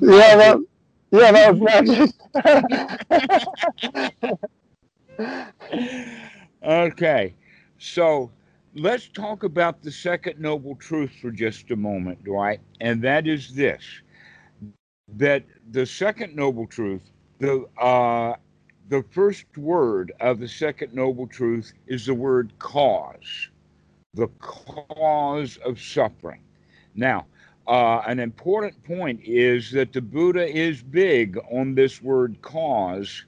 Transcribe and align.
Yeah, 0.00 0.36
that, 0.36 0.58
yeah, 1.10 1.32
that 1.32 1.54
was 1.54 2.10
magic. 5.46 5.72
okay, 6.64 7.34
so 7.78 8.30
let's 8.74 9.08
talk 9.08 9.44
about 9.44 9.82
the 9.82 9.90
second 9.90 10.40
noble 10.40 10.76
truth 10.76 11.12
for 11.20 11.30
just 11.30 11.70
a 11.70 11.76
moment, 11.76 12.22
Dwight, 12.24 12.60
and 12.80 13.02
that 13.02 13.26
is 13.26 13.54
this: 13.54 13.82
that 15.16 15.44
the 15.72 15.86
second 15.86 16.36
noble 16.36 16.66
truth, 16.66 17.02
the 17.38 17.66
uh, 17.80 18.34
the 18.88 19.02
first 19.10 19.46
word 19.56 20.12
of 20.20 20.38
the 20.40 20.48
second 20.48 20.94
noble 20.94 21.26
truth 21.26 21.72
is 21.86 22.06
the 22.06 22.14
word 22.14 22.52
cause, 22.58 23.48
the 24.14 24.28
cause 24.38 25.58
of 25.64 25.80
suffering. 25.80 26.42
Now, 26.94 27.26
uh, 27.66 28.02
an 28.06 28.18
important 28.18 28.82
point 28.84 29.20
is 29.22 29.70
that 29.72 29.92
the 29.92 30.00
Buddha 30.00 30.46
is 30.46 30.82
big 30.82 31.38
on 31.50 31.74
this 31.74 32.02
word 32.02 32.40
cause 32.42 33.24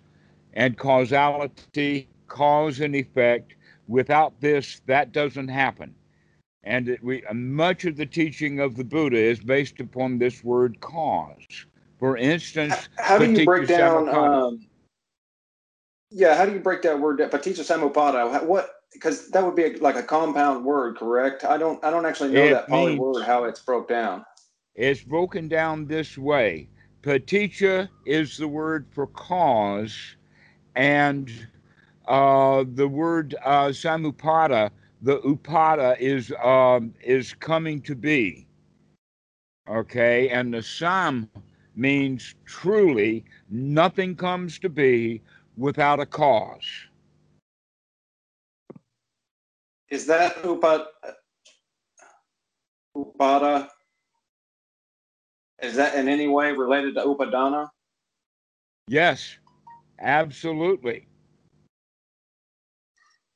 and 0.54 0.76
causality, 0.76 2.08
cause 2.28 2.80
and 2.80 2.96
effect. 2.96 3.54
Without 3.86 4.40
this, 4.40 4.80
that 4.86 5.12
doesn't 5.12 5.48
happen. 5.48 5.94
And 6.64 6.88
it, 6.88 7.04
we, 7.04 7.22
much 7.32 7.84
of 7.84 7.96
the 7.96 8.06
teaching 8.06 8.60
of 8.60 8.76
the 8.76 8.84
Buddha 8.84 9.18
is 9.18 9.40
based 9.40 9.80
upon 9.80 10.18
this 10.18 10.42
word 10.42 10.80
cause. 10.80 11.66
For 11.98 12.16
instance, 12.16 12.88
how, 12.98 13.18
do 13.18 13.30
you 13.30 13.44
break 13.44 13.68
down? 13.68 14.08
Um, 14.08 14.66
yeah, 16.10 16.36
how 16.36 16.46
do 16.46 16.52
you 16.52 16.60
break 16.60 16.82
that 16.82 16.98
word? 16.98 17.18
Paticca 17.18 17.60
Samuppada. 17.60 18.44
What 18.44 18.73
because 18.94 19.28
that 19.30 19.44
would 19.44 19.56
be 19.56 19.64
a, 19.64 19.76
like 19.78 19.96
a 19.96 20.02
compound 20.02 20.64
word, 20.64 20.96
correct? 20.96 21.44
I 21.44 21.58
don't 21.58 21.84
I 21.84 21.90
don't 21.90 22.06
actually 22.06 22.32
know 22.32 22.46
it 22.46 22.50
that 22.50 22.68
Pali 22.68 22.98
word 22.98 23.24
how 23.24 23.44
it's 23.44 23.60
broke 23.60 23.88
down. 23.88 24.24
It's 24.74 25.02
broken 25.02 25.48
down 25.48 25.86
this 25.86 26.16
way. 26.16 26.68
Paticca 27.02 27.88
is 28.06 28.38
the 28.38 28.48
word 28.48 28.86
for 28.90 29.06
cause, 29.08 30.16
and 30.74 31.30
uh, 32.06 32.64
the 32.74 32.88
word 32.88 33.34
uh, 33.44 33.66
samuppada, 33.66 34.70
the 35.02 35.18
upada 35.20 35.98
is 35.98 36.32
um, 36.42 36.94
is 37.02 37.34
coming 37.34 37.82
to 37.82 37.94
be. 37.94 38.46
Okay, 39.68 40.28
and 40.30 40.54
the 40.54 40.62
sam 40.62 41.28
means 41.76 42.34
truly 42.44 43.24
nothing 43.50 44.14
comes 44.14 44.58
to 44.60 44.68
be 44.68 45.20
without 45.56 46.00
a 46.00 46.06
cause. 46.06 46.64
Is 49.90 50.06
that 50.06 50.44
upa, 50.44 50.86
upada? 52.96 53.68
Is 55.62 55.76
that 55.76 55.94
in 55.94 56.08
any 56.08 56.28
way 56.28 56.52
related 56.52 56.94
to 56.96 57.02
upadana? 57.02 57.68
Yes, 58.88 59.38
absolutely. 60.00 61.06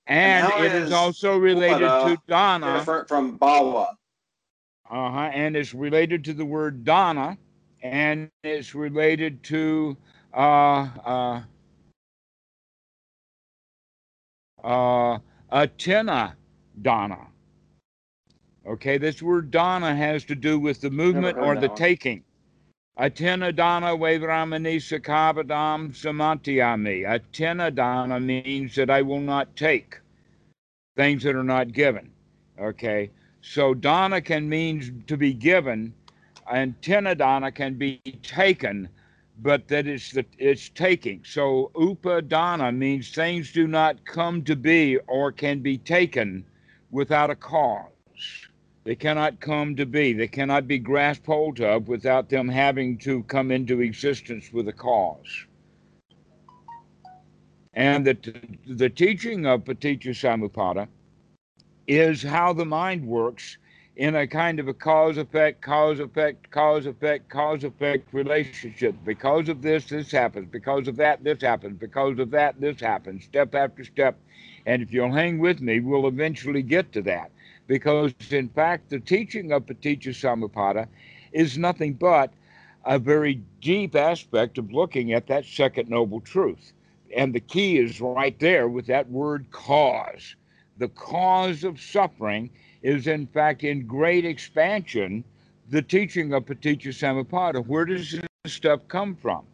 And, 0.07 0.51
and 0.53 0.65
it 0.65 0.73
is, 0.73 0.87
is, 0.87 0.93
also 0.93 1.37
related 1.37 1.87
to 1.87 2.19
dana. 2.29 2.79
Different 2.79 3.09
from 3.09 3.39
Bawa. 3.39 3.89
Uh 4.91 5.11
huh. 5.11 5.31
And 5.35 5.55
it's 5.55 5.75
related 5.75 6.25
to 6.25 6.33
the 6.33 6.47
word 6.47 6.85
dana, 6.85 7.37
and 7.83 8.31
it's 8.43 8.75
related 8.75 9.43
to 9.45 9.97
uh, 10.33 10.89
uh, 11.05 11.43
uh, 14.65 15.19
Atina 15.53 16.35
Dana. 16.83 17.27
Okay, 18.67 18.99
this 18.99 19.23
word 19.23 19.51
Dana 19.51 19.95
has 19.95 20.25
to 20.25 20.35
do 20.35 20.59
with 20.59 20.81
the 20.81 20.91
movement 20.91 21.39
or 21.39 21.57
the 21.57 21.69
one. 21.69 21.77
taking. 21.77 22.23
Atina 22.99 23.55
Dana 23.55 23.97
Veramani 23.97 24.77
Sikkhapadam 24.77 25.91
Samadiyami. 25.93 27.07
Atina 27.07 27.75
Dana 27.75 28.21
means 28.21 28.75
that 28.75 28.91
I 28.91 29.01
will 29.01 29.21
not 29.21 29.57
take 29.57 29.99
things 30.97 31.23
that 31.23 31.35
are 31.35 31.45
not 31.45 31.73
given. 31.73 32.11
Okay, 32.61 33.11
so 33.41 33.73
Dana 33.73 34.21
can 34.21 34.49
mean 34.49 35.05
to 35.07 35.17
be 35.17 35.33
given, 35.33 35.95
and 36.51 36.79
Dana 36.83 37.53
can 37.53 37.75
be 37.75 38.01
taken 38.23 38.89
but 39.41 39.69
that 39.69 39.87
it's 39.87 40.11
the 40.13 40.25
it's 40.39 40.69
taking. 40.71 41.23
So 41.25 41.71
upadana 41.75 42.77
means 42.77 43.11
things 43.13 43.53
do 43.53 43.67
not 43.67 44.05
come 44.05 44.43
to 44.45 44.57
be 44.57 44.99
or 45.07 45.33
can 45.33 45.61
be 45.61 45.79
taken 45.79 46.45
without 46.91 47.31
a 47.31 47.37
cause. 47.37 47.89
They 48.85 48.95
cannot 48.95 49.41
come 49.41 49.77
to 49.77 49.87
be. 49.87 50.13
They 50.13 50.29
cannot 50.29 50.67
be 50.67 50.79
grasped 50.79 51.27
hold 51.27 51.61
of 51.61 51.89
without 51.89 52.29
them 52.29 52.49
having 52.49 52.97
to 52.99 53.23
come 53.25 53.51
into 53.51 53.81
existence 53.81 54.53
with 54.53 54.67
a 54.69 54.73
cause. 54.73 55.47
And 57.75 58.07
the, 58.07 58.17
the 58.67 58.89
teaching 58.89 59.47
of 59.47 59.65
Paticca 59.65 60.09
Samuppada 60.09 60.89
is 61.87 62.23
how 62.23 62.53
the 62.53 62.65
mind 62.65 63.07
works 63.07 63.59
in 63.99 64.15
a 64.15 64.29
kind 64.29 64.61
of 64.61 64.69
a 64.69 64.75
cause 64.75 65.19
effect, 65.19 65.61
cause 65.61 65.99
effect, 65.99 66.49
cause 66.53 66.87
effect, 66.87 67.29
cause 67.29 67.65
effect 67.65 68.15
relationship. 68.15 68.95
Because 69.05 69.49
of 69.49 69.61
this, 69.61 69.87
this 69.87 70.13
happens. 70.13 70.49
Because 70.53 70.87
of 70.87 70.95
that, 70.97 71.25
this 71.25 71.43
happens. 71.43 71.77
Because 71.81 72.17
of 72.21 72.31
that, 72.31 72.61
this 72.61 72.81
happens, 72.81 73.25
step 73.25 73.57
after 73.57 73.85
step. 73.85 74.17
And 74.67 74.83
if 74.83 74.93
you'll 74.93 75.13
hang 75.13 75.41
with 75.41 75.61
me, 75.61 75.81
we'll 75.81 76.07
eventually 76.07 76.63
get 76.63 76.93
to 76.93 77.03
that. 77.03 77.33
Because, 77.67 78.15
in 78.31 78.49
fact, 78.51 78.89
the 78.89 79.01
teaching 79.01 79.51
of 79.51 79.67
Paticca 79.67 80.11
Samuppada 80.11 80.87
is 81.33 81.59
nothing 81.59 81.95
but 81.95 82.33
a 82.85 83.01
very 83.01 83.43
deep 83.61 83.97
aspect 83.97 84.59
of 84.59 84.73
looking 84.73 85.13
at 85.13 85.27
that 85.27 85.45
second 85.45 85.91
noble 85.91 86.21
truth. 86.21 86.73
And 87.17 87.35
the 87.35 87.41
key 87.41 87.79
is 87.79 88.01
right 88.01 88.39
there 88.39 88.69
with 88.69 88.87
that 88.87 89.11
word 89.11 89.51
cause. 89.51 90.37
The 90.77 90.89
cause 90.89 91.65
of 91.65 91.81
suffering 91.81 92.51
is 92.89 93.07
in 93.07 93.27
fact 93.27 93.65
in 93.65 93.87
great 93.87 94.25
expansion 94.25 95.23
the 95.69 95.83
teaching 95.83 96.33
of 96.33 96.47
Paticca 96.47 96.89
Samuppada. 96.89 97.65
Where 97.67 97.85
does 97.85 98.13
this 98.13 98.53
stuff 98.53 98.81
come 98.89 99.15
from? 99.15 99.45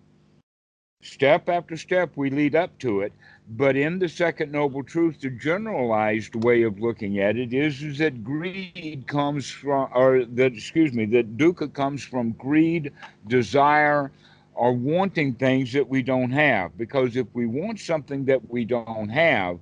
Step 1.02 1.48
after 1.48 1.76
step, 1.76 2.12
we 2.14 2.30
lead 2.30 2.54
up 2.54 2.78
to 2.78 3.00
it. 3.00 3.12
But 3.56 3.76
in 3.76 3.98
the 3.98 4.08
second 4.08 4.52
noble 4.52 4.84
truth, 4.84 5.20
the 5.20 5.30
generalized 5.30 6.36
way 6.44 6.62
of 6.62 6.78
looking 6.78 7.18
at 7.18 7.36
it 7.36 7.52
is, 7.52 7.82
is 7.82 7.98
that 7.98 8.22
greed 8.22 9.04
comes 9.08 9.50
from, 9.50 9.90
or 9.92 10.24
that, 10.24 10.52
excuse 10.54 10.92
me, 10.92 11.04
that 11.06 11.36
dukkha 11.36 11.72
comes 11.72 12.04
from 12.04 12.30
greed, 12.32 12.92
desire, 13.26 14.12
or 14.54 14.72
wanting 14.72 15.34
things 15.34 15.72
that 15.72 15.88
we 15.88 16.02
don't 16.02 16.30
have. 16.30 16.78
Because 16.78 17.16
if 17.16 17.26
we 17.34 17.46
want 17.46 17.80
something 17.80 18.24
that 18.26 18.48
we 18.48 18.64
don't 18.64 19.08
have, 19.08 19.58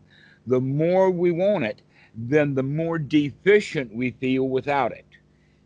the 0.46 0.60
more 0.60 1.10
we 1.10 1.32
want 1.32 1.64
it, 1.64 1.80
then 2.14 2.54
the 2.54 2.62
more 2.62 2.98
deficient 2.98 3.94
we 3.94 4.10
feel 4.12 4.48
without 4.48 4.92
it. 4.92 5.06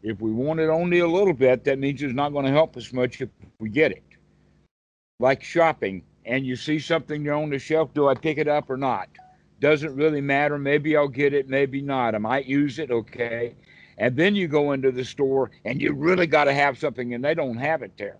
If 0.02 0.20
we 0.20 0.30
want 0.30 0.60
it 0.60 0.68
only 0.68 1.00
a 1.00 1.08
little 1.08 1.32
bit, 1.32 1.64
that 1.64 1.78
means 1.78 2.02
it's 2.02 2.14
not 2.14 2.32
going 2.32 2.44
to 2.44 2.52
help 2.52 2.76
us 2.76 2.92
much 2.92 3.20
if 3.20 3.28
we 3.58 3.68
get 3.68 3.92
it. 3.92 4.04
Like 5.18 5.42
shopping, 5.42 6.02
and 6.24 6.46
you 6.46 6.56
see 6.56 6.78
something 6.78 7.28
on 7.28 7.50
the 7.50 7.58
shelf, 7.58 7.92
do 7.94 8.08
I 8.08 8.14
pick 8.14 8.38
it 8.38 8.48
up 8.48 8.70
or 8.70 8.76
not? 8.76 9.08
Doesn't 9.60 9.96
really 9.96 10.20
matter. 10.20 10.58
Maybe 10.58 10.96
I'll 10.96 11.08
get 11.08 11.32
it, 11.32 11.48
maybe 11.48 11.80
not. 11.80 12.14
I 12.14 12.18
might 12.18 12.46
use 12.46 12.78
it, 12.78 12.90
okay. 12.90 13.54
And 13.98 14.14
then 14.16 14.36
you 14.36 14.46
go 14.46 14.72
into 14.72 14.92
the 14.92 15.04
store 15.04 15.50
and 15.64 15.80
you 15.80 15.94
really 15.94 16.26
got 16.26 16.44
to 16.44 16.52
have 16.52 16.78
something 16.78 17.14
and 17.14 17.24
they 17.24 17.34
don't 17.34 17.56
have 17.56 17.82
it 17.82 17.92
there 17.96 18.18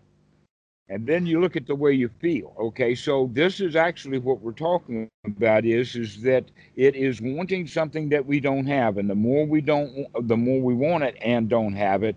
and 0.89 1.07
then 1.07 1.27
you 1.27 1.41
look 1.41 1.57
at 1.57 1.67
the 1.67 1.75
way 1.75 1.93
you 1.93 2.09
feel 2.21 2.55
okay? 2.59 2.95
So 2.95 3.29
this 3.33 3.61
is 3.61 3.77
actually 3.77 4.19
what 4.19 4.41
we're 4.41 4.53
talking 4.53 5.09
about 5.27 5.65
is 5.65 5.97
is 5.97 6.23
that 6.23 6.45
it 6.77 6.95
is 6.95 7.21
wanting 7.21 7.67
something 7.67 8.09
that 8.11 8.25
we 8.25 8.41
don't 8.41 8.67
have 8.67 8.99
and 8.99 9.11
the 9.11 9.15
more 9.15 9.47
we 9.47 9.61
don't 9.61 10.07
the 10.29 10.37
more 10.37 10.61
we 10.61 10.75
want 10.75 11.05
it 11.05 11.17
and 11.21 11.49
don't 11.49 11.75
have 11.75 12.03
it 12.03 12.17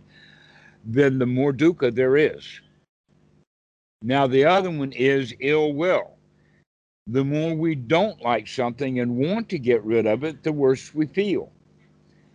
then 0.86 1.20
the 1.20 1.26
more 1.26 1.54
dukkha 1.54 1.94
there 1.94 2.18
is. 2.18 2.62
Now 4.02 4.28
the 4.28 4.46
other 4.46 4.72
one 4.72 4.94
is 4.94 5.36
ill 5.40 5.74
will. 5.74 6.12
The 7.08 7.26
more 7.26 7.56
we 7.56 7.76
don't 7.76 8.22
like 8.22 8.48
something 8.48 9.00
and 9.00 9.18
want 9.18 9.50
to 9.50 9.60
get 9.60 9.84
rid 9.84 10.06
of 10.06 10.24
it 10.24 10.44
the 10.44 10.54
worse 10.54 10.94
we 10.94 11.08
feel. 11.08 11.52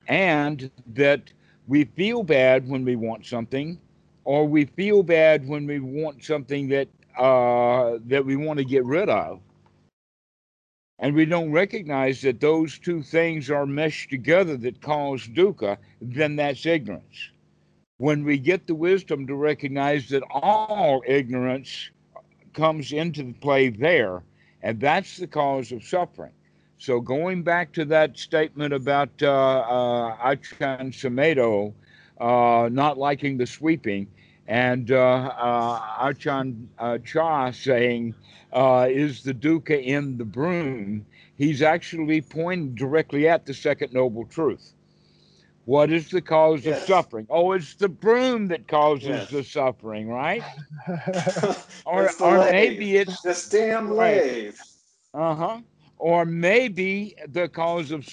And 0.08 0.70
that 0.94 1.32
we 1.66 1.84
feel 1.84 2.22
bad 2.22 2.68
when 2.68 2.84
we 2.84 2.96
want 2.96 3.24
something 3.24 3.78
or 4.24 4.46
we 4.46 4.64
feel 4.64 5.02
bad 5.02 5.46
when 5.46 5.66
we 5.66 5.80
want 5.80 6.24
something 6.24 6.68
that 6.68 6.88
uh, 7.18 7.98
that 8.06 8.24
we 8.24 8.36
want 8.36 8.58
to 8.58 8.64
get 8.64 8.84
rid 8.84 9.08
of, 9.08 9.40
and 10.98 11.14
we 11.14 11.24
don't 11.24 11.52
recognize 11.52 12.22
that 12.22 12.40
those 12.40 12.78
two 12.78 13.02
things 13.02 13.50
are 13.50 13.66
meshed 13.66 14.10
together 14.10 14.56
that 14.56 14.80
cause 14.80 15.26
dukkha, 15.28 15.76
then 16.00 16.36
that's 16.36 16.66
ignorance. 16.66 17.30
When 17.98 18.24
we 18.24 18.38
get 18.38 18.66
the 18.66 18.74
wisdom 18.74 19.26
to 19.28 19.34
recognize 19.34 20.08
that 20.08 20.22
all 20.30 21.02
ignorance 21.06 21.90
comes 22.52 22.92
into 22.92 23.32
play 23.40 23.68
there, 23.68 24.22
and 24.62 24.80
that's 24.80 25.16
the 25.18 25.26
cause 25.26 25.72
of 25.72 25.84
suffering. 25.84 26.32
So 26.78 27.00
going 27.00 27.42
back 27.42 27.72
to 27.74 27.84
that 27.86 28.18
statement 28.18 28.74
about 28.74 29.10
uh, 29.22 29.30
uh, 29.30 30.16
Achan 30.22 30.90
Sumedho 30.90 31.72
uh, 32.20 32.68
not 32.70 32.98
liking 32.98 33.36
the 33.38 33.46
sweeping, 33.46 34.06
and 34.46 34.90
uh, 34.90 35.32
uh, 35.38 36.12
uh, 36.78 36.98
Chah 36.98 37.50
saying, 37.50 38.14
uh, 38.52 38.86
"Is 38.90 39.22
the 39.22 39.34
dukkha 39.34 39.82
in 39.82 40.18
the 40.18 40.24
broom?" 40.24 41.06
He's 41.36 41.62
actually 41.62 42.20
pointing 42.22 42.74
directly 42.74 43.28
at 43.28 43.46
the 43.46 43.54
second 43.54 43.92
noble 43.92 44.24
truth. 44.26 44.74
What 45.64 45.90
is 45.90 46.10
the 46.10 46.20
cause 46.20 46.64
Yes. 46.64 46.82
of 46.82 46.86
suffering? 46.86 47.26
Oh, 47.30 47.52
it's 47.52 47.74
the 47.74 47.88
broom 47.88 48.48
that 48.48 48.68
causes 48.68 49.08
Yes. 49.08 49.30
the 49.30 49.42
suffering, 49.44 50.08
right? 50.08 50.42
Or, 51.86 52.10
or 52.20 52.38
lathe. 52.38 52.50
maybe 52.52 52.96
it's 52.96 53.20
this 53.22 53.48
damn 53.48 53.88
Right. 53.90 54.54
uh 55.14 55.34
huh, 55.34 55.60
or 55.98 56.24
maybe 56.24 57.14
the 57.28 57.48
cause 57.48 57.90
of 57.90 58.04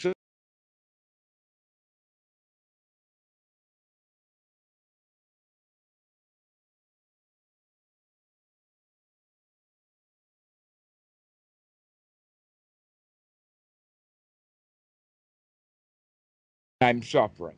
I'm 16.81 17.03
suffering. 17.03 17.57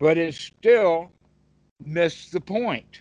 But 0.00 0.18
it 0.18 0.34
still 0.34 1.12
missed 1.84 2.32
the 2.32 2.40
point. 2.40 3.00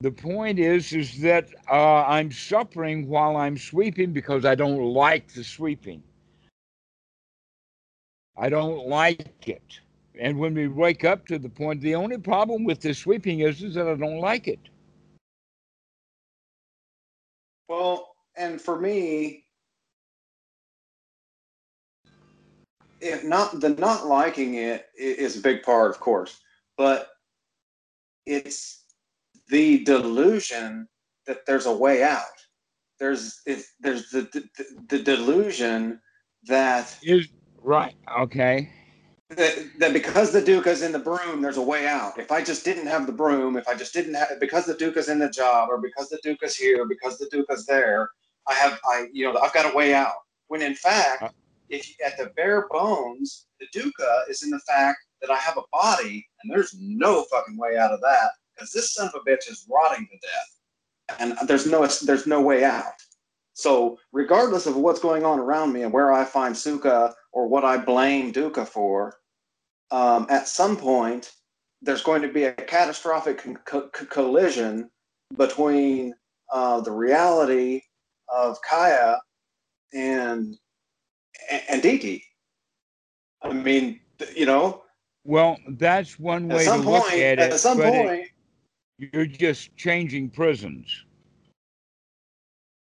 The 0.00 0.10
point 0.10 0.58
is, 0.58 0.92
is 0.92 1.20
that 1.20 1.48
uh, 1.70 2.04
I'm 2.04 2.30
suffering 2.32 3.08
while 3.08 3.36
I'm 3.36 3.56
sweeping 3.56 4.12
because 4.12 4.44
I 4.44 4.54
don't 4.54 4.82
like 4.82 5.28
the 5.32 5.44
sweeping. 5.44 6.02
I 8.36 8.48
don't 8.48 8.86
like 8.88 9.48
it. 9.48 9.80
And 10.20 10.38
when 10.38 10.54
we 10.54 10.68
wake 10.68 11.04
up 11.04 11.26
to 11.28 11.38
the 11.38 11.48
point, 11.48 11.80
the 11.80 11.94
only 11.94 12.18
problem 12.18 12.64
with 12.64 12.80
the 12.80 12.94
sweeping 12.94 13.40
is, 13.40 13.62
is 13.62 13.74
that 13.74 13.88
I 13.88 13.94
don't 13.94 14.20
like 14.20 14.48
it. 14.48 14.60
Well, 17.68 18.14
and 18.36 18.60
for 18.60 18.80
me, 18.80 19.43
if 23.00 23.24
not 23.24 23.60
the 23.60 23.70
not 23.70 24.06
liking 24.06 24.54
it 24.54 24.86
is 24.96 25.36
a 25.36 25.40
big 25.40 25.62
part, 25.62 25.90
of 25.90 26.00
course, 26.00 26.40
but 26.76 27.08
it's 28.26 28.84
the 29.48 29.84
delusion 29.84 30.88
that 31.26 31.46
there's 31.46 31.66
a 31.66 31.74
way 31.74 32.02
out. 32.02 32.22
There's 32.98 33.40
it, 33.46 33.64
there's 33.80 34.10
the, 34.10 34.22
the 34.32 34.64
the 34.88 35.02
delusion 35.02 36.00
that 36.46 36.96
Is 37.02 37.28
right. 37.62 37.94
Okay. 38.18 38.70
that, 39.30 39.58
that 39.78 39.92
because 39.92 40.32
the 40.32 40.42
dukkha's 40.42 40.82
in 40.82 40.92
the 40.92 40.98
broom, 40.98 41.42
there's 41.42 41.56
a 41.56 41.62
way 41.62 41.86
out. 41.86 42.18
If 42.18 42.30
I 42.30 42.42
just 42.42 42.64
didn't 42.64 42.86
have 42.86 43.06
the 43.06 43.12
broom, 43.12 43.56
if 43.56 43.66
I 43.68 43.74
just 43.74 43.92
didn't 43.92 44.14
have 44.14 44.28
because 44.40 44.66
the 44.66 44.74
dukkha's 44.74 45.08
in 45.08 45.18
the 45.18 45.30
job, 45.30 45.68
or 45.70 45.78
because 45.80 46.08
the 46.08 46.18
dukkha's 46.24 46.56
here, 46.56 46.86
because 46.86 47.18
the 47.18 47.26
dukkha's 47.26 47.66
there, 47.66 48.10
I 48.48 48.54
have 48.54 48.80
I 48.86 49.08
you 49.12 49.24
know 49.24 49.38
I've 49.40 49.52
got 49.52 49.72
a 49.72 49.76
way 49.76 49.94
out. 49.94 50.14
When 50.48 50.62
in 50.62 50.74
fact, 50.74 51.22
Uh. 51.22 51.28
If 51.74 51.88
you, 51.88 51.94
at 52.04 52.16
the 52.16 52.30
bare 52.36 52.68
bones, 52.70 53.46
the 53.60 53.66
dukkha 53.78 54.30
is 54.30 54.42
in 54.42 54.50
the 54.50 54.60
fact 54.60 54.98
that 55.20 55.30
I 55.30 55.36
have 55.36 55.56
a 55.56 55.62
body, 55.72 56.26
and 56.42 56.52
there's 56.52 56.74
no 56.78 57.24
fucking 57.24 57.56
way 57.56 57.76
out 57.76 57.92
of 57.92 58.00
that 58.00 58.30
because 58.54 58.72
this 58.72 58.94
son 58.94 59.08
of 59.08 59.14
a 59.14 59.30
bitch 59.30 59.50
is 59.50 59.66
rotting 59.70 60.06
to 60.10 60.18
death, 60.18 61.20
and 61.20 61.48
there's 61.48 61.66
no 61.66 61.86
there's 61.86 62.26
no 62.26 62.40
way 62.40 62.64
out. 62.64 62.92
So 63.54 63.98
regardless 64.12 64.66
of 64.66 64.76
what's 64.76 65.00
going 65.00 65.24
on 65.24 65.38
around 65.38 65.72
me 65.72 65.82
and 65.82 65.92
where 65.92 66.12
I 66.12 66.24
find 66.24 66.54
sukha 66.54 67.12
or 67.32 67.46
what 67.46 67.64
I 67.64 67.76
blame 67.76 68.32
dukkha 68.32 68.66
for, 68.66 69.18
um, 69.90 70.26
at 70.28 70.48
some 70.48 70.76
point 70.76 71.32
there's 71.82 72.02
going 72.02 72.22
to 72.22 72.28
be 72.28 72.44
a 72.44 72.52
catastrophic 72.52 73.46
co- 73.64 73.88
collision 73.88 74.90
between 75.36 76.14
uh, 76.52 76.80
the 76.80 76.90
reality 76.90 77.82
of 78.28 78.58
kaya 78.68 79.20
and 79.92 80.56
and 81.68 81.82
diti. 81.82 82.24
I 83.42 83.52
mean, 83.52 84.00
you 84.34 84.46
know, 84.46 84.82
Well, 85.24 85.58
that's 85.68 86.18
one 86.18 86.48
way 86.48 86.58
to 86.58 86.64
some 86.64 86.82
look 86.82 87.02
point, 87.04 87.20
at 87.20 87.38
at, 87.38 87.60
some 87.60 87.78
but 87.78 87.92
it- 87.94 88.06
point, 88.06 88.28
you're 88.98 89.26
just 89.26 89.74
changing 89.76 90.30
prisons 90.30 91.04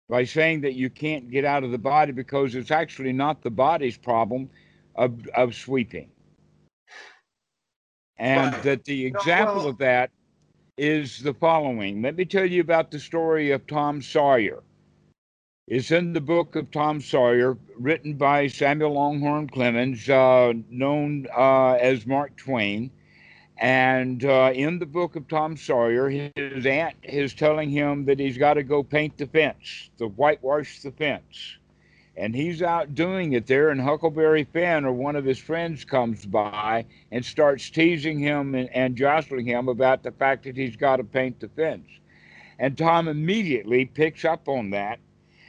by 0.08 0.24
saying 0.24 0.60
that 0.60 0.74
you 0.74 0.90
can't 0.90 1.30
get 1.30 1.44
out 1.44 1.64
of 1.64 1.70
the 1.70 1.78
body 1.78 2.12
because 2.12 2.54
it's 2.54 2.70
actually 2.70 3.12
not 3.12 3.42
the 3.42 3.50
body's 3.50 3.96
problem 3.96 4.50
of, 4.96 5.26
of 5.34 5.54
sweeping. 5.54 6.10
And 8.18 8.52
Right. 8.52 8.62
that 8.62 8.84
the 8.84 9.10
No, 9.10 9.18
example 9.18 9.54
well- 9.56 9.68
of 9.68 9.78
that 9.78 10.10
is 10.76 11.22
the 11.22 11.34
following. 11.34 12.02
Let 12.02 12.16
me 12.16 12.24
tell 12.24 12.44
you 12.46 12.60
about 12.60 12.90
the 12.90 12.98
story 13.00 13.50
of 13.52 13.66
Tom 13.66 14.02
Sawyer. 14.02 14.62
It's 15.74 15.90
in 15.90 16.12
the 16.12 16.20
book 16.20 16.54
of 16.54 16.70
Tom 16.70 17.00
Sawyer, 17.00 17.56
written 17.78 18.12
by 18.12 18.46
Samuel 18.46 18.92
Langhorne 18.92 19.48
Clemens, 19.48 20.06
uh, 20.06 20.52
known 20.68 21.26
uh, 21.34 21.78
as 21.80 22.06
Mark 22.06 22.36
Twain. 22.36 22.90
And 23.56 24.22
uh, 24.22 24.52
in 24.54 24.78
the 24.78 24.84
book 24.84 25.16
of 25.16 25.26
Tom 25.28 25.56
Sawyer, 25.56 26.10
his 26.10 26.66
aunt 26.66 26.96
is 27.02 27.32
telling 27.32 27.70
him 27.70 28.04
that 28.04 28.18
he's 28.18 28.36
got 28.36 28.52
to 28.54 28.62
go 28.62 28.82
paint 28.82 29.16
the 29.16 29.26
fence, 29.26 29.88
to 29.96 30.08
whitewash 30.08 30.82
the 30.82 30.90
fence. 30.90 31.56
And 32.18 32.36
he's 32.36 32.60
out 32.60 32.94
doing 32.94 33.32
it 33.32 33.46
there, 33.46 33.70
and 33.70 33.80
Huckleberry 33.80 34.44
Finn 34.44 34.84
or 34.84 34.92
one 34.92 35.16
of 35.16 35.24
his 35.24 35.38
friends 35.38 35.86
comes 35.86 36.26
by 36.26 36.84
and 37.12 37.24
starts 37.24 37.70
teasing 37.70 38.18
him 38.18 38.54
and, 38.54 38.68
and 38.74 38.94
jostling 38.94 39.46
him 39.46 39.68
about 39.68 40.02
the 40.02 40.12
fact 40.12 40.44
that 40.44 40.54
he's 40.54 40.76
got 40.76 40.96
to 40.96 41.04
paint 41.04 41.40
the 41.40 41.48
fence. 41.48 41.88
And 42.58 42.76
Tom 42.76 43.08
immediately 43.08 43.86
picks 43.86 44.26
up 44.26 44.48
on 44.48 44.68
that 44.68 44.98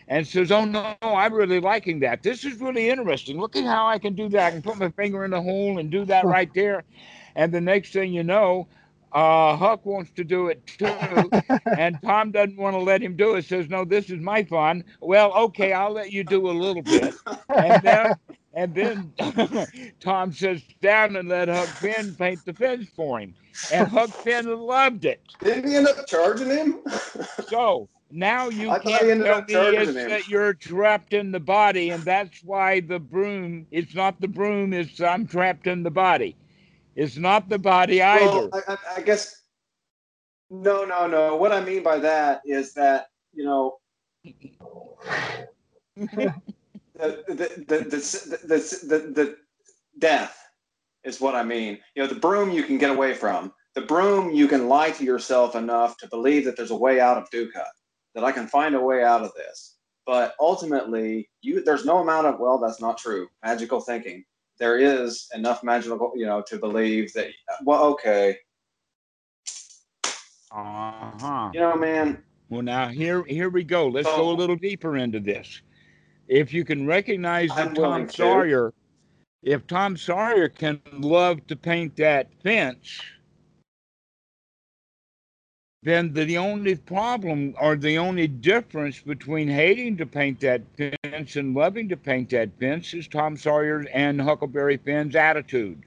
and 0.08 0.28
says, 0.28 0.52
Oh, 0.52 0.66
no, 0.66 0.96
I'm 1.02 1.34
really 1.34 1.60
liking 1.60 2.00
that. 2.02 2.24
This 2.24 2.44
is 2.46 2.60
really 2.60 2.90
interesting. 2.90 3.40
Look 3.40 3.56
at 3.56 3.66
how 3.66 3.88
I 3.88 4.00
can 4.00 4.16
do 4.16 4.30
that. 4.30 4.48
I 4.48 4.52
can 4.52 4.62
put 4.62 4.78
my 4.78 4.90
finger 4.92 5.26
in 5.26 5.32
the 5.32 5.42
hole 5.42 5.80
and 5.80 5.90
do 5.92 6.06
that 6.06 6.26
right 6.26 6.50
there. 6.56 6.84
And 7.36 7.54
the 7.54 7.62
next 7.62 7.94
thing 7.94 8.14
you 8.14 8.24
know, 8.24 8.68
uh, 9.14 9.56
Huck 9.56 9.86
wants 9.86 10.12
to 10.16 10.24
do 10.24 10.48
it 10.48 10.66
too, 10.66 11.30
and 11.78 12.00
Tom 12.04 12.32
doesn't 12.32 12.58
want 12.58 12.76
to 12.76 12.80
let 12.80 13.02
him 13.02 13.16
do 13.16 13.36
it. 13.36 13.46
Says, 13.46 13.70
"No, 13.70 13.86
this 13.86 14.10
is 14.10 14.20
my 14.20 14.44
fun." 14.44 14.84
Well, 15.02 15.32
okay, 15.34 15.72
I'll 15.72 15.92
let 15.92 16.12
you 16.12 16.24
do 16.24 16.50
a 16.50 16.52
little 16.52 16.82
bit, 16.82 17.14
and 17.56 17.82
then 17.84 18.14
and 18.56 18.74
then 18.74 19.14
Tom 20.00 20.34
sits 20.34 20.64
down 20.82 21.16
and 21.16 21.30
let 21.30 21.48
Huck 21.48 21.68
Finn 21.70 22.16
paint 22.16 22.44
the 22.46 22.54
fence 22.54 22.88
for 22.96 23.20
him, 23.20 23.36
and 23.72 23.88
Huck 23.88 24.10
Finn 24.10 24.48
loved 24.48 25.06
it. 25.06 25.22
didn't 25.44 25.70
he 25.70 25.76
end 25.76 25.88
up 25.88 26.08
charging 26.08 26.50
him? 26.50 26.82
So 27.48 27.90
now 28.14 28.50
you 28.50 28.70
I 28.70 28.80
can't 28.80 29.26
tell 29.26 29.42
me 29.42 29.76
it's 29.76 29.94
him. 29.94 30.10
that 30.10 30.28
you're 30.28 30.54
trapped 30.54 31.14
in 31.14 31.32
the 31.32 31.40
body, 31.40 31.90
and 31.90 32.04
that's 32.04 32.44
why 32.44 32.80
the 32.80 33.00
broom. 33.00 33.66
It's 33.72 33.96
not 33.96 34.22
the 34.22 34.28
broom. 34.28 34.72
It's 34.72 35.02
I'm 35.02 35.26
trapped 35.26 35.66
in 35.66 35.82
the 35.82 35.92
body. 35.92 36.36
It's 36.96 37.18
not 37.18 37.50
the 37.50 37.58
body 37.58 38.04
either. 38.04 38.50
Well, 38.52 38.64
I, 38.68 38.74
I, 38.74 38.78
I 38.98 39.02
guess 39.02 39.42
no, 40.52 40.86
no, 40.86 41.08
no. 41.08 41.36
What 41.36 41.52
I 41.52 41.66
mean 41.66 41.82
by 41.82 41.98
that 42.00 42.42
is 42.46 42.76
that 42.76 43.08
you 43.34 43.46
know 43.46 43.78
the 44.24 44.34
the 46.96 47.24
the 47.28 47.66
the, 47.68 47.78
the, 47.78 48.48
the, 48.48 48.58
the, 48.88 49.00
the 49.14 49.38
death 49.98 50.38
is 51.04 51.20
what 51.20 51.34
I 51.34 51.44
mean. 51.44 51.80
You 51.96 52.04
know, 52.04 52.08
the 52.08 52.20
broom 52.20 52.52
you 52.52 52.64
can 52.64 52.78
get 52.78 52.92
away 52.92 53.16
from. 53.16 53.52
The 53.74 53.82
broom 53.82 54.36
you 54.36 54.48
can 54.48 54.70
lie 54.70 54.92
to 54.92 55.04
yourself 55.04 55.56
enough 55.56 55.98
to 55.98 56.08
believe 56.08 56.46
that 56.46 56.56
there's 56.56 56.70
a 56.70 56.76
way 56.76 57.00
out 57.00 57.18
of 57.18 57.28
dukkha, 57.32 57.66
that 58.16 58.24
I 58.24 58.32
can 58.32 58.48
find 58.48 58.76
a 58.76 58.82
way 58.82 59.04
out 59.04 59.22
of 59.22 59.32
this. 59.36 59.76
But 60.06 60.36
ultimately, 60.40 61.30
you 61.42 61.64
there's 61.64 61.86
no 61.86 62.00
amount 62.00 62.28
of 62.28 62.40
well, 62.40 62.58
that's 62.58 62.82
not 62.82 62.98
true. 62.98 63.28
Magical 63.44 63.80
thinking. 63.80 64.26
There 64.60 64.78
is 64.78 65.30
enough 65.34 65.64
magical, 65.64 66.14
you 66.16 66.26
know, 66.26 66.42
to 66.48 66.58
believe 66.58 67.12
that. 67.14 67.30
Well, 67.64 67.84
okay, 67.86 68.38
Uh 70.52 71.12
huh. 71.20 71.52
you 71.54 71.60
know, 71.60 71.76
man. 71.76 72.24
Well, 72.50 72.62
now 72.62 72.88
here 72.90 73.24
here 73.24 73.50
we 73.50 73.64
go. 73.64 73.88
Let's 73.88 74.08
go 74.08 74.30
a 74.30 74.34
little 74.36 74.56
deeper 74.56 74.98
into 74.98 75.20
this. 75.20 75.62
If 76.28 76.54
you 76.54 76.64
can 76.64 76.86
recognize 76.86 77.50
that 77.56 77.76
Tom 77.76 78.08
to. 78.08 78.14
Sawyer, 78.14 78.74
if 79.42 79.66
Tom 79.68 79.98
Sawyer 79.98 80.50
can 80.50 80.82
love 80.92 81.46
to 81.48 81.56
paint 81.56 81.96
that 81.96 82.30
fence, 82.44 83.02
then 85.83 86.13
the, 86.13 86.37
only 86.37 86.75
problem 86.75 87.56
or 87.59 87.75
the 87.75 87.97
only 87.97 88.28
difference 88.28 89.02
between 89.02 89.49
hating 89.49 89.97
to 89.97 90.06
paint 90.06 90.40
that 90.40 90.61
fence 90.78 91.35
and 91.35 91.54
loving 91.54 91.90
to 91.90 91.97
paint 91.97 92.30
that 92.30 92.57
fence 92.57 92.94
is 92.94 93.07
Tom 93.07 93.35
Sawyer 93.35 93.85
and 93.94 94.21
Huckleberry 94.21 94.78
Finn's 94.78 95.16
attitude. 95.16 95.83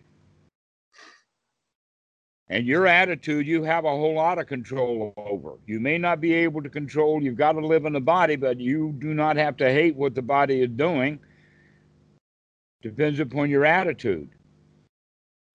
And 2.48 2.66
your 2.66 2.86
attitude, 2.86 3.46
you 3.46 3.64
have 3.64 3.84
a 3.84 3.90
whole 3.90 4.14
lot 4.14 4.38
of 4.38 4.46
control 4.46 5.12
over. 5.16 5.54
You 5.66 5.80
may 5.80 5.98
not 5.98 6.20
be 6.20 6.32
able 6.34 6.62
to 6.62 6.68
control, 6.68 7.22
you've 7.22 7.36
got 7.36 7.52
to 7.52 7.66
live 7.66 7.86
in 7.86 7.92
the 7.92 8.00
body, 8.00 8.36
but 8.36 8.60
you 8.60 8.94
do 8.98 9.14
not 9.14 9.36
have 9.36 9.56
to 9.56 9.72
hate 9.72 9.96
what 9.96 10.14
the 10.14 10.22
body 10.22 10.60
is 10.62 10.70
doing. 10.70 11.18
Depends 12.82 13.18
upon 13.18 13.50
your 13.50 13.64
attitude. 13.64 14.28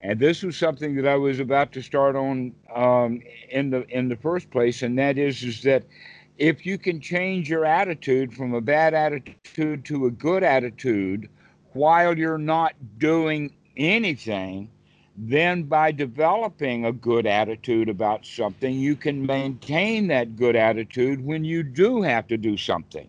And 0.03 0.19
this 0.19 0.41
was 0.41 0.57
something 0.57 0.95
that 0.95 1.07
I 1.07 1.15
was 1.15 1.39
about 1.39 1.71
to 1.73 1.81
start 1.81 2.15
on 2.15 2.53
um, 2.73 3.21
in 3.49 3.69
the 3.69 3.85
in 3.89 4.09
the 4.09 4.15
first 4.15 4.49
place, 4.49 4.81
and 4.81 4.97
that 4.97 5.17
is 5.17 5.43
is 5.43 5.61
that 5.63 5.83
if 6.37 6.65
you 6.65 6.79
can 6.79 6.99
change 6.99 7.49
your 7.49 7.65
attitude 7.65 8.33
from 8.33 8.55
a 8.55 8.61
bad 8.61 8.95
attitude 8.95 9.85
to 9.85 10.07
a 10.07 10.11
good 10.11 10.43
attitude 10.43 11.29
while 11.73 12.17
you're 12.17 12.39
not 12.39 12.73
doing 12.97 13.53
anything, 13.77 14.69
then 15.15 15.63
by 15.63 15.91
developing 15.91 16.85
a 16.85 16.91
good 16.91 17.27
attitude 17.27 17.87
about 17.87 18.25
something, 18.25 18.73
you 18.73 18.95
can 18.95 19.23
maintain 19.23 20.07
that 20.07 20.35
good 20.35 20.55
attitude 20.55 21.23
when 21.23 21.45
you 21.45 21.61
do 21.61 22.01
have 22.01 22.25
to 22.27 22.37
do 22.37 22.57
something. 22.57 23.07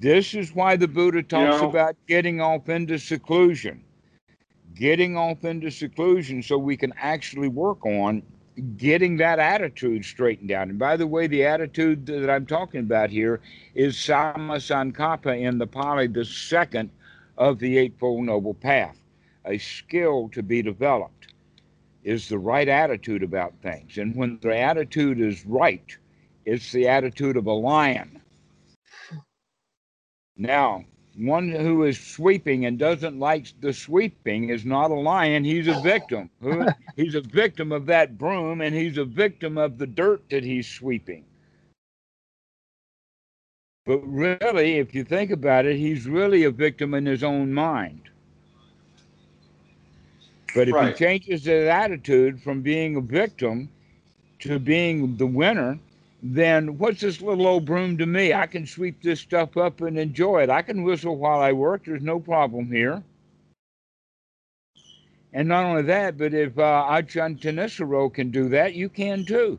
This 0.00 0.32
is 0.32 0.54
why 0.54 0.76
the 0.76 0.88
Buddha 0.88 1.22
talks 1.22 1.56
you 1.56 1.62
know, 1.62 1.68
about 1.68 1.96
getting 2.06 2.40
off 2.40 2.70
into 2.70 2.98
seclusion. 2.98 3.84
Getting 4.74 5.16
off 5.16 5.44
into 5.44 5.70
seclusion 5.70 6.42
so 6.42 6.56
we 6.56 6.76
can 6.76 6.92
actually 6.96 7.48
work 7.48 7.84
on 7.84 8.22
getting 8.76 9.16
that 9.18 9.38
attitude 9.38 10.04
straightened 10.04 10.50
out. 10.50 10.68
And 10.68 10.78
by 10.78 10.96
the 10.96 11.06
way, 11.06 11.26
the 11.26 11.44
attitude 11.44 12.06
that 12.06 12.30
I'm 12.30 12.46
talking 12.46 12.80
about 12.80 13.10
here 13.10 13.40
is 13.74 13.96
Samma 13.96 14.56
Sankappa 14.56 15.38
in 15.40 15.58
the 15.58 15.66
Pali, 15.66 16.06
the 16.06 16.24
second 16.24 16.90
of 17.38 17.58
the 17.58 17.78
Eightfold 17.78 18.24
Noble 18.24 18.54
Path. 18.54 18.96
A 19.46 19.58
skill 19.58 20.28
to 20.32 20.42
be 20.42 20.62
developed 20.62 21.34
is 22.04 22.28
the 22.28 22.38
right 22.38 22.68
attitude 22.68 23.22
about 23.22 23.54
things. 23.62 23.98
And 23.98 24.14
when 24.14 24.38
the 24.42 24.56
attitude 24.56 25.20
is 25.20 25.44
right, 25.46 25.96
it's 26.44 26.72
the 26.72 26.88
attitude 26.88 27.36
of 27.36 27.46
a 27.46 27.52
lion. 27.52 28.20
Now, 30.36 30.84
one 31.20 31.50
who 31.50 31.84
is 31.84 32.00
sweeping 32.00 32.64
and 32.64 32.78
doesn't 32.78 33.18
like 33.18 33.48
the 33.60 33.72
sweeping 33.72 34.48
is 34.48 34.64
not 34.64 34.90
a 34.90 34.94
lion 34.94 35.44
he's 35.44 35.68
a 35.68 35.80
victim. 35.80 36.30
He's 36.96 37.14
a 37.14 37.20
victim 37.20 37.72
of 37.72 37.86
that 37.86 38.18
broom 38.18 38.60
and 38.60 38.74
he's 38.74 38.98
a 38.98 39.04
victim 39.04 39.56
of 39.56 39.78
the 39.78 39.86
dirt 39.86 40.22
that 40.30 40.44
he's 40.44 40.68
sweeping. 40.68 41.24
But 43.86 43.98
really 43.98 44.78
if 44.78 44.94
you 44.94 45.04
think 45.04 45.30
about 45.30 45.66
it 45.66 45.76
he's 45.76 46.06
really 46.06 46.44
a 46.44 46.50
victim 46.50 46.94
in 46.94 47.06
his 47.06 47.22
own 47.22 47.52
mind. 47.52 48.02
But 50.54 50.68
if 50.68 50.74
right. 50.74 50.92
he 50.92 50.98
changes 50.98 51.44
his 51.44 51.68
attitude 51.68 52.42
from 52.42 52.60
being 52.60 52.96
a 52.96 53.00
victim 53.00 53.68
to 54.40 54.58
being 54.58 55.16
the 55.16 55.26
winner 55.26 55.78
then 56.22 56.76
what's 56.78 57.00
this 57.00 57.20
little 57.20 57.46
old 57.46 57.64
broom 57.64 57.96
to 57.98 58.06
me? 58.06 58.34
I 58.34 58.46
can 58.46 58.66
sweep 58.66 59.02
this 59.02 59.20
stuff 59.20 59.56
up 59.56 59.80
and 59.80 59.98
enjoy 59.98 60.42
it. 60.42 60.50
I 60.50 60.62
can 60.62 60.82
whistle 60.82 61.16
while 61.16 61.40
I 61.40 61.52
work. 61.52 61.84
There's 61.84 62.02
no 62.02 62.20
problem 62.20 62.70
here. 62.70 63.02
And 65.32 65.48
not 65.48 65.64
only 65.64 65.82
that, 65.82 66.18
but 66.18 66.34
if 66.34 66.58
uh, 66.58 66.86
Ajahn 66.90 67.40
Thanissaro 67.40 68.12
can 68.12 68.30
do 68.30 68.48
that, 68.50 68.74
you 68.74 68.88
can 68.88 69.24
too. 69.24 69.58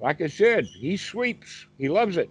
Like 0.00 0.20
I 0.20 0.28
said, 0.28 0.66
he 0.66 0.96
sweeps. 0.96 1.66
He 1.76 1.88
loves 1.88 2.16
it. 2.16 2.30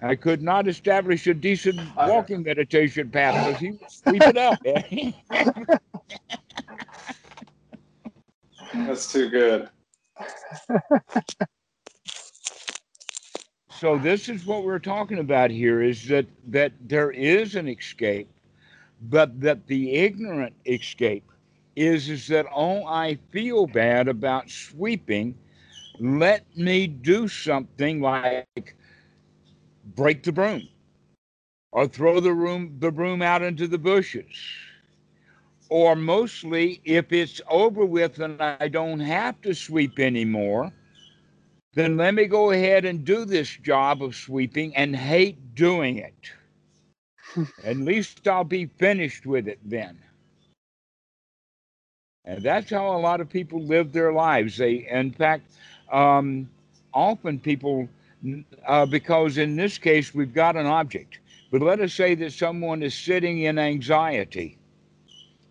I 0.00 0.14
could 0.14 0.42
not 0.42 0.68
establish 0.68 1.26
a 1.26 1.34
decent 1.34 1.80
walking 1.96 2.42
meditation 2.42 3.10
path 3.10 3.46
because 3.46 3.60
he 3.60 3.70
would 3.72 3.90
sweep 3.90 4.22
it 4.22 4.36
up. 4.36 4.58
That's 8.86 9.12
too 9.12 9.30
good. 9.30 9.70
So 13.70 13.98
this 13.98 14.28
is 14.28 14.46
what 14.46 14.64
we're 14.64 14.78
talking 14.78 15.18
about 15.18 15.50
here 15.50 15.82
is 15.82 16.08
that 16.08 16.26
that 16.48 16.72
there 16.86 17.10
is 17.12 17.54
an 17.56 17.68
escape 17.68 18.28
but 19.10 19.40
that 19.40 19.66
the 19.68 19.92
ignorant 19.94 20.54
escape 20.66 21.30
is 21.76 22.08
is 22.10 22.28
that 22.28 22.46
oh 22.54 22.84
i 22.86 23.18
feel 23.32 23.66
bad 23.66 24.08
about 24.08 24.50
sweeping. 24.50 25.34
Let 26.00 26.44
me 26.56 26.86
do 26.88 27.28
something 27.28 28.00
like 28.02 28.76
break 29.96 30.22
the 30.24 30.32
broom 30.32 30.68
or 31.72 31.88
throw 31.88 32.20
the 32.20 32.34
room 32.34 32.76
the 32.80 32.92
broom 32.92 33.22
out 33.22 33.42
into 33.42 33.68
the 33.68 33.78
bushes 33.78 34.36
or 35.68 35.96
mostly 35.96 36.80
if 36.84 37.12
it's 37.12 37.40
over 37.48 37.84
with 37.84 38.18
and 38.20 38.40
I 38.40 38.68
don't 38.68 39.00
have 39.00 39.40
to 39.42 39.54
sweep 39.54 39.98
anymore, 39.98 40.72
then 41.74 41.96
let 41.96 42.14
me 42.14 42.26
go 42.26 42.50
ahead 42.52 42.84
and 42.84 43.04
do 43.04 43.24
this 43.24 43.54
job 43.56 44.02
of 44.02 44.14
sweeping 44.14 44.74
and 44.76 44.94
hate 44.96 45.54
doing 45.54 45.98
it. 45.98 46.30
At 47.64 47.76
least 47.76 48.26
I'll 48.26 48.44
be 48.44 48.66
finished 48.66 49.26
with 49.26 49.48
it 49.48 49.58
then. 49.64 49.98
And 52.24 52.42
that's 52.42 52.70
how 52.70 52.96
a 52.96 52.98
lot 52.98 53.20
of 53.20 53.28
people 53.28 53.60
live 53.60 53.92
their 53.92 54.12
lives. 54.12 54.56
They, 54.56 54.88
in 54.90 55.12
fact, 55.12 55.50
um, 55.92 56.48
often 56.92 57.38
people, 57.38 57.88
uh, 58.66 58.86
because 58.86 59.38
in 59.38 59.54
this 59.56 59.78
case 59.78 60.14
we've 60.14 60.34
got 60.34 60.56
an 60.56 60.66
object, 60.66 61.18
but 61.52 61.60
let 61.60 61.80
us 61.80 61.94
say 61.94 62.14
that 62.16 62.32
someone 62.32 62.82
is 62.82 62.94
sitting 62.94 63.42
in 63.42 63.58
anxiety 63.58 64.58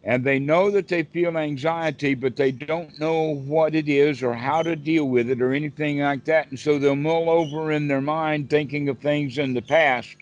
and 0.05 0.23
they 0.23 0.37
know 0.37 0.69
that 0.69 0.87
they 0.87 1.01
feel 1.01 1.35
anxiety, 1.35 2.13
but 2.13 2.35
they 2.35 2.51
don't 2.51 2.99
know 2.99 3.35
what 3.47 3.73
it 3.73 3.89
is 3.89 4.21
or 4.21 4.33
how 4.33 4.61
to 4.61 4.75
deal 4.75 5.05
with 5.05 5.31
it 5.31 5.41
or 5.41 5.51
anything 5.51 5.99
like 5.99 6.23
that. 6.25 6.47
And 6.51 6.59
so 6.59 6.77
they'll 6.77 6.95
mull 6.95 7.27
over 7.27 7.71
in 7.71 7.87
their 7.87 8.01
mind 8.01 8.51
thinking 8.51 8.87
of 8.87 8.99
things 8.99 9.39
in 9.39 9.55
the 9.55 9.63
past 9.63 10.15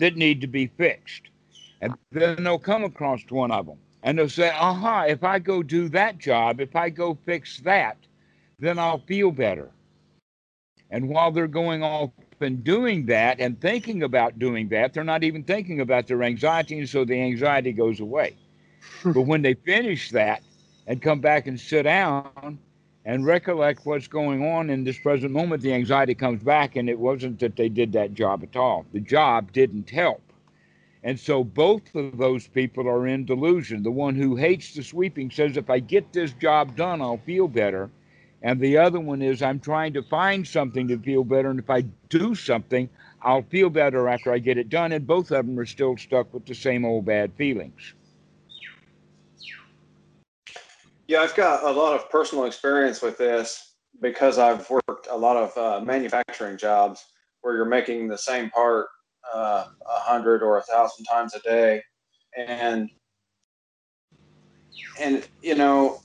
that 0.00 0.16
need 0.16 0.40
to 0.40 0.46
be 0.46 0.68
fixed. 0.78 1.28
And 1.82 1.94
then 2.12 2.44
they'll 2.44 2.58
come 2.58 2.82
across 2.82 3.20
one 3.28 3.50
of 3.50 3.66
them 3.66 3.76
and 4.02 4.18
they'll 4.18 4.30
say, 4.30 4.50
aha, 4.50 5.02
if 5.02 5.22
I 5.22 5.38
go 5.38 5.62
do 5.62 5.90
that 5.90 6.16
job, 6.16 6.58
if 6.58 6.74
I 6.74 6.88
go 6.88 7.18
fix 7.26 7.60
that, 7.60 7.98
then 8.58 8.78
I'll 8.78 9.04
feel 9.06 9.30
better. 9.30 9.68
And 10.90 11.10
while 11.10 11.30
they're 11.30 11.46
going 11.46 11.82
off 11.82 12.10
and 12.40 12.64
doing 12.64 13.04
that 13.06 13.38
and 13.38 13.60
thinking 13.60 14.02
about 14.02 14.38
doing 14.38 14.68
that, 14.68 14.94
they're 14.94 15.04
not 15.04 15.24
even 15.24 15.42
thinking 15.42 15.80
about 15.80 16.06
their 16.06 16.22
anxiety, 16.22 16.78
and 16.78 16.88
so 16.88 17.04
the 17.04 17.20
anxiety 17.20 17.72
goes 17.72 18.00
away 18.00 18.34
but 19.04 19.22
when 19.22 19.42
they 19.42 19.54
finish 19.54 20.10
that 20.10 20.42
and 20.86 21.02
come 21.02 21.20
back 21.20 21.46
and 21.46 21.58
sit 21.58 21.82
down 21.82 22.58
and 23.04 23.24
recollect 23.24 23.86
what's 23.86 24.08
going 24.08 24.44
on 24.44 24.68
in 24.68 24.84
this 24.84 24.98
present 24.98 25.32
moment, 25.32 25.62
the 25.62 25.72
anxiety 25.72 26.14
comes 26.14 26.42
back, 26.42 26.76
and 26.76 26.88
it 26.88 26.98
wasn't 26.98 27.38
that 27.40 27.56
they 27.56 27.68
did 27.68 27.92
that 27.92 28.14
job 28.14 28.42
at 28.42 28.56
all. 28.56 28.84
The 28.92 29.00
job 29.00 29.52
didn't 29.52 29.90
help. 29.90 30.22
And 31.04 31.20
so 31.20 31.44
both 31.44 31.94
of 31.94 32.18
those 32.18 32.48
people 32.48 32.88
are 32.88 33.06
in 33.06 33.24
delusion. 33.24 33.84
The 33.84 33.92
one 33.92 34.16
who 34.16 34.34
hates 34.34 34.74
the 34.74 34.82
sweeping 34.82 35.30
says, 35.30 35.56
if 35.56 35.70
I 35.70 35.78
get 35.78 36.12
this 36.12 36.32
job 36.32 36.74
done, 36.74 37.00
I'll 37.00 37.18
feel 37.18 37.46
better. 37.46 37.90
And 38.42 38.60
the 38.60 38.78
other 38.78 38.98
one 38.98 39.22
is, 39.22 39.40
I'm 39.40 39.60
trying 39.60 39.92
to 39.92 40.02
find 40.02 40.46
something 40.46 40.88
to 40.88 40.98
feel 40.98 41.22
better. 41.22 41.50
And 41.50 41.60
if 41.60 41.70
I 41.70 41.82
do 42.08 42.34
something, 42.34 42.88
I'll 43.22 43.42
feel 43.42 43.70
better 43.70 44.08
after 44.08 44.32
I 44.32 44.38
get 44.38 44.58
it 44.58 44.68
done. 44.68 44.90
And 44.90 45.06
both 45.06 45.30
of 45.30 45.46
them 45.46 45.58
are 45.60 45.66
still 45.66 45.96
stuck 45.96 46.34
with 46.34 46.44
the 46.44 46.54
same 46.54 46.84
old 46.84 47.04
bad 47.04 47.32
feelings. 47.34 47.94
Yeah, 51.08 51.20
I've 51.20 51.36
got 51.36 51.62
a 51.62 51.70
lot 51.70 51.94
of 51.94 52.10
personal 52.10 52.46
experience 52.46 53.00
with 53.00 53.16
this 53.16 53.74
because 54.00 54.38
I've 54.38 54.68
worked 54.68 55.06
a 55.08 55.16
lot 55.16 55.36
of 55.36 55.56
uh, 55.56 55.84
manufacturing 55.84 56.58
jobs 56.58 57.04
where 57.42 57.54
you're 57.54 57.64
making 57.64 58.08
the 58.08 58.18
same 58.18 58.50
part 58.50 58.86
uh, 59.32 59.38
a 59.38 59.88
uh, 59.88 60.00
hundred 60.00 60.42
or 60.42 60.58
a 60.58 60.62
thousand 60.62 61.04
times 61.04 61.34
a 61.34 61.40
day, 61.40 61.82
and 62.36 62.90
and 65.00 65.26
you 65.42 65.54
know 65.54 66.00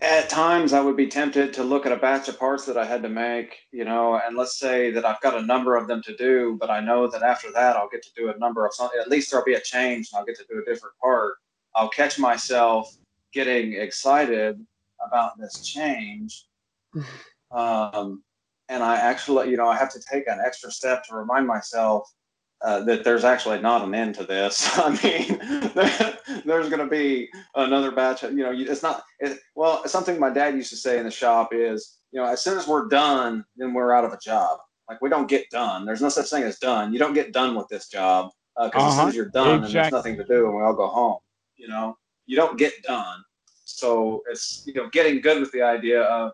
at 0.00 0.28
times 0.28 0.72
I 0.72 0.80
would 0.80 0.96
be 0.96 1.06
tempted 1.06 1.52
to 1.54 1.62
look 1.62 1.86
at 1.86 1.92
a 1.92 1.96
batch 1.96 2.28
of 2.28 2.38
parts 2.38 2.64
that 2.66 2.76
I 2.76 2.84
had 2.84 3.02
to 3.02 3.08
make, 3.08 3.56
you 3.72 3.84
know, 3.84 4.20
and 4.24 4.36
let's 4.36 4.58
say 4.58 4.90
that 4.90 5.04
I've 5.04 5.20
got 5.20 5.36
a 5.36 5.42
number 5.42 5.76
of 5.76 5.86
them 5.86 6.02
to 6.02 6.16
do, 6.16 6.56
but 6.60 6.70
I 6.70 6.80
know 6.80 7.08
that 7.08 7.22
after 7.22 7.50
that 7.52 7.76
I'll 7.76 7.88
get 7.88 8.02
to 8.02 8.10
do 8.16 8.30
a 8.30 8.38
number 8.38 8.66
of 8.66 8.74
something. 8.74 8.98
At 9.00 9.08
least 9.08 9.30
there'll 9.30 9.44
be 9.44 9.54
a 9.54 9.60
change 9.60 10.08
and 10.10 10.18
I'll 10.18 10.24
get 10.24 10.36
to 10.38 10.46
do 10.48 10.60
a 10.60 10.64
different 10.64 10.96
part. 11.02 11.34
I'll 11.74 11.88
catch 11.88 12.18
myself 12.18 12.96
getting 13.32 13.74
excited 13.74 14.64
about 15.06 15.38
this 15.38 15.60
change. 15.60 16.46
Um, 17.50 18.22
and 18.68 18.82
I 18.82 18.96
actually, 18.96 19.50
you 19.50 19.56
know, 19.56 19.68
I 19.68 19.76
have 19.78 19.90
to 19.94 20.00
take 20.00 20.28
an 20.28 20.38
extra 20.44 20.70
step 20.70 21.02
to 21.04 21.16
remind 21.16 21.46
myself 21.46 22.12
uh, 22.62 22.80
that 22.84 23.04
there's 23.04 23.24
actually 23.24 23.60
not 23.60 23.86
an 23.86 23.94
end 23.94 24.14
to 24.16 24.24
this. 24.24 24.68
I 24.78 24.90
mean, 25.02 25.38
there's 26.44 26.68
going 26.68 26.82
to 26.82 26.86
be 26.86 27.28
another 27.54 27.90
batch. 27.90 28.22
Of, 28.22 28.32
you 28.32 28.42
know, 28.44 28.52
it's 28.52 28.82
not. 28.82 29.02
It, 29.20 29.38
well, 29.54 29.86
something 29.86 30.18
my 30.18 30.30
dad 30.30 30.54
used 30.54 30.70
to 30.70 30.76
say 30.76 30.98
in 30.98 31.04
the 31.04 31.10
shop 31.10 31.50
is, 31.52 31.98
you 32.10 32.20
know, 32.20 32.26
as 32.26 32.42
soon 32.42 32.58
as 32.58 32.66
we're 32.66 32.88
done, 32.88 33.44
then 33.56 33.74
we're 33.74 33.92
out 33.92 34.04
of 34.04 34.12
a 34.12 34.18
job. 34.18 34.58
Like 34.88 35.00
we 35.02 35.08
don't 35.08 35.28
get 35.28 35.48
done. 35.50 35.84
There's 35.84 36.00
no 36.00 36.08
such 36.08 36.30
thing 36.30 36.42
as 36.42 36.58
done. 36.58 36.92
You 36.92 36.98
don't 36.98 37.14
get 37.14 37.32
done 37.32 37.54
with 37.54 37.68
this 37.68 37.88
job 37.88 38.30
because 38.56 38.72
uh, 38.74 38.78
uh-huh. 38.78 38.88
as 38.88 38.94
soon 38.94 39.00
as 39.00 39.06
uh-huh. 39.08 39.16
you're 39.16 39.28
done, 39.28 39.64
exactly. 39.64 39.72
there's 39.72 39.92
nothing 39.92 40.16
to 40.16 40.24
do, 40.24 40.46
and 40.46 40.56
we 40.56 40.62
all 40.62 40.74
go 40.74 40.88
home. 40.88 41.18
You 41.56 41.68
know, 41.68 41.96
you 42.26 42.36
don't 42.36 42.58
get 42.58 42.72
done. 42.82 43.22
So 43.64 44.22
it's 44.30 44.64
you 44.66 44.74
know 44.74 44.88
getting 44.88 45.20
good 45.20 45.40
with 45.40 45.52
the 45.52 45.62
idea 45.62 46.02
of 46.02 46.32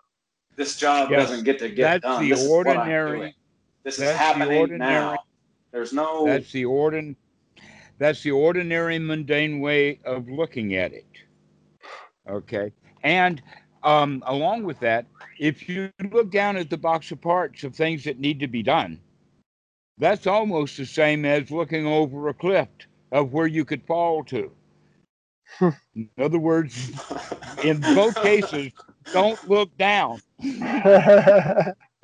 this 0.57 0.77
job 0.77 1.11
yes, 1.11 1.29
doesn't 1.29 1.45
get 1.45 1.59
to 1.59 1.69
get 1.69 2.03
that's 2.03 2.03
done. 2.03 2.23
The 2.23 2.31
this 2.31 2.49
ordinary, 2.49 3.29
is 3.29 3.35
This 3.83 3.99
is 3.99 4.17
happening 4.17 4.79
now 4.79 5.19
There's 5.75 5.93
no. 5.93 6.25
That's 6.25 6.53
the 6.53 6.63
ordin. 6.67 7.17
That's 7.99 8.23
the 8.23 8.31
ordinary 8.31 9.01
mundane 9.01 9.59
way 9.59 9.99
of 10.05 10.29
looking 10.29 10.77
at 10.77 10.93
it. 10.93 11.05
Okay, 12.31 12.73
and 13.03 13.43
um, 13.83 14.23
along 14.27 14.63
with 14.63 14.79
that, 14.81 15.05
if 15.41 15.69
you 15.69 15.91
look 16.13 16.31
down 16.31 16.57
at 16.57 16.71
the 16.71 16.77
box 16.77 17.11
of 17.11 17.21
parts 17.21 17.65
of 17.65 17.75
things 17.75 18.05
that 18.05 18.21
need 18.21 18.39
to 18.39 18.47
be 18.47 18.63
done, 18.63 19.01
that's 19.99 20.29
almost 20.29 20.77
the 20.77 20.87
same 20.87 21.25
as 21.25 21.51
looking 21.51 21.89
over 21.89 22.29
a 22.29 22.35
cliff 22.35 22.69
of 23.11 23.33
where 23.33 23.49
you 23.49 23.65
could 23.65 23.85
fall 23.85 24.23
to. 24.27 24.53
In 25.97 26.09
other 26.19 26.39
words, 26.39 26.93
in 27.65 27.81
both 27.81 28.15
cases, 28.23 28.71
don't 29.13 29.49
look 29.49 29.77
down. 29.77 30.21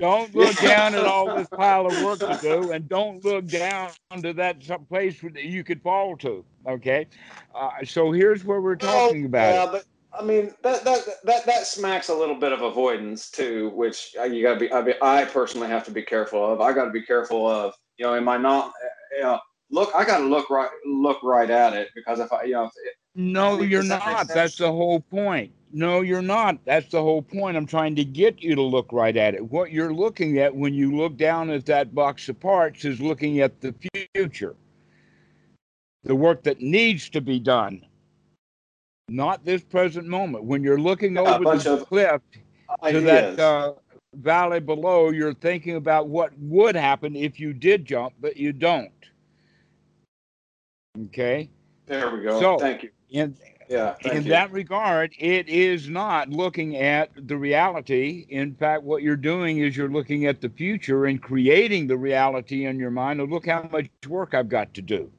don't 0.01 0.35
look 0.35 0.57
down 0.57 0.95
at 0.95 1.05
all 1.05 1.35
this 1.35 1.47
pile 1.47 1.85
of 1.85 2.03
work 2.03 2.19
to 2.19 2.37
do, 2.41 2.71
and 2.71 2.89
don't 2.89 3.23
look 3.23 3.47
down 3.47 3.91
to 4.21 4.33
that 4.33 4.63
some 4.63 4.85
place 4.85 5.21
that 5.21 5.43
you 5.43 5.63
could 5.63 5.81
fall 5.81 6.17
to. 6.17 6.43
Okay, 6.67 7.07
uh, 7.55 7.69
so 7.85 8.11
here's 8.11 8.43
where 8.43 8.59
we're 8.59 8.75
talking 8.75 9.25
about. 9.25 9.53
Yeah, 9.53 9.71
but 9.71 9.85
I 10.19 10.25
mean 10.25 10.53
that 10.63 10.83
that 10.83 11.05
that 11.23 11.45
that 11.45 11.67
smacks 11.67 12.09
a 12.09 12.15
little 12.15 12.35
bit 12.35 12.51
of 12.51 12.61
avoidance 12.61 13.29
too, 13.29 13.69
which 13.69 14.13
you 14.15 14.41
got 14.43 14.55
to 14.55 14.59
be. 14.59 14.73
I, 14.73 14.81
mean, 14.81 14.95
I 15.01 15.23
personally 15.25 15.67
have 15.67 15.85
to 15.85 15.91
be 15.91 16.01
careful 16.01 16.51
of. 16.51 16.59
I 16.59 16.73
got 16.73 16.85
to 16.85 16.91
be 16.91 17.03
careful 17.03 17.47
of. 17.47 17.73
You 17.97 18.07
know, 18.07 18.15
am 18.15 18.27
I 18.27 18.37
not? 18.37 18.73
You 19.15 19.23
know, 19.23 19.39
look, 19.69 19.91
I 19.95 20.03
got 20.03 20.17
to 20.17 20.25
look 20.25 20.49
right 20.49 20.69
look 20.85 21.21
right 21.23 21.49
at 21.49 21.73
it 21.73 21.89
because 21.95 22.19
if 22.19 22.33
I, 22.33 22.43
you 22.43 22.53
know, 22.53 22.65
if 22.65 22.71
no, 23.15 23.61
you're 23.61 23.83
not. 23.83 24.27
That 24.27 24.33
That's 24.33 24.57
the 24.57 24.71
whole 24.71 25.01
point. 25.01 25.51
No, 25.73 26.01
you're 26.01 26.21
not. 26.21 26.57
That's 26.65 26.89
the 26.89 27.01
whole 27.01 27.21
point. 27.21 27.55
I'm 27.55 27.65
trying 27.65 27.95
to 27.95 28.03
get 28.03 28.41
you 28.41 28.55
to 28.55 28.61
look 28.61 28.91
right 28.91 29.15
at 29.15 29.35
it. 29.35 29.49
What 29.49 29.71
you're 29.71 29.93
looking 29.93 30.39
at 30.39 30.55
when 30.55 30.73
you 30.73 30.95
look 30.95 31.17
down 31.17 31.49
at 31.49 31.65
that 31.67 31.95
box 31.95 32.27
of 32.29 32.39
parts 32.39 32.83
is 32.85 32.99
looking 32.99 33.39
at 33.39 33.61
the 33.61 33.73
future, 34.15 34.55
the 36.03 36.15
work 36.15 36.43
that 36.43 36.61
needs 36.61 37.09
to 37.11 37.21
be 37.21 37.39
done 37.39 37.85
not 39.11 39.43
this 39.45 39.61
present 39.61 40.07
moment. 40.07 40.45
When 40.45 40.63
you're 40.63 40.79
looking 40.79 41.17
over 41.17 41.57
the 41.57 41.85
cliff 41.87 42.21
ideas. 42.83 43.01
to 43.01 43.05
that 43.05 43.39
uh, 43.39 43.73
valley 44.15 44.59
below, 44.59 45.09
you're 45.09 45.33
thinking 45.33 45.75
about 45.75 46.07
what 46.07 46.31
would 46.39 46.75
happen 46.75 47.15
if 47.15 47.39
you 47.39 47.53
did 47.53 47.85
jump, 47.85 48.13
but 48.19 48.37
you 48.37 48.53
don't. 48.53 48.91
Okay. 51.05 51.49
There 51.85 52.09
we 52.09 52.21
go. 52.21 52.39
So, 52.39 52.57
thank 52.57 52.83
you. 52.83 52.89
In, 53.09 53.35
yeah, 53.71 53.95
in 54.01 54.23
you. 54.23 54.29
that 54.29 54.51
regard, 54.51 55.13
it 55.17 55.47
is 55.47 55.87
not 55.87 56.29
looking 56.29 56.75
at 56.75 57.09
the 57.15 57.37
reality. 57.37 58.25
In 58.27 58.53
fact, 58.53 58.83
what 58.83 59.01
you're 59.01 59.15
doing 59.15 59.59
is 59.59 59.77
you're 59.77 59.89
looking 59.89 60.25
at 60.25 60.41
the 60.41 60.49
future 60.49 61.05
and 61.05 61.21
creating 61.21 61.87
the 61.87 61.95
reality 61.95 62.65
in 62.65 62.77
your 62.77 62.91
mind. 62.91 63.21
And 63.21 63.31
look 63.31 63.45
how 63.45 63.69
much 63.71 63.87
work 64.09 64.33
I've 64.33 64.49
got 64.49 64.73
to 64.73 64.81
do. 64.81 65.09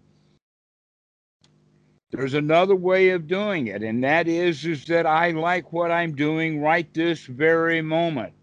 There's 2.11 2.35
another 2.35 2.77
way 2.77 3.09
of 3.11 3.27
doing 3.27 3.69
it, 3.69 3.83
and 3.83 4.05
that 4.05 4.29
is 4.29 4.67
is 4.67 4.85
that 4.85 5.07
I 5.07 5.31
like 5.31 5.73
what 5.73 5.91
I'm 5.91 6.15
doing 6.15 6.61
right 6.61 6.93
this 6.93 7.25
very 7.25 7.81
moment. 7.81 8.35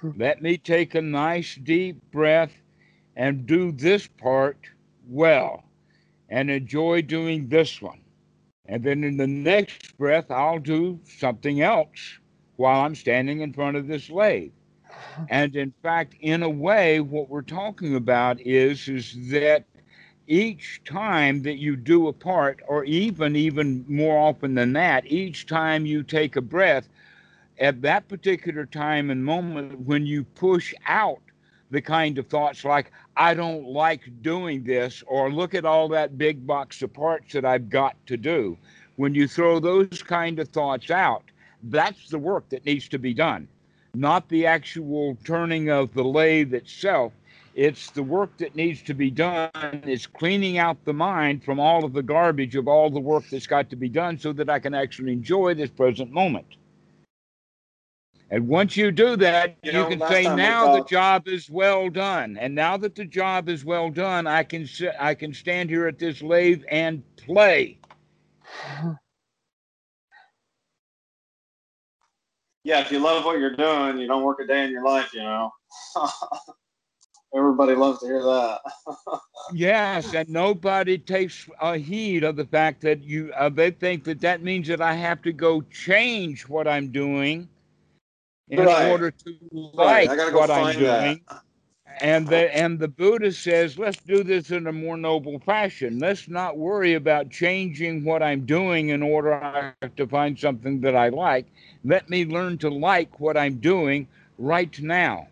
Hmm. 0.00 0.12
Let 0.16 0.40
me 0.40 0.56
take 0.56 0.94
a 0.94 1.02
nice 1.02 1.54
deep 1.56 2.00
breath 2.12 2.52
and 3.14 3.44
do 3.44 3.72
this 3.72 4.06
part 4.06 4.56
well 5.06 5.64
and 6.30 6.50
enjoy 6.50 7.02
doing 7.02 7.46
this 7.48 7.82
one. 7.82 8.00
And 8.66 8.82
then 8.82 9.04
in 9.04 9.16
the 9.16 9.26
next 9.26 9.96
breath, 9.98 10.30
I'll 10.30 10.58
do 10.58 11.00
something 11.04 11.60
else 11.60 12.18
while 12.56 12.80
I'm 12.80 12.94
standing 12.94 13.40
in 13.40 13.52
front 13.52 13.76
of 13.76 13.86
this 13.86 14.08
lathe. 14.10 14.52
And 15.28 15.54
in 15.56 15.72
fact, 15.82 16.14
in 16.20 16.42
a 16.42 16.48
way, 16.48 17.00
what 17.00 17.28
we're 17.28 17.42
talking 17.42 17.96
about 17.96 18.40
is, 18.40 18.88
is 18.88 19.16
that 19.30 19.64
each 20.26 20.80
time 20.84 21.42
that 21.42 21.56
you 21.56 21.76
do 21.76 22.08
a 22.08 22.12
part, 22.12 22.60
or 22.66 22.84
even 22.84 23.36
even 23.36 23.84
more 23.88 24.16
often 24.18 24.54
than 24.54 24.72
that, 24.72 25.04
each 25.06 25.46
time 25.46 25.84
you 25.84 26.02
take 26.02 26.36
a 26.36 26.40
breath, 26.40 26.88
at 27.58 27.82
that 27.82 28.08
particular 28.08 28.66
time 28.66 29.10
and 29.10 29.24
moment 29.24 29.78
when 29.80 30.06
you 30.06 30.24
push 30.24 30.74
out 30.86 31.20
the 31.70 31.80
kind 31.82 32.18
of 32.18 32.26
thoughts 32.28 32.64
like 32.64 32.90
I 33.16 33.34
don't 33.34 33.66
like 33.66 34.22
doing 34.22 34.64
this, 34.64 35.02
or 35.06 35.32
look 35.32 35.54
at 35.54 35.64
all 35.64 35.88
that 35.88 36.18
big 36.18 36.46
box 36.46 36.82
of 36.82 36.92
parts 36.92 37.32
that 37.32 37.44
I've 37.44 37.68
got 37.68 37.96
to 38.06 38.16
do. 38.16 38.58
When 38.96 39.14
you 39.14 39.28
throw 39.28 39.60
those 39.60 40.02
kind 40.02 40.38
of 40.38 40.48
thoughts 40.48 40.90
out, 40.90 41.24
that's 41.62 42.08
the 42.08 42.18
work 42.18 42.48
that 42.50 42.66
needs 42.66 42.88
to 42.88 42.98
be 42.98 43.14
done, 43.14 43.48
not 43.94 44.28
the 44.28 44.46
actual 44.46 45.16
turning 45.24 45.70
of 45.70 45.94
the 45.94 46.04
lathe 46.04 46.54
itself 46.54 47.12
it's 47.54 47.90
the 47.90 48.02
work 48.02 48.36
that 48.38 48.56
needs 48.56 48.82
to 48.82 48.94
be 48.94 49.10
done 49.10 49.50
is 49.86 50.06
cleaning 50.06 50.58
out 50.58 50.84
the 50.84 50.92
mind 50.92 51.44
from 51.44 51.60
all 51.60 51.84
of 51.84 51.92
the 51.92 52.02
garbage 52.02 52.56
of 52.56 52.66
all 52.66 52.90
the 52.90 53.00
work 53.00 53.24
that's 53.30 53.46
got 53.46 53.70
to 53.70 53.76
be 53.76 53.88
done 53.88 54.18
so 54.18 54.32
that 54.32 54.50
I 54.50 54.58
can 54.58 54.74
actually 54.74 55.12
enjoy 55.12 55.54
this 55.54 55.70
present 55.70 56.10
moment. 56.10 56.46
And 58.30 58.48
once 58.48 58.76
you 58.76 58.90
do 58.90 59.16
that, 59.16 59.56
you, 59.62 59.72
you 59.72 59.78
know, 59.78 59.88
can 59.88 60.00
say, 60.08 60.22
"Now 60.24 60.74
the 60.74 60.84
job 60.84 61.28
is 61.28 61.50
well 61.50 61.90
done." 61.90 62.36
And 62.38 62.54
now 62.54 62.76
that 62.78 62.94
the 62.94 63.04
job 63.04 63.48
is 63.48 63.64
well 63.64 63.90
done, 63.90 64.26
I 64.26 64.42
can 64.42 64.66
sit, 64.66 64.94
I 64.98 65.14
can 65.14 65.34
stand 65.34 65.68
here 65.70 65.86
at 65.86 65.98
this 65.98 66.22
lathe 66.22 66.62
and 66.68 67.02
play. 67.16 67.78
Yeah, 72.64 72.80
if 72.80 72.90
you 72.90 72.98
love 72.98 73.26
what 73.26 73.38
you're 73.38 73.54
doing, 73.56 73.98
you 73.98 74.06
don't 74.06 74.22
work 74.22 74.40
a 74.40 74.46
day 74.46 74.64
in 74.64 74.70
your 74.70 74.84
life, 74.84 75.12
you 75.12 75.22
know. 75.22 75.52
Everybody 77.36 77.74
loves 77.74 77.98
to 77.98 78.06
hear 78.06 78.22
that. 78.22 78.60
yes, 79.52 80.14
and 80.14 80.28
nobody 80.30 80.96
takes 80.96 81.46
a 81.60 81.76
heed 81.76 82.24
of 82.24 82.36
the 82.36 82.46
fact 82.46 82.80
that 82.82 83.02
you. 83.02 83.32
Uh, 83.36 83.50
they 83.50 83.70
think 83.70 84.04
that 84.04 84.20
that 84.22 84.42
means 84.42 84.66
that 84.68 84.80
I 84.80 84.94
have 84.94 85.20
to 85.22 85.32
go 85.32 85.60
change 85.62 86.48
what 86.48 86.66
I'm 86.66 86.90
doing 86.90 87.48
in 88.58 88.66
right. 88.66 88.90
order 88.90 89.10
to 89.10 89.34
like 89.52 90.08
right. 90.08 90.32
what 90.32 90.50
I'm 90.50 90.74
doing. 90.74 91.20
That. 91.28 91.42
And 92.00 92.26
the 92.26 92.54
and 92.56 92.78
the 92.78 92.88
Buddha 92.88 93.30
says, 93.30 93.78
let's 93.78 93.98
do 93.98 94.24
this 94.24 94.50
in 94.50 94.66
a 94.66 94.72
more 94.72 94.96
noble 94.96 95.38
fashion. 95.38 96.00
Let's 96.00 96.28
not 96.28 96.56
worry 96.56 96.94
about 96.94 97.30
changing 97.30 98.04
what 98.04 98.22
I'm 98.22 98.44
doing 98.44 98.88
in 98.88 99.02
order 99.02 99.74
to 99.96 100.06
find 100.06 100.38
something 100.38 100.80
that 100.80 100.96
I 100.96 101.10
like. 101.10 101.46
Let 101.84 102.10
me 102.10 102.24
learn 102.24 102.58
to 102.58 102.68
like 102.68 103.20
what 103.20 103.36
I'm 103.36 103.58
doing 103.58 104.08
right 104.38 104.76
now 104.80 105.28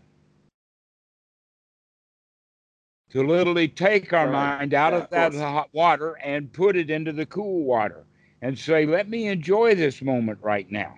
to 3.13 3.23
literally 3.23 3.67
take 3.67 4.11
our 4.11 4.25
right. 4.25 4.59
mind 4.59 4.73
out 4.73 4.93
yeah, 4.93 4.99
of 4.99 5.09
that 5.11 5.33
hot 5.35 5.69
water 5.71 6.13
and 6.23 6.51
put 6.51 6.75
it 6.75 6.89
into 6.89 7.11
the 7.11 7.25
cool 7.27 7.63
water 7.63 8.05
and 8.41 8.57
say, 8.57 8.85
let 8.85 9.07
me 9.07 9.27
enjoy 9.27 9.75
this 9.75 10.01
moment 10.01 10.39
right 10.41 10.69
now. 10.71 10.95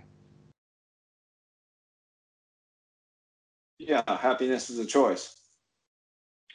Yeah, 3.77 4.03
happiness 4.07 4.69
is 4.69 4.79
a 4.79 4.85
choice. 4.85 5.35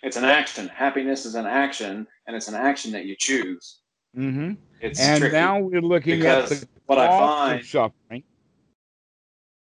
It's 0.02 0.16
an 0.16 0.24
action. 0.24 0.68
Happiness 0.68 1.26
is 1.26 1.34
an 1.34 1.46
action, 1.46 2.06
and 2.26 2.36
it's 2.36 2.48
an 2.48 2.54
action 2.54 2.92
that 2.92 3.04
you 3.04 3.14
choose. 3.18 3.80
Mm-hmm. 4.16 4.52
It's 4.80 4.98
and 4.98 5.32
now 5.32 5.58
we're 5.58 5.82
looking 5.82 6.24
at 6.24 6.48
the 6.48 6.66
what 6.86 6.98
I 6.98 7.06
find, 7.06 7.60
of 7.60 7.66
suffering. 7.66 8.24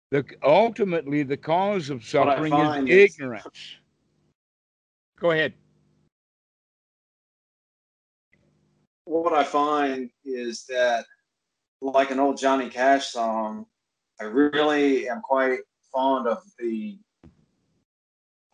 The 0.09 0.25
ultimately 0.41 1.23
the 1.23 1.37
cause 1.37 1.89
of 1.89 2.03
suffering 2.03 2.53
is 2.87 3.15
ignorance. 3.15 3.77
Go 5.19 5.31
ahead. 5.31 5.53
what 9.05 9.33
I 9.33 9.43
find 9.43 10.09
is 10.25 10.65
that, 10.69 11.05
like 11.81 12.11
an 12.11 12.19
old 12.19 12.37
Johnny 12.37 12.69
Cash 12.69 13.07
song, 13.07 13.65
I 14.19 14.25
really 14.25 15.09
am 15.09 15.21
quite 15.21 15.59
fond 15.91 16.27
of 16.27 16.41
the 16.59 16.97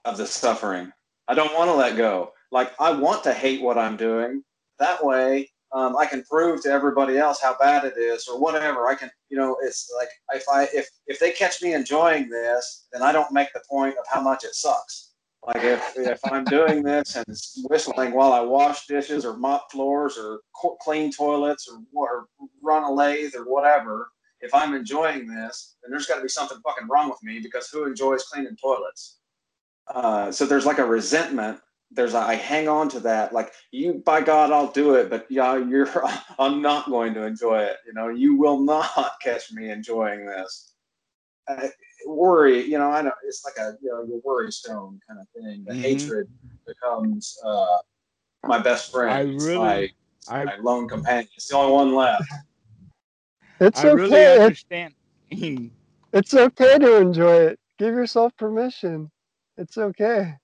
of 0.05 0.17
the 0.17 0.25
suffering. 0.25 0.91
I 1.27 1.33
don't 1.33 1.53
want 1.55 1.69
to 1.69 1.75
let 1.75 1.97
go. 1.97 2.33
Like 2.51 2.71
I 2.79 2.91
want 2.91 3.23
to 3.23 3.33
hate 3.33 3.61
what 3.61 3.77
I'm 3.77 3.97
doing. 3.97 4.43
That 4.79 5.03
way, 5.03 5.49
um, 5.71 5.95
I 5.97 6.05
can 6.05 6.23
prove 6.23 6.63
to 6.63 6.71
everybody 6.71 7.17
else 7.17 7.41
how 7.41 7.55
bad 7.59 7.83
it 7.83 7.97
is, 7.97 8.27
or 8.27 8.39
whatever. 8.39 8.87
I 8.87 8.95
can, 8.95 9.11
you 9.29 9.37
know, 9.37 9.57
it's 9.61 9.91
like 9.97 10.09
if 10.33 10.43
I 10.51 10.67
if 10.73 10.87
if 11.07 11.19
they 11.19 11.31
catch 11.31 11.61
me 11.61 11.73
enjoying 11.73 12.29
this, 12.29 12.87
then 12.91 13.03
I 13.03 13.11
don't 13.11 13.31
make 13.31 13.53
the 13.53 13.61
point 13.69 13.95
of 13.97 14.05
how 14.11 14.21
much 14.21 14.43
it 14.43 14.55
sucks. 14.55 15.09
Like 15.45 15.63
if, 15.63 15.93
if 15.97 16.19
I'm 16.25 16.43
doing 16.43 16.83
this 16.83 17.15
and 17.15 17.25
whistling 17.69 18.11
while 18.11 18.33
I 18.33 18.41
wash 18.41 18.87
dishes 18.87 19.25
or 19.25 19.37
mop 19.37 19.71
floors 19.71 20.17
or 20.17 20.41
clean 20.81 21.11
toilets 21.11 21.69
or, 21.69 21.81
or 21.95 22.27
run 22.61 22.83
a 22.83 22.91
lathe 22.91 23.35
or 23.35 23.43
whatever, 23.43 24.11
if 24.41 24.53
I'm 24.53 24.73
enjoying 24.73 25.27
this, 25.27 25.77
then 25.81 25.91
there's 25.91 26.07
got 26.07 26.17
to 26.17 26.21
be 26.21 26.27
something 26.27 26.59
fucking 26.63 26.87
wrong 26.89 27.09
with 27.09 27.23
me 27.23 27.39
because 27.39 27.69
who 27.69 27.85
enjoys 27.85 28.23
cleaning 28.23 28.57
toilets? 28.61 29.18
Uh, 29.93 30.31
so 30.31 30.45
there's 30.45 30.65
like 30.65 30.79
a 30.79 30.85
resentment. 30.85 31.59
There's 31.91 32.13
a, 32.13 32.19
I 32.19 32.35
hang 32.35 32.67
on 32.67 32.89
to 32.89 32.99
that. 33.01 33.33
Like 33.33 33.53
you, 33.71 34.03
by 34.05 34.21
God, 34.21 34.51
I'll 34.51 34.71
do 34.71 34.93
it, 34.93 35.09
but 35.09 35.25
yeah, 35.29 35.57
you're 35.57 35.89
I'm 36.39 36.61
not 36.61 36.87
going 36.87 37.13
to 37.15 37.23
enjoy 37.23 37.63
it. 37.63 37.77
You 37.85 37.93
know, 37.93 38.09
you 38.09 38.35
will 38.35 38.59
not 38.59 39.13
catch 39.23 39.51
me 39.51 39.71
enjoying 39.71 40.25
this. 40.25 40.73
Uh, 41.47 41.67
worry, 42.05 42.63
you 42.63 42.77
know, 42.77 42.91
I 42.91 43.01
know 43.01 43.11
it's 43.25 43.43
like 43.43 43.57
a 43.57 43.75
you 43.81 43.89
know 43.89 44.03
your 44.03 44.21
worry 44.23 44.51
stone 44.51 44.99
kind 45.07 45.19
of 45.19 45.27
thing. 45.29 45.63
The 45.65 45.73
mm-hmm. 45.73 45.81
hatred 45.81 46.27
becomes 46.67 47.39
uh, 47.43 47.77
my 48.45 48.59
best 48.59 48.91
friend. 48.91 49.11
I 49.11 49.21
really, 49.21 49.57
my, 49.57 49.89
I, 50.29 50.45
my 50.45 50.57
lone 50.61 50.87
companion. 50.87 51.27
It's 51.35 51.47
the 51.47 51.57
only 51.57 51.73
one 51.73 51.95
left. 51.95 52.23
It's 53.61 53.83
I 53.83 53.89
okay. 53.89 54.01
really 54.01 54.25
understand. 54.25 54.93
it's 56.13 56.33
okay 56.33 56.77
to 56.77 56.95
enjoy 56.95 57.33
it. 57.33 57.59
Give 57.77 57.93
yourself 57.93 58.31
permission. 58.37 59.11
It's 59.59 59.77
okay. 59.77 60.35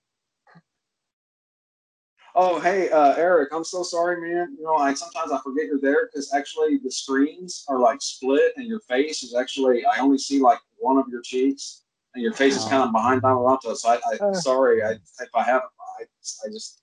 Oh, 2.37 2.59
hey, 2.59 2.89
uh, 2.89 3.13
Erik, 3.13 3.53
I'm 3.53 3.63
so 3.63 3.81
sorry, 3.81 4.19
man. 4.19 4.57
You 4.57 4.65
know, 4.65 4.75
I 4.75 4.93
sometimes 4.93 5.31
I 5.31 5.39
forget 5.41 5.67
you're 5.67 5.79
there 5.79 6.07
because 6.07 6.33
actually 6.33 6.79
the 6.83 6.91
screens 6.91 7.63
are 7.69 7.79
like 7.79 8.01
split, 8.01 8.51
and 8.57 8.67
your 8.67 8.81
face 8.81 9.23
is 9.23 9.33
actually 9.33 9.85
I 9.85 9.99
only 9.99 10.17
see 10.17 10.41
like 10.41 10.59
one 10.75 10.97
of 10.97 11.05
your 11.09 11.21
cheeks, 11.21 11.83
and 12.13 12.21
your 12.21 12.33
face 12.33 12.57
is 12.57 12.65
kind 12.65 12.83
of 12.83 12.91
behind 12.91 13.21
Donald 13.21 13.61
So 13.63 13.87
I, 13.87 14.01
I 14.11 14.17
Uh. 14.17 14.33
sorry, 14.33 14.83
I 14.83 14.91
if 14.91 15.29
I 15.33 15.43
haven't, 15.43 15.71
I, 15.97 16.03
I 16.45 16.51
just 16.51 16.81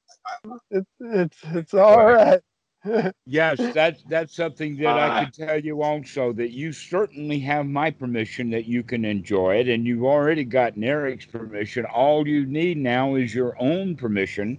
It's 0.71 0.91
it's 1.01 1.39
it's 1.53 1.75
all 1.75 2.07
right. 2.07 2.41
Yes, 3.27 3.59
that's 3.75 4.03
that's 4.09 4.35
something 4.35 4.77
that 4.79 4.99
I 4.99 5.09
Uh, 5.09 5.25
could 5.25 5.35
tell 5.35 5.59
you 5.61 5.83
also 5.83 6.33
that 6.33 6.51
you 6.51 6.73
certainly 6.73 7.39
have 7.41 7.67
my 7.67 7.91
permission 7.91 8.51
that 8.51 8.67
you 8.67 8.83
can 8.83 9.05
enjoy 9.05 9.57
it, 9.57 9.69
and 9.69 9.87
you've 9.87 10.05
already 10.05 10.45
gotten 10.45 10.83
Erik's 10.83 11.27
permission. 11.27 11.85
All 11.85 12.27
you 12.27 12.45
need 12.47 12.79
now 12.79 13.15
is 13.15 13.35
your 13.35 13.55
own 13.61 13.95
permission 13.95 14.59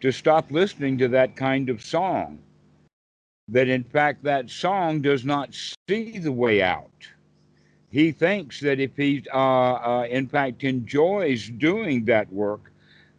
to 0.00 0.12
stop 0.12 0.50
listening 0.50 0.98
to 0.98 1.08
that 1.08 1.36
kind 1.36 1.70
of 1.70 1.82
song. 1.82 2.38
That 3.48 3.68
in 3.68 3.84
fact 3.84 4.22
that 4.24 4.50
song 4.50 5.00
does 5.00 5.24
not 5.24 5.54
see 5.88 6.18
the 6.18 6.32
way 6.32 6.62
out. 6.62 7.08
He 7.90 8.12
thinks 8.12 8.60
that 8.60 8.78
if 8.78 8.94
he, 8.96 9.24
uh, 9.32 9.38
uh, 9.38 10.06
in 10.10 10.28
fact, 10.28 10.62
enjoys 10.64 11.48
doing 11.48 12.04
that 12.04 12.30
work, 12.30 12.70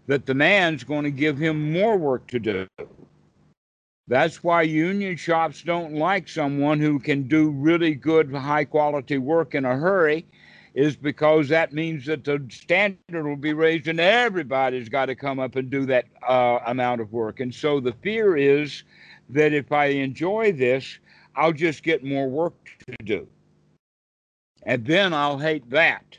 that 0.05 0.27
the 0.27 0.35
man's 0.35 0.83
going 0.83 1.03
to 1.03 1.11
give 1.11 1.37
him 1.39 1.71
more 1.73 1.97
work 1.97 2.27
to 2.27 2.39
do. 2.39 2.67
That's 4.09 4.43
why 4.43 4.63
union 4.63 5.15
shops 5.17 5.61
don't 5.61 5.93
like 5.93 6.27
someone 6.27 6.79
who 6.79 6.97
can 6.97 7.27
do 7.27 7.51
really 7.51 7.93
good, 7.93 8.33
high 8.33 8.65
quality 8.65 9.19
work 9.19 9.53
in 9.53 9.65
a 9.65 9.77
hurry, 9.77 10.25
is 10.73 10.95
because 10.95 11.47
that 11.49 11.73
means 11.73 12.07
that 12.07 12.23
the 12.23 12.43
standard 12.49 12.97
will 13.11 13.35
be 13.35 13.53
raised 13.53 13.87
and 13.87 13.99
everybody's 13.99 14.89
got 14.89 15.05
to 15.05 15.15
come 15.15 15.39
up 15.39 15.55
and 15.55 15.69
do 15.69 15.85
that 15.85 16.05
uh, 16.27 16.57
amount 16.65 17.01
of 17.01 17.13
work. 17.13 17.39
And 17.39 17.53
so 17.53 17.79
the 17.79 17.93
fear 18.01 18.35
is 18.35 18.83
that 19.29 19.53
if 19.53 19.71
I 19.71 19.85
enjoy 19.85 20.53
this, 20.53 20.97
I'll 21.35 21.53
just 21.53 21.83
get 21.83 22.03
more 22.03 22.27
work 22.27 22.55
to 22.87 22.95
do. 23.03 23.27
And 24.63 24.83
then 24.87 25.13
I'll 25.13 25.37
hate 25.37 25.69
that. 25.69 26.17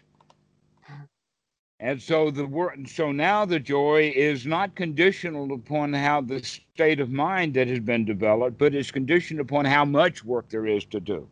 And 1.83 2.01
so 2.03 2.31
the 2.31 2.47
work, 2.47 2.77
so 2.87 3.11
now 3.11 3.47
the 3.47 3.59
joy 3.59 4.13
is 4.15 4.47
not 4.47 4.75
conditional 4.77 5.53
upon 5.55 5.95
how 5.95 6.21
the 6.21 6.43
state 6.45 7.01
of 7.01 7.11
mind 7.11 7.55
that 7.55 7.69
has 7.69 7.81
been 7.81 8.05
developed, 8.05 8.59
but 8.59 8.75
it's 8.75 8.91
conditioned 8.91 9.41
upon 9.41 9.65
how 9.65 9.87
much 9.87 10.23
work 10.23 10.51
there 10.51 10.67
is 10.67 10.85
to 10.87 11.01
do. 11.01 11.27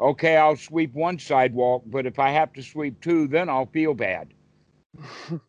Okay, 0.00 0.36
I'll 0.36 0.56
sweep 0.56 0.92
one 0.92 1.18
sidewalk, 1.18 1.84
but 1.86 2.06
if 2.06 2.18
I 2.18 2.30
have 2.30 2.52
to 2.52 2.62
sweep 2.62 3.00
two, 3.00 3.26
then 3.26 3.48
I'll 3.48 3.66
feel 3.66 3.94
bad. 3.94 4.34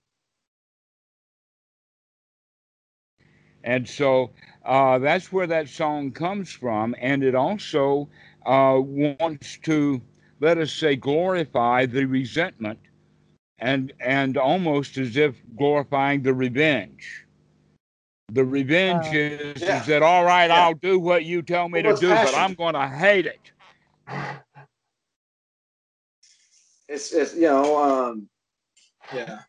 And 3.63 3.89
so 3.89 4.31
uh, 4.63 4.99
that's 4.99 5.31
where 5.31 5.47
that 5.47 5.67
song 5.67 6.11
comes 6.11 6.51
from. 6.51 6.95
And 6.99 7.23
it 7.23 7.33
also 7.35 8.09
uh, 8.45 8.77
wants 8.79 9.57
to, 9.63 10.01
let 10.39 10.59
us 10.59 10.71
say, 10.71 10.95
glorify 10.95 11.87
the 11.87 12.05
resentment 12.05 12.79
and, 13.59 13.93
and 13.99 14.37
almost 14.37 14.97
as 14.97 15.15
if 15.17 15.35
glorifying 15.55 16.21
the 16.21 16.33
revenge. 16.33 17.25
The 18.31 18.43
revenge 18.43 19.05
Uh, 19.07 19.17
is, 19.17 19.61
yeah. 19.61 19.79
is 19.81 19.87
that, 19.87 20.01
all 20.01 20.25
right, 20.25 20.47
Yeah. 20.47 20.65
I'll 20.65 20.73
do 20.73 20.99
what 20.99 21.25
you 21.25 21.41
tell 21.41 21.69
me 21.69 21.81
Well, 21.81 21.95
to 21.95 22.01
do, 22.01 22.09
but. 22.09 22.35
I'm 22.35 22.53
going 22.53 22.73
to 22.73 22.87
hate 22.87 23.25
it. 23.27 23.51
it's 26.87 27.11
it's 27.13 27.33
you 27.35 27.41
know 27.41 27.77
um 27.81 28.29
yeah. 29.13 29.39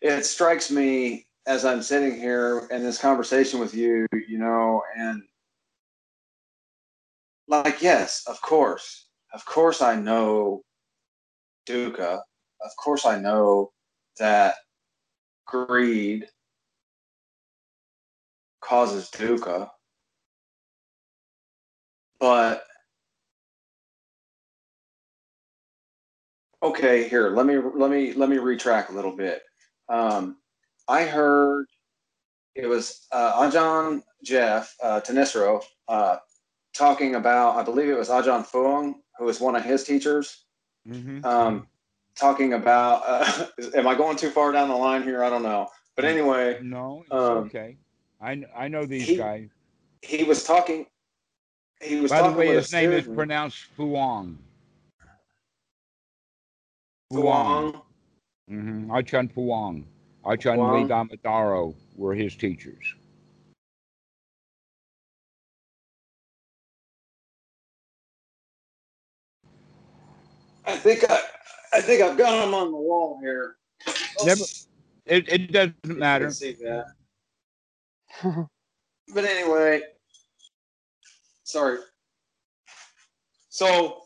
It 0.00 0.24
strikes 0.26 0.70
me 0.70 1.26
as 1.46 1.64
I'm 1.64 1.82
sitting 1.82 2.18
here 2.18 2.66
in 2.70 2.82
this 2.82 2.98
conversation 2.98 3.58
with 3.60 3.74
you, 3.74 4.06
you 4.28 4.38
know, 4.38 4.82
and 4.96 5.22
like 7.48 7.80
yes, 7.80 8.24
of 8.26 8.40
course, 8.42 9.03
of 9.34 9.44
course 9.44 9.82
I 9.82 9.96
know 9.96 10.62
dukkha. 11.68 12.20
Of 12.60 12.70
course 12.82 13.04
I 13.04 13.18
know 13.20 13.72
that 14.18 14.54
greed 15.46 16.26
causes 18.60 19.10
dukkha. 19.10 19.68
But 22.20 22.64
okay, 26.62 27.08
here 27.08 27.30
let 27.30 27.46
me 27.46 27.56
let 27.58 27.90
me 27.90 28.12
let 28.14 28.28
me 28.30 28.36
retrack 28.36 28.88
a 28.88 28.92
little 28.92 29.16
bit. 29.16 29.42
Um, 29.88 30.36
I 30.88 31.04
heard 31.04 31.66
it 32.54 32.66
was 32.66 33.06
uh, 33.12 33.42
Ajahn 33.42 34.02
Geoff 34.24 34.74
uh, 34.82 35.00
Thanissaro 35.00 35.62
uh, 35.88 36.16
talking 36.74 37.14
about. 37.14 37.56
I 37.56 37.62
believe 37.62 37.88
it 37.88 37.96
was 37.96 38.08
Ajahn 38.08 38.46
Fuang, 38.46 38.96
who 39.18 39.24
was 39.24 39.40
one 39.40 39.56
of 39.56 39.64
his 39.64 39.84
teachers. 39.84 40.44
Mm-hmm. 40.88 41.24
Um, 41.24 41.66
talking 42.16 42.52
about. 42.52 43.02
Uh, 43.06 43.46
am 43.74 43.86
I 43.86 43.94
going 43.94 44.16
too 44.16 44.30
far 44.30 44.52
down 44.52 44.68
the 44.68 44.76
line 44.76 45.02
here? 45.02 45.24
I 45.24 45.30
don't 45.30 45.42
know. 45.42 45.68
But 45.96 46.04
anyway, 46.04 46.58
No, 46.60 47.02
it's 47.02 47.12
um, 47.12 47.38
okay. 47.44 47.76
I, 48.20 48.42
I 48.56 48.68
know 48.68 48.84
these 48.84 49.06
he- 49.06 49.16
guys. 49.16 49.48
he 50.02 50.24
was 50.24 50.44
talking. 50.44 50.86
He 51.80 52.00
was 52.00 52.10
By 52.10 52.18
the 52.18 52.22
talking 52.24 52.38
way, 52.38 52.54
his 52.54 52.72
name 52.72 52.92
is 52.92 53.06
pronounced 53.06 53.66
Fuang. 53.76 54.36
Fuang. 57.12 57.82
Mm-hmm. 58.50 58.90
Achan 58.90 59.28
Fuang. 59.28 59.84
Achan 60.26 60.56
Fuang. 60.58 60.88
Dhammadharo 60.88 61.74
were 61.96 62.14
his 62.14 62.34
teachers. 62.36 62.94
I 70.66 70.76
think 70.76 71.04
I, 71.10 71.20
I 71.72 71.80
think 71.80 72.02
I've 72.02 72.16
got 72.16 72.44
them 72.44 72.54
on 72.54 72.70
the 72.72 72.76
wall 72.78 73.18
here. 73.20 73.56
Never- 74.24 74.44
It, 75.06 75.28
it 75.28 75.52
doesn't 75.52 75.98
matter. 75.98 76.30
see 76.30 76.56
that. 76.62 76.86
But 79.14 79.26
anyway, 79.26 79.82
sorry. 81.42 81.78
So 83.50 84.00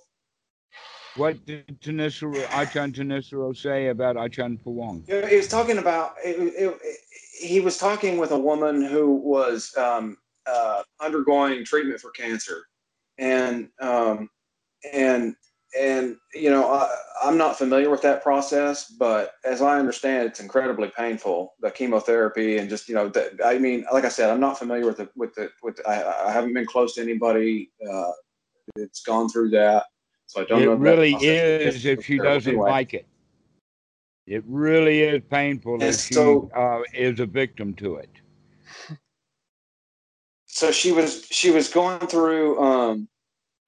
What 1.15 1.47
did 1.47 1.81
Thanissaro, 1.81 2.45
Achan 2.51 2.93
Thanissaro 2.93 3.57
say 3.57 3.89
about 3.89 4.17
Achan 4.17 4.59
Fuang? 4.59 5.07
he 5.29 5.37
was 5.37 5.47
talking 5.47 5.79
about. 5.79 6.15
It, 6.25 6.37
it, 6.83 6.99
he 7.41 7.61
was 7.61 7.79
talking 7.79 8.19
with 8.19 8.33
a 8.33 8.39
woman 8.39 8.83
who 8.83 9.15
was 9.15 9.73
um, 9.79 10.17
uh, 10.47 10.83
undergoing 11.01 11.65
treatment 11.65 12.01
for 12.01 12.11
cancer, 12.11 12.65
and 13.19 13.69
um, 13.81 14.29
and 14.93 15.37
and 15.77 16.17
you 16.35 16.51
know 16.51 16.73
I, 16.73 16.89
I'm 17.23 17.37
not 17.37 17.59
familiar 17.59 17.91
with 17.91 18.03
that 18.03 18.23
process, 18.23 18.89
but 18.91 19.33
as 19.45 19.61
I 19.61 19.79
understand, 19.79 20.27
it's 20.29 20.41
incredibly 20.41 20.91
painful. 20.97 21.55
The 21.61 21.71
chemotherapy 21.71 22.59
and 22.59 22.69
just 22.69 22.89
you 22.89 22.95
know, 22.95 23.09
the, 23.09 23.39
I 23.45 23.59
mean, 23.59 23.85
like 23.93 24.05
I 24.05 24.09
said, 24.09 24.31
I'm 24.31 24.41
not 24.41 24.59
familiar 24.59 24.87
with 24.87 24.99
the 24.99 25.09
with 25.17 25.35
the 25.35 25.51
with. 25.63 25.77
The, 25.77 25.89
I, 25.89 26.29
I 26.29 26.33
haven't 26.33 26.55
been 26.55 26.67
close 26.67 26.95
to 26.95 27.03
anybody 27.03 27.71
uh, 27.91 28.13
that's 28.77 29.03
gone 29.03 29.29
through 29.29 29.51
that, 29.51 29.87
so 30.27 30.43
I 30.43 30.45
don't 30.45 30.65
know. 30.65 30.73
It 30.73 30.77
if 30.77 30.81
really 30.81 31.13
is 31.15 31.85
if 31.85 32.05
she 32.05 32.19
doesn't 32.19 32.51
Anyway. 32.51 32.71
like 32.71 32.95
it. 32.95 33.07
It 34.27 34.45
really 34.47 35.01
is 35.01 35.23
painful 35.31 35.75
And 35.81 35.85
if 35.85 36.01
she 36.03 36.15
uh, 36.55 36.81
is 36.93 37.19
a 37.19 37.25
victim 37.27 37.73
to 37.75 37.97
it. 37.97 38.11
so 40.47 40.71
she 40.71 40.93
was 40.93 41.27
she 41.31 41.51
was 41.51 41.69
going 41.69 42.07
through 42.07 42.61
um 42.63 43.09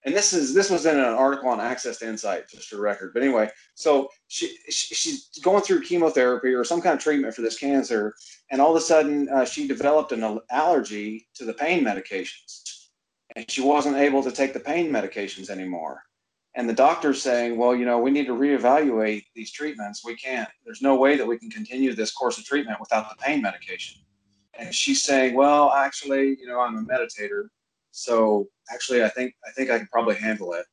and 0.05 0.15
this 0.15 0.33
is 0.33 0.55
this 0.55 0.71
was 0.71 0.87
in 0.87 0.99
an 0.99 1.05
article 1.05 1.49
on 1.49 1.61
access 1.61 1.99
to 1.99 2.09
insight 2.09 2.49
just 2.49 2.69
for 2.69 2.81
record. 2.81 3.13
But 3.13 3.23
anyway 3.23 3.51
so 3.75 4.09
she, 4.29 4.57
she 4.69 4.95
she's 4.95 5.29
going 5.43 5.63
through 5.63 5.83
chemotherapy 5.83 6.53
or 6.53 6.65
some 6.65 6.81
kind 6.81 6.95
of 6.95 7.01
treatment 7.03 7.35
for 7.35 7.43
this 7.43 7.59
cancer 7.59 8.15
and 8.51 8.61
all 8.61 8.71
of 8.71 8.77
a 8.77 8.85
sudden 8.85 9.29
uh, 9.29 9.45
she 9.45 9.67
developed 9.67 10.13
an 10.13 10.41
allergy 10.51 11.29
to 11.35 11.45
the 11.45 11.55
pain 11.55 11.85
medications. 11.85 12.63
And 13.37 13.49
she 13.49 13.61
wasn't 13.61 13.97
able 13.97 14.25
to 14.25 14.33
take 14.33 14.53
the 14.53 14.61
pain 14.61 14.91
medications 14.91 15.51
anymore. 15.51 16.03
And 16.57 16.69
the 16.69 16.75
doctor's 16.75 17.23
saying 17.23 17.57
well 17.57 17.75
you 17.75 17.85
know 17.85 17.99
we 17.99 18.11
need 18.11 18.27
to 18.27 18.35
reevaluate 18.35 19.25
these 19.35 19.53
treatments. 19.53 20.05
We 20.05 20.17
can't. 20.17 20.49
There's 20.65 20.83
no 20.83 20.97
way 20.97 21.17
that 21.17 21.27
we 21.27 21.39
can 21.39 21.51
continue 21.51 21.95
this 21.95 22.13
course 22.13 22.39
of 22.39 22.45
treatment 22.45 22.81
without 22.81 23.09
the 23.09 23.17
pain 23.17 23.43
medication. 23.43 24.01
And 24.55 24.75
she's 24.75 25.03
saying, 25.03 25.35
"Well, 25.35 25.71
actually, 25.71 26.37
you 26.39 26.47
know, 26.47 26.61
I'm 26.61 26.77
a 26.77 26.83
meditator, 26.83 27.49
so 27.93 28.49
actually, 28.73 29.05
I 29.05 29.09
think 29.09 29.35
I 29.47 29.51
think 29.53 29.71
I 29.71 29.79
can 29.79 29.89
probably 29.89 30.17
handle 30.17 30.53
it." 30.55 30.67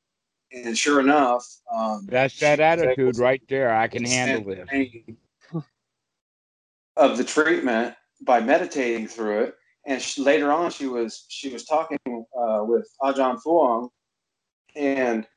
And 0.52 0.78
sure 0.78 1.00
enough, 1.00 1.46
um, 1.74 2.08
That's 2.10 2.40
that 2.40 2.60
attitude 2.60 3.18
right 3.18 3.42
there. 3.50 3.76
I 3.76 3.88
can 3.88 4.06
handle 4.06 4.56
pain. 4.68 5.18
of 6.96 7.18
the 7.18 7.24
treatment 7.24 7.96
by 8.22 8.40
meditating 8.40 9.08
through 9.08 9.44
it. 9.44 9.56
And 9.86 10.02
she, 10.02 10.22
later 10.22 10.52
on, 10.52 10.72
she 10.72 10.88
was 10.88 11.26
she 11.30 11.50
was 11.50 11.66
talking 11.66 12.00
uh, 12.08 12.64
with 12.64 12.90
Ajahn 13.02 13.42
Fuang, 13.42 13.90
and 14.76 15.28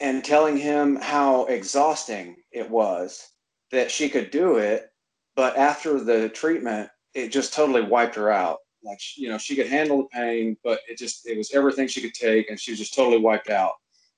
and 0.00 0.24
telling 0.24 0.56
him 0.56 0.96
how 0.96 1.44
exhausting 1.46 2.36
it 2.52 2.70
was 2.70 3.28
that 3.70 3.90
she 3.90 4.08
could 4.08 4.30
do 4.30 4.56
it, 4.56 4.90
but 5.36 5.56
after 5.56 6.00
the 6.00 6.28
treatment, 6.28 6.88
it 7.14 7.28
just 7.28 7.52
totally 7.52 7.82
wiped 7.82 8.14
her 8.14 8.30
out. 8.30 8.58
Like 8.82 9.00
you 9.16 9.28
know, 9.28 9.38
she 9.38 9.56
could 9.56 9.68
handle 9.68 9.98
the 9.98 10.08
pain, 10.08 10.56
but 10.62 10.80
it 10.88 10.98
just 10.98 11.26
it 11.26 11.36
was 11.36 11.52
everything 11.52 11.88
she 11.88 12.00
could 12.00 12.14
take, 12.14 12.48
and 12.48 12.58
she 12.58 12.72
was 12.72 12.78
just 12.78 12.94
totally 12.94 13.18
wiped 13.18 13.50
out. 13.50 13.72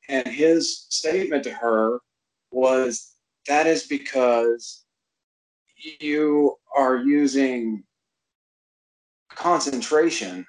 And 0.08 0.26
his 0.26 0.86
statement 0.90 1.44
to 1.44 1.50
her 1.50 2.00
was, 2.50 3.14
"That 3.48 3.66
is 3.66 3.86
because 3.86 4.84
you 6.00 6.56
are 6.76 6.96
using 6.96 7.84
concentration. 9.30 10.46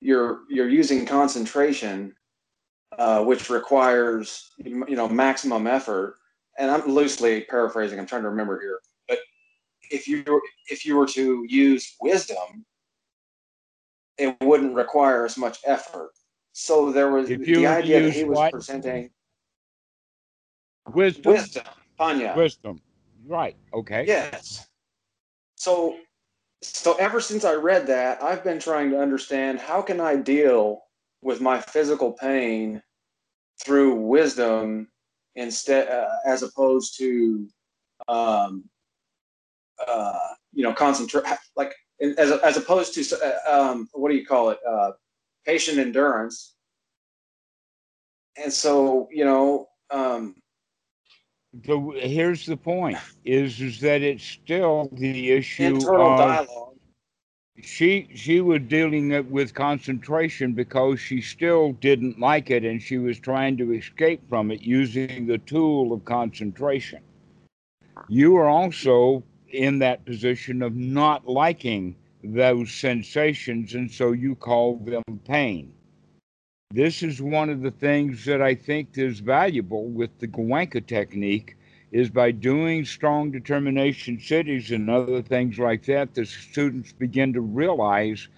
You're 0.00 0.42
you're 0.48 0.68
using 0.68 1.04
concentration, 1.04 2.14
uh, 2.98 3.24
which 3.24 3.50
requires 3.50 4.52
you 4.58 4.96
know 4.96 5.08
maximum 5.08 5.66
effort." 5.66 6.16
And 6.58 6.70
I'm 6.70 6.86
loosely 6.88 7.42
paraphrasing. 7.42 7.98
I'm 7.98 8.06
trying 8.06 8.22
to 8.22 8.30
remember 8.30 8.60
here, 8.60 8.80
but 9.08 9.18
if 9.90 10.06
you 10.08 10.40
if 10.68 10.86
you 10.86 10.96
were 10.96 11.06
to 11.08 11.44
use 11.48 11.96
wisdom, 12.00 12.64
it 14.18 14.36
wouldn't 14.40 14.74
require 14.74 15.24
as 15.24 15.36
much 15.38 15.58
effort. 15.64 16.10
So 16.52 16.90
there 16.90 17.10
was 17.10 17.28
the 17.28 17.66
idea 17.66 18.00
that 18.00 18.12
he 18.12 18.24
was 18.24 18.36
what? 18.36 18.52
presenting 18.52 19.10
wisdom. 20.92 21.32
Wisdom, 21.32 21.64
Panya. 21.98 22.36
Wisdom. 22.36 22.80
Right. 23.26 23.56
Okay. 23.72 24.04
Yes. 24.06 24.66
So 25.56 25.96
so 26.62 26.94
ever 26.94 27.20
since 27.20 27.44
I 27.44 27.54
read 27.54 27.86
that, 27.86 28.22
I've 28.22 28.42
been 28.42 28.58
trying 28.58 28.90
to 28.90 29.00
understand 29.00 29.60
how 29.60 29.80
can 29.82 30.00
I 30.00 30.16
deal 30.16 30.82
with 31.22 31.40
my 31.40 31.60
physical 31.60 32.12
pain 32.12 32.82
through 33.64 33.94
wisdom 33.94 34.88
instead 35.34 35.88
uh, 35.88 36.08
as 36.24 36.42
opposed 36.42 36.96
to 36.98 37.48
um, 38.08 38.64
uh, 39.86 40.18
you 40.52 40.62
know 40.62 40.72
concentrate 40.72 41.24
like 41.56 41.74
as, 42.00 42.30
as 42.30 42.56
opposed 42.56 42.94
to 42.94 43.16
uh, 43.46 43.52
um, 43.52 43.88
what 43.92 44.10
do 44.10 44.16
you 44.16 44.26
call 44.26 44.50
it 44.50 44.58
uh, 44.68 44.92
patient 45.44 45.78
endurance. 45.78 46.54
And 48.36 48.52
so 48.52 49.08
you 49.10 49.24
know 49.24 49.68
um, 49.90 50.36
so 51.64 51.92
here's 51.96 52.46
the 52.46 52.56
point 52.56 52.98
is 53.24 53.60
is 53.60 53.80
that 53.80 54.02
it's 54.02 54.24
still 54.24 54.88
the 54.92 55.32
issue 55.32 55.64
internal 55.64 56.12
of, 56.12 56.18
dialogue. 56.18 56.74
She 57.60 58.08
she 58.14 58.40
was 58.40 58.60
dealing 58.62 59.30
with 59.30 59.54
concentration 59.54 60.52
because 60.52 61.00
she 61.00 61.20
still 61.20 61.72
didn't 61.72 62.20
like 62.20 62.50
it 62.50 62.64
and 62.64 62.80
she 62.80 62.98
was 62.98 63.18
trying 63.18 63.56
to 63.56 63.72
escape 63.72 64.20
from 64.28 64.50
it 64.50 64.62
using 64.62 65.26
the 65.26 65.38
tool 65.38 65.92
of 65.92 66.04
concentration. 66.04 67.00
You 68.08 68.36
are 68.36 68.48
also 68.48 69.24
in 69.50 69.78
that 69.78 70.04
position 70.04 70.62
of 70.62 70.74
not 70.74 71.26
liking 71.26 71.96
those 72.22 72.70
sensations, 72.72 73.74
and 73.74 73.90
so 73.90 74.12
you 74.12 74.34
call 74.34 74.76
them 74.78 75.02
pain. 75.24 75.72
This 76.70 77.02
is 77.02 77.22
one 77.22 77.48
of 77.48 77.62
the 77.62 77.70
things 77.70 78.24
that 78.26 78.42
I 78.42 78.54
think 78.54 78.98
is 78.98 79.20
valuable 79.20 79.86
with 79.86 80.18
the 80.18 80.28
Goenka 80.28 80.86
technique 80.86 81.56
is 81.92 82.10
by 82.10 82.30
doing 82.30 82.84
strong 82.84 83.30
determination 83.30 84.20
cities 84.20 84.70
and 84.70 84.90
other 84.90 85.22
things 85.22 85.58
like 85.58 85.86
that, 85.86 86.14
the 86.14 86.26
students 86.26 86.92
begin 86.92 87.32
to 87.32 87.40
realize 87.40 88.28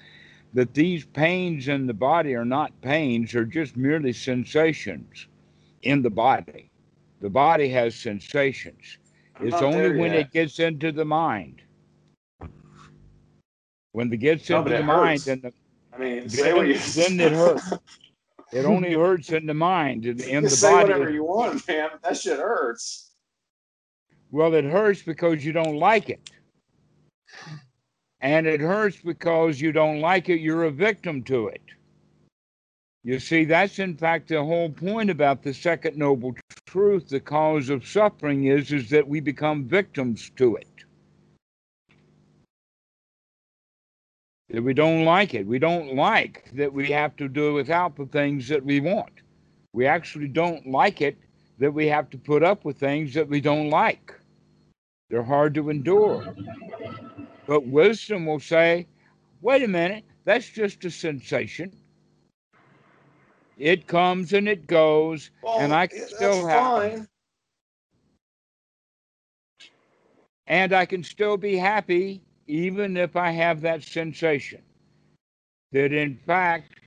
that 0.55 0.75
these 0.75 1.05
pains 1.05 1.67
in 1.67 1.87
the 1.87 1.95
body 1.95 2.35
are 2.35 2.45
not 2.45 2.81
pains, 2.83 3.33
they're 3.33 3.45
just 3.45 3.77
merely 3.77 4.13
sensations 4.13 5.27
in 5.83 6.03
the 6.03 6.11
body. 6.11 6.71
The 7.21 7.31
body 7.31 7.69
has 7.71 7.97
sensations. 7.97 8.99
It's 9.43 9.63
only 9.63 9.99
when 9.99 10.13
yet. 10.13 10.21
it 10.21 10.33
gets 10.33 10.59
into 10.59 10.93
the 10.93 11.05
mind. 11.05 11.63
When 13.93 14.13
it 14.13 14.19
gets 14.19 14.49
no, 14.51 14.59
into 14.59 14.71
the 14.71 14.83
mind, 14.83 15.21
then 15.21 15.41
the, 15.41 15.53
I 15.93 15.99
mean, 15.99 16.29
then, 16.29 16.67
you... 16.67 16.79
then 16.95 17.21
it 17.21 17.33
hurts. 17.33 17.73
it 18.53 18.65
only 18.65 18.93
hurts 18.93 19.31
in 19.31 19.47
the 19.47 19.55
mind 19.55 20.07
and 20.07 20.21
in 20.21 20.45
the 20.45 20.51
say 20.51 20.71
body. 20.71 20.87
Say 20.87 20.93
whatever 20.93 21.11
you 21.11 21.25
want, 21.25 21.67
man. 21.67 21.91
That 22.03 22.17
shit 22.17 22.39
hurts. 22.39 23.11
Well, 24.31 24.55
it 24.55 24.65
hurts 24.65 25.03
because 25.03 25.45
you 25.45 25.53
don't 25.53 25.77
like 25.77 26.09
it. 26.09 26.31
And 28.21 28.47
it 28.47 28.61
hurts 28.61 28.99
because 28.99 29.61
you 29.61 29.73
don't 29.73 30.01
like 30.01 30.29
it, 30.29 30.41
you're 30.41 30.65
a 30.65 30.71
victim 30.71 31.23
to 31.25 31.49
it. 31.49 31.63
You 33.03 33.19
see, 33.19 33.45
that's 33.45 33.79
in 33.79 33.97
fact 33.97 34.29
the 34.29 34.45
whole 34.45 34.69
point 34.69 35.09
about 35.09 35.43
the 35.43 35.55
second 35.55 35.97
noble 35.97 36.35
truth. 36.67 37.09
The 37.09 37.21
cause 37.21 37.71
of 37.71 37.87
suffering 37.87 38.45
is, 38.45 38.73
is 38.73 38.91
that 38.91 39.09
we 39.09 39.21
become 39.21 39.65
victims 39.65 40.31
to 40.37 40.57
it. 40.57 40.67
That 44.51 44.63
we 44.63 44.75
don't 44.75 45.05
like 45.05 45.33
it. 45.33 45.47
We 45.47 45.59
don't 45.59 45.95
like 45.95 46.51
that 46.55 46.73
we 46.73 46.91
have 46.91 47.17
to 47.17 47.29
do 47.29 47.55
without 47.55 47.97
the 47.97 48.07
things 48.07 48.49
that 48.49 48.65
we 48.65 48.81
want. 48.81 49.13
We 49.73 49.87
actually 49.87 50.29
don't 50.29 50.67
like 50.67 51.01
it 51.01 51.17
that 51.59 51.73
we 51.73 51.87
have 51.87 52.11
to 52.11 52.19
put 52.19 52.43
up 52.43 52.65
with 52.65 52.79
things 52.79 53.15
that 53.15 53.29
we 53.29 53.41
don't 53.41 53.71
like. 53.71 54.13
They're 55.09 55.23
hard 55.23 55.55
to 55.55 55.71
endure. 55.71 56.35
But 57.47 57.67
wisdom 57.67 58.27
will 58.27 58.41
say, 58.41 58.87
wait 59.41 59.63
a 59.63 59.69
minute, 59.69 60.05
that's 60.25 60.49
just 60.49 60.85
a 60.85 60.91
sensation. 60.91 61.73
It 63.61 63.87
comes 63.87 64.33
and 64.33 64.49
it 64.49 64.67
goes, 64.67 65.31
well, 65.43 65.59
and 65.59 65.75
I 65.75 65.87
can 65.89 66.01
still 66.07 66.47
have. 66.47 66.73
Fine. 66.77 67.09
And 70.47 70.73
I 70.73 70.87
can 70.87 71.03
still 71.05 71.37
be 71.37 71.57
happy 71.57 72.23
even 72.47 72.97
if 72.97 73.17
I 73.17 73.31
have 73.31 73.61
that 73.63 73.83
sensation. 73.83 74.63
That 75.73 75.93
in 75.93 76.17
fact, 76.17 76.81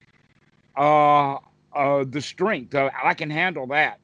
uh, 0.77 1.37
uh, 1.73 2.05
the 2.07 2.21
strength, 2.21 2.75
uh, 2.75 2.89
I 3.03 3.13
can 3.13 3.29
handle 3.29 3.67
that. 3.67 3.99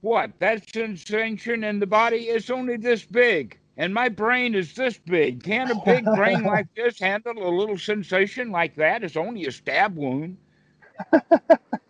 What? 0.00 0.38
That 0.38 0.68
sensation 0.68 1.64
in 1.64 1.80
the 1.80 1.86
body 1.86 2.28
is 2.28 2.50
only 2.50 2.76
this 2.76 3.04
big, 3.04 3.58
and 3.76 3.92
my 3.94 4.08
brain 4.08 4.54
is 4.54 4.74
this 4.74 4.98
big. 4.98 5.42
Can 5.42 5.70
a 5.70 5.74
big 5.74 6.12
brain 6.12 6.44
like 6.44 6.68
this 6.74 7.00
handle 7.00 7.38
a 7.46 7.50
little 7.54 7.78
sensation 7.78 8.50
like 8.50 8.76
that? 8.76 9.02
It's 9.04 9.16
only 9.16 9.46
a 9.46 9.52
stab 9.52 9.96
wound. 9.96 10.38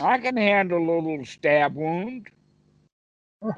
I 0.00 0.18
can 0.18 0.36
handle 0.36 0.78
a 0.78 0.98
little 0.98 1.24
stab 1.24 1.74
wound. 1.74 2.28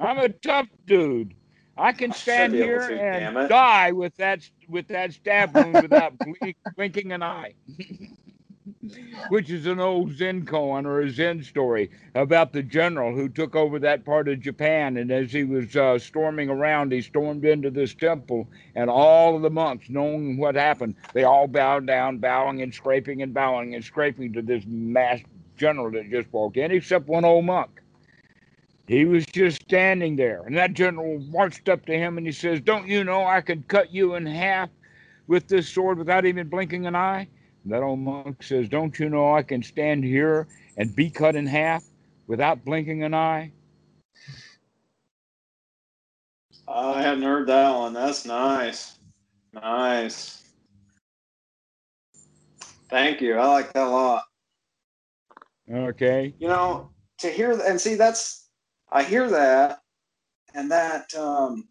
I'm 0.01 0.19
a 0.19 0.29
tough 0.29 0.69
dude. 0.87 1.35
I 1.77 1.93
can 1.93 2.13
stand 2.13 2.53
here 2.53 2.87
to, 2.89 3.01
and 3.01 3.49
die 3.49 3.93
with 3.93 4.15
that 4.17 4.49
with 4.69 4.89
that 4.89 5.13
stab 5.13 5.55
wound 5.55 5.83
without 5.83 6.19
blink, 6.19 6.57
blinking 6.77 7.13
an 7.13 7.23
eye. 7.23 7.55
Which 9.29 9.51
is 9.51 9.67
an 9.67 9.81
old 9.81 10.13
Zen 10.13 10.45
koan 10.47 10.85
or 10.87 11.01
a 11.01 11.11
Zen 11.11 11.43
story 11.43 11.91
about 12.15 12.53
the 12.53 12.63
general 12.63 13.15
who 13.15 13.29
took 13.29 13.55
over 13.55 13.79
that 13.79 14.05
part 14.05 14.29
of 14.29 14.41
Japan. 14.41 14.97
And 14.97 15.11
as 15.11 15.33
he 15.33 15.45
was 15.45 15.77
uh, 15.77 15.99
storming 15.99 16.49
around, 16.49 16.93
he 16.93 17.01
stormed 17.03 17.45
into 17.45 17.71
this 17.71 17.95
temple, 17.95 18.49
and 18.75 18.89
all 18.89 19.37
of 19.37 19.43
the 19.43 19.51
monks, 19.51 19.91
knowing 19.91 20.39
what 20.39 20.55
happened, 20.55 20.95
they 21.13 21.25
all 21.25 21.47
bowed 21.47 21.87
down, 21.87 22.19
bowing 22.19 22.63
and 22.63 22.73
scraping 22.73 23.23
and 23.23 23.35
bowing 23.35 23.75
and 23.75 23.85
scraping 23.85 24.33
to 24.33 24.43
this 24.43 24.65
mass 24.67 25.21
general 25.61 25.91
that 25.93 26.11
just 26.11 26.33
walked 26.33 26.57
in, 26.57 26.73
except 26.73 27.07
one 27.07 27.25
old 27.25 27.45
monk. 27.45 27.83
He 28.89 29.05
was 29.05 29.25
just 29.27 29.63
standing 29.63 30.17
there, 30.17 30.43
and 30.47 30.57
that 30.57 30.73
general 30.73 31.21
marched 31.21 31.69
up 31.69 31.87
to 31.87 31.97
him 31.97 32.19
and 32.19 32.27
he 32.27 32.33
says, 32.33 32.61
Don't 32.61 32.89
you 32.89 33.05
know 33.05 33.25
I 33.25 33.41
could 33.41 33.69
cut 33.69 33.93
you 33.93 34.17
in 34.17 34.27
half 34.27 34.69
with 35.29 35.47
this 35.47 35.69
sword 35.69 35.99
without 35.99 36.27
even 36.27 36.49
blinking 36.49 36.87
an 36.87 36.97
eye? 36.97 37.29
And 37.63 37.73
that 37.73 37.85
old 37.85 38.01
monk 38.01 38.43
says, 38.43 38.69
Don't 38.69 38.99
you 38.99 39.09
know 39.09 39.33
I 39.33 39.45
can 39.45 39.63
stand 39.63 40.03
here 40.03 40.49
and 40.77 40.97
be 40.97 41.09
cut 41.09 41.37
in 41.37 41.47
half 41.47 41.85
without 42.27 42.65
blinking 42.65 43.05
an 43.05 43.15
eye? 43.15 43.53
I 46.67 47.03
hadn't 47.03 47.23
heard 47.23 47.47
that 47.47 47.77
one. 47.77 47.93
That's 47.93 48.25
nice. 48.25 48.99
Nice. 49.53 50.43
Thank 52.89 53.21
you. 53.21 53.37
I 53.37 53.47
like 53.47 53.73
that 53.73 53.87
a 53.87 53.89
lot. 53.89 54.25
Okay. 55.73 56.35
You 56.39 56.49
know, 56.49 56.91
to 57.19 57.29
hear 57.31 57.53
and 57.65 57.81
see 57.81 57.95
that's 57.95 58.49
I 58.91 59.03
hear 59.03 59.31
that 59.31 59.81
and 60.55 60.71
that 60.71 61.15
um 61.15 61.69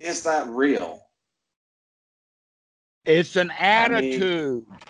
is 0.00 0.22
that 0.22 0.46
real? 0.48 1.02
It's 3.04 3.36
an 3.36 3.50
attitude. 3.58 4.64
I, 4.68 4.72
mean, 4.72 4.80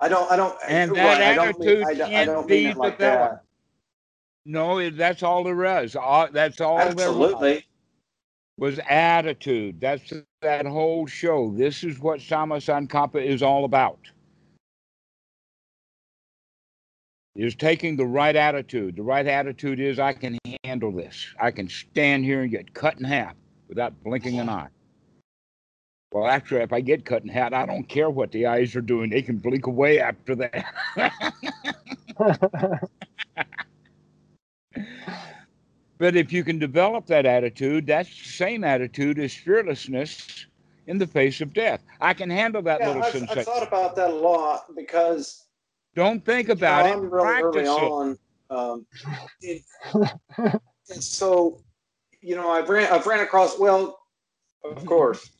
I 0.00 0.08
don't. 0.08 0.30
I 0.30 0.36
don't. 0.36 0.56
And 0.68 0.94
that 0.94 1.18
right. 1.18 1.38
attitude 1.38 1.84
I 1.84 1.94
don't 1.94 2.08
mean, 2.08 2.16
I, 2.16 2.24
can't 2.24 2.48
be 2.48 2.74
like. 2.74 2.98
That. 2.98 3.42
No, 4.46 4.88
that's 4.90 5.22
all 5.22 5.42
there 5.42 5.82
is. 5.82 5.96
All, 5.96 6.28
that's 6.30 6.60
all 6.60 6.78
Absolutely. 6.78 7.64
Was. 8.58 8.78
Attitude. 8.88 9.80
That's 9.80 10.12
that 10.42 10.66
whole 10.66 11.06
show. 11.06 11.52
This 11.56 11.82
is 11.84 11.98
what 11.98 12.20
Samma 12.20 12.58
Sankappa 12.58 13.24
is 13.24 13.42
all 13.42 13.64
about. 13.64 13.98
Is 17.34 17.56
taking 17.56 17.96
the 17.96 18.06
right 18.06 18.36
attitude. 18.36 18.94
The 18.96 19.02
right 19.02 19.26
attitude 19.26 19.80
is 19.80 19.98
I 19.98 20.12
can 20.12 20.38
handle 20.62 20.92
this. 20.92 21.26
I 21.40 21.50
can 21.50 21.68
stand 21.68 22.24
here 22.24 22.42
and 22.42 22.50
get 22.50 22.74
cut 22.74 22.98
in 22.98 23.04
half 23.04 23.34
without 23.68 24.02
blinking 24.04 24.38
an 24.38 24.48
eye. 24.48 24.68
Well, 26.12 26.28
actually, 26.28 26.60
if 26.60 26.72
I 26.72 26.80
get 26.80 27.04
cut 27.04 27.24
in 27.24 27.28
half, 27.28 27.52
I 27.52 27.66
don't 27.66 27.88
care 27.88 28.08
what 28.08 28.30
the 28.30 28.46
eyes 28.46 28.76
are 28.76 28.80
doing. 28.80 29.10
They 29.10 29.22
can 29.22 29.38
blink 29.38 29.66
away 29.66 29.98
after 29.98 30.36
that. 30.36 30.64
but 35.98 36.16
if 36.16 36.32
you 36.32 36.44
can 36.44 36.58
develop 36.58 37.06
that 37.06 37.26
attitude, 37.26 37.86
that's 37.86 38.08
the 38.08 38.28
same 38.28 38.64
attitude 38.64 39.18
as 39.18 39.32
fearlessness 39.32 40.46
in 40.86 40.98
the 40.98 41.06
face 41.06 41.40
of 41.40 41.52
death. 41.54 41.82
I 42.00 42.14
can 42.14 42.28
handle 42.30 42.62
that 42.62 42.80
yeah, 42.80 42.88
little 42.88 43.02
I've, 43.02 43.12
sensation. 43.12 43.38
I've 43.38 43.44
thought 43.44 43.66
about 43.66 43.96
that 43.96 44.10
a 44.10 44.14
lot 44.14 44.64
because. 44.74 45.46
Don't 45.94 46.24
think 46.24 46.48
about 46.48 46.86
you 46.86 46.90
know, 46.90 46.96
it. 46.96 47.04
I'm 47.04 47.10
really 47.10 47.42
early 47.42 47.66
on. 47.66 48.18
Um, 48.50 48.86
it, 49.40 49.62
so, 50.86 51.60
you 52.20 52.36
know, 52.36 52.50
I've 52.50 52.68
ran, 52.68 52.92
I've 52.92 53.06
ran 53.06 53.20
across. 53.20 53.58
Well, 53.58 53.98
of 54.64 54.84
course, 54.86 55.30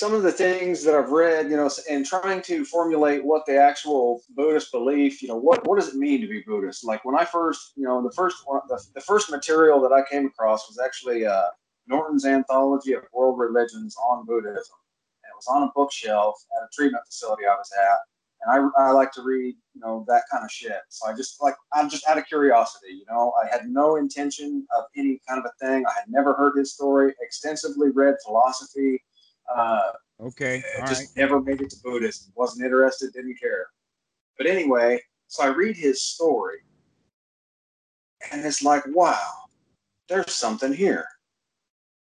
some 0.00 0.14
of 0.14 0.22
the 0.22 0.32
things 0.32 0.82
that 0.82 0.94
I've 0.94 1.10
read, 1.10 1.50
you 1.50 1.58
know, 1.58 1.68
and 1.90 2.06
trying 2.06 2.40
to 2.44 2.64
formulate 2.64 3.22
what 3.22 3.44
the 3.44 3.58
actual 3.58 4.22
Buddhist 4.30 4.72
belief, 4.72 5.20
you 5.20 5.28
know, 5.28 5.36
what 5.36 5.66
what 5.66 5.78
does 5.78 5.88
it 5.88 5.96
mean 5.96 6.22
to 6.22 6.26
be 6.26 6.40
Buddhist? 6.40 6.86
Like 6.86 7.04
when 7.04 7.14
I 7.14 7.26
first, 7.26 7.72
you 7.76 7.84
know, 7.84 8.02
the 8.02 8.12
first 8.12 8.38
one, 8.46 8.62
the, 8.70 8.82
the 8.94 9.02
first 9.02 9.30
material 9.30 9.78
that 9.82 9.92
I 9.92 10.02
came 10.10 10.24
across 10.24 10.66
was 10.70 10.80
actually 10.82 11.26
uh, 11.26 11.48
Norton's 11.86 12.24
Anthology 12.24 12.94
of 12.94 13.02
World 13.12 13.38
Religions 13.38 13.94
on 14.02 14.24
Buddhism. 14.24 14.78
And 15.22 15.30
it 15.32 15.36
was 15.36 15.48
on 15.48 15.64
a 15.64 15.70
bookshelf 15.74 16.42
at 16.56 16.64
a 16.64 16.68
treatment 16.72 17.04
facility 17.04 17.42
I 17.44 17.56
was 17.56 17.70
at, 17.78 17.98
and 18.40 18.72
I, 18.78 18.86
I 18.86 18.92
like 18.92 19.12
to 19.12 19.22
read, 19.22 19.54
you 19.74 19.82
know, 19.82 20.06
that 20.08 20.22
kind 20.32 20.42
of 20.42 20.50
shit. 20.50 20.80
So 20.88 21.10
I 21.10 21.14
just 21.14 21.42
like 21.42 21.56
I'm 21.74 21.90
just 21.90 22.08
out 22.08 22.16
of 22.16 22.24
curiosity, 22.24 22.92
you 22.92 23.04
know. 23.10 23.34
I 23.42 23.54
had 23.54 23.68
no 23.68 23.96
intention 23.96 24.66
of 24.74 24.84
any 24.96 25.20
kind 25.28 25.38
of 25.38 25.44
a 25.44 25.54
thing. 25.62 25.84
I 25.84 25.92
had 25.92 26.08
never 26.08 26.32
heard 26.32 26.56
his 26.56 26.72
story. 26.72 27.12
Extensively 27.20 27.90
read 27.90 28.14
philosophy 28.24 29.02
uh, 29.56 29.92
okay. 30.20 30.62
All 30.80 30.86
just 30.86 31.00
right. 31.00 31.08
never 31.16 31.40
made 31.40 31.60
it 31.60 31.70
to 31.70 31.76
Buddhism. 31.82 32.32
Wasn't 32.34 32.64
interested. 32.64 33.12
Didn't 33.12 33.38
care. 33.40 33.66
But 34.38 34.46
anyway, 34.46 35.00
so 35.28 35.44
I 35.44 35.48
read 35.48 35.76
his 35.76 36.02
story, 36.02 36.58
and 38.32 38.44
it's 38.44 38.62
like, 38.62 38.84
wow, 38.88 39.30
there's 40.08 40.32
something 40.32 40.72
here. 40.72 41.06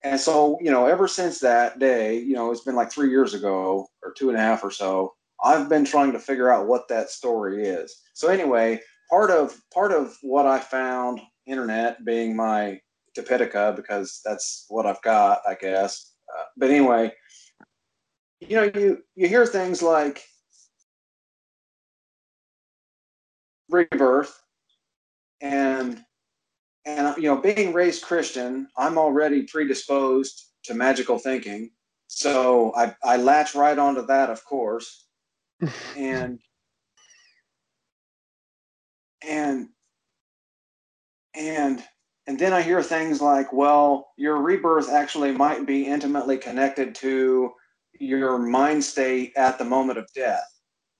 And 0.04 0.19
so, 0.19 0.58
you 0.62 0.71
know, 0.71 0.86
ever 0.86 1.08
since 1.08 1.39
that 1.39 1.80
day, 1.80 2.17
you 2.17 2.34
know, 2.34 2.52
it's 2.52 2.62
been 2.62 2.75
like 2.75 2.91
three 2.91 3.10
years 3.10 3.34
ago 3.34 3.88
or 4.02 4.13
two 4.13 4.30
and 4.30 4.38
a 4.38 4.41
half 4.41 4.63
or 4.63 4.71
so. 4.71 5.13
I've 5.43 5.67
been 5.67 5.86
trying 5.86 6.12
to 6.13 6.19
figure 6.19 6.52
out 6.52 6.67
what 6.67 6.88
that 6.88 7.10
story 7.10 7.65
is. 7.65 8.02
So 8.13 8.30
anyway, 8.30 8.80
part 9.10 9.32
of 9.32 9.60
part 9.73 9.91
of 9.91 10.17
what 10.21 10.45
I 10.45 10.60
found, 10.60 11.19
internet 11.45 12.06
being 12.06 12.36
my 12.36 12.80
Tipitaka, 13.17 13.75
because 13.75 14.21
that's 14.23 14.65
what 14.69 14.86
I've 14.86 15.02
got, 15.02 15.41
I 15.47 15.56
guess. 15.56 16.13
Uh, 16.38 16.43
but 16.58 16.69
anyway, 16.69 17.12
you 18.41 18.56
know, 18.56 18.71
you 18.73 19.04
you 19.15 19.28
hear 19.28 19.45
things 19.45 19.82
like 19.82 20.23
rebirth 23.69 24.41
and 25.41 26.04
and 26.86 27.15
you 27.17 27.23
know 27.23 27.39
being 27.39 27.73
raised 27.73 28.04
christian 28.04 28.67
i'm 28.78 28.97
already 28.97 29.43
predisposed 29.43 30.45
to 30.63 30.73
magical 30.73 31.17
thinking. 31.17 31.69
So 32.08 32.73
i 32.75 32.95
i 33.04 33.17
latch 33.17 33.56
right 33.56 33.78
onto 33.78 34.06
that 34.08 34.30
of 34.30 34.43
course. 34.45 35.06
And 35.95 36.39
and 39.28 39.67
and 41.36 41.84
and 42.28 42.39
then 42.39 42.54
i 42.54 42.62
hear 42.62 42.82
things 42.82 43.21
like 43.21 43.54
well 43.54 44.10
your 44.17 44.41
rebirth 44.41 44.89
actually 44.89 45.32
might 45.32 45.65
be 45.65 45.86
intimately 45.86 46.38
connected 46.38 46.95
to 46.95 47.52
your 47.99 48.38
mind 48.38 48.83
state 48.83 49.33
at 49.35 49.57
the 49.57 49.65
moment 49.65 49.99
of 49.99 50.12
death. 50.13 50.45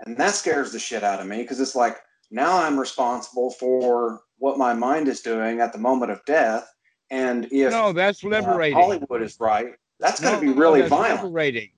And 0.05 0.15
that 0.17 0.35
scares 0.35 0.71
the 0.71 0.79
shit 0.79 1.03
out 1.03 1.19
of 1.19 1.27
me 1.27 1.38
because 1.38 1.59
it's 1.59 1.75
like 1.75 1.97
now 2.31 2.62
I'm 2.63 2.79
responsible 2.79 3.51
for 3.51 4.21
what 4.38 4.57
my 4.57 4.73
mind 4.73 5.07
is 5.07 5.21
doing 5.21 5.59
at 5.59 5.73
the 5.73 5.79
moment 5.79 6.12
of 6.12 6.23
death. 6.25 6.71
And 7.09 7.45
if 7.51 7.71
no, 7.71 7.91
that's 7.91 8.23
liberating. 8.23 8.77
Uh, 8.77 8.81
Hollywood 8.81 9.21
is 9.21 9.38
right. 9.39 9.73
That's 9.99 10.21
going 10.21 10.35
to 10.35 10.41
be 10.41 10.53
really 10.53 10.81
no, 10.81 10.88
violent. 10.88 11.23
Liberating. 11.23 11.69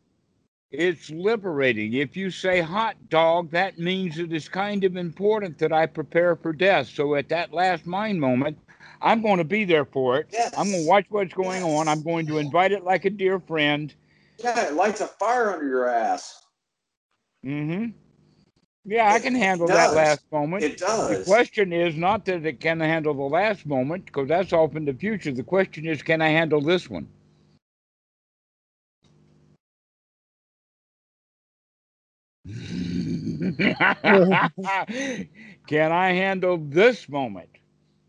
It's 0.71 1.09
liberating. 1.09 1.93
If 1.93 2.15
you 2.15 2.29
say 2.29 2.61
hot 2.61 2.95
dog, 3.09 3.51
that 3.51 3.77
means 3.79 4.19
it 4.19 4.31
is 4.31 4.47
kind 4.47 4.83
of 4.83 4.95
important 4.95 5.57
that 5.57 5.73
I 5.73 5.85
prepare 5.85 6.35
for 6.35 6.53
death. 6.53 6.87
So 6.87 7.15
at 7.15 7.27
that 7.29 7.53
last 7.53 7.85
mind 7.85 8.21
moment, 8.21 8.57
I'm 9.01 9.21
going 9.21 9.39
to 9.39 9.43
be 9.43 9.65
there 9.65 9.85
for 9.85 10.17
it. 10.19 10.27
Yes. 10.31 10.53
I'm 10.57 10.69
going 10.69 10.83
to 10.83 10.87
watch 10.87 11.05
what's 11.09 11.33
going 11.33 11.63
yes. 11.63 11.79
on. 11.79 11.87
I'm 11.87 12.03
going 12.03 12.27
to 12.27 12.37
invite 12.37 12.71
it 12.71 12.83
like 12.83 13.05
a 13.05 13.09
dear 13.09 13.39
friend. 13.39 13.93
Yeah, 14.43 14.67
it 14.67 14.73
lights 14.73 15.01
a 15.01 15.07
fire 15.07 15.51
under 15.51 15.67
your 15.67 15.87
ass. 15.87 16.41
Mm-hmm. 17.45 17.91
Yeah, 18.85 19.11
I 19.11 19.19
can 19.19 19.35
handle 19.35 19.67
that 19.67 19.93
last 19.93 20.21
moment. 20.31 20.63
It 20.63 20.79
does. 20.79 21.17
The 21.19 21.23
question 21.23 21.71
is 21.71 21.95
not 21.95 22.25
that 22.25 22.45
it 22.45 22.59
can 22.59 22.79
handle 22.79 23.13
the 23.13 23.21
last 23.21 23.65
moment, 23.65 24.05
because 24.05 24.27
that's 24.27 24.53
off 24.53 24.75
in 24.75 24.85
the 24.85 24.93
future. 24.93 25.31
The 25.31 25.43
question 25.43 25.85
is, 25.85 26.01
can 26.01 26.21
I 26.21 26.29
handle 26.29 26.61
this 26.61 26.89
one? 26.89 27.07
can 35.67 35.91
I 35.91 36.11
handle 36.11 36.57
this 36.57 37.07
moment? 37.07 37.49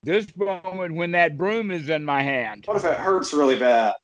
This 0.03 0.27
moment 0.37 0.95
when 0.95 1.13
that 1.13 1.37
broom 1.37 1.71
is 1.71 1.89
in 1.89 2.05
my 2.05 2.23
hand. 2.23 2.65
What 2.67 2.79
if 2.79 2.85
it 2.85 2.97
hurts 2.97 3.33
really 3.35 3.59
bad? 3.59 3.95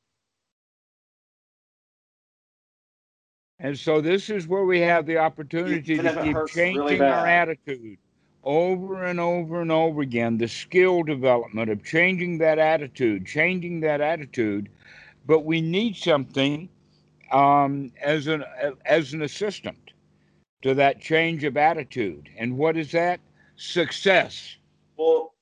And 3.59 3.77
so 3.77 3.99
this 3.99 4.29
is 4.29 4.47
where 4.47 4.63
we 4.63 4.79
have 4.79 5.05
the 5.05 5.17
opportunity 5.17 5.97
to 5.97 6.23
keep 6.23 6.37
changing 6.47 6.81
really 6.81 7.01
our 7.01 7.27
attitude 7.27 7.97
over 8.43 9.03
and 9.03 9.19
over 9.19 9.61
and 9.61 9.71
over 9.71 10.01
again. 10.01 10.37
The 10.37 10.47
skill 10.47 11.03
development 11.03 11.69
of 11.69 11.83
changing 11.83 12.37
that 12.37 12.57
attitude, 12.57 13.25
changing 13.25 13.81
that 13.81 13.99
attitude. 13.99 14.69
But 15.25 15.43
we 15.43 15.59
need 15.59 15.97
something 15.97 16.69
um, 17.31 17.91
as 18.01 18.27
an 18.27 18.43
as 18.85 19.13
an 19.13 19.21
assistant 19.21 19.91
to 20.61 20.73
that 20.75 21.01
change 21.01 21.43
of 21.43 21.57
attitude. 21.57 22.29
And 22.37 22.57
what 22.57 22.77
is 22.77 22.91
that? 22.91 23.19
Success. 23.57 24.55
Well, 24.95 25.33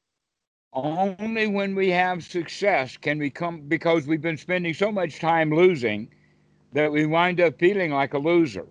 only 0.73 1.47
when 1.47 1.75
we 1.75 1.89
have 1.91 2.23
success 2.23 2.97
can 2.97 3.19
we 3.19 3.29
come 3.29 3.61
because 3.61 4.07
we've 4.07 4.21
been 4.21 4.37
spending 4.37 4.73
so 4.73 4.91
much 4.91 5.19
time 5.19 5.53
losing 5.53 6.09
that 6.73 6.91
we 6.91 7.05
wind 7.05 7.39
up 7.39 7.57
feeling 7.59 7.91
like 7.91 8.13
a 8.13 8.19
loser. 8.19 8.65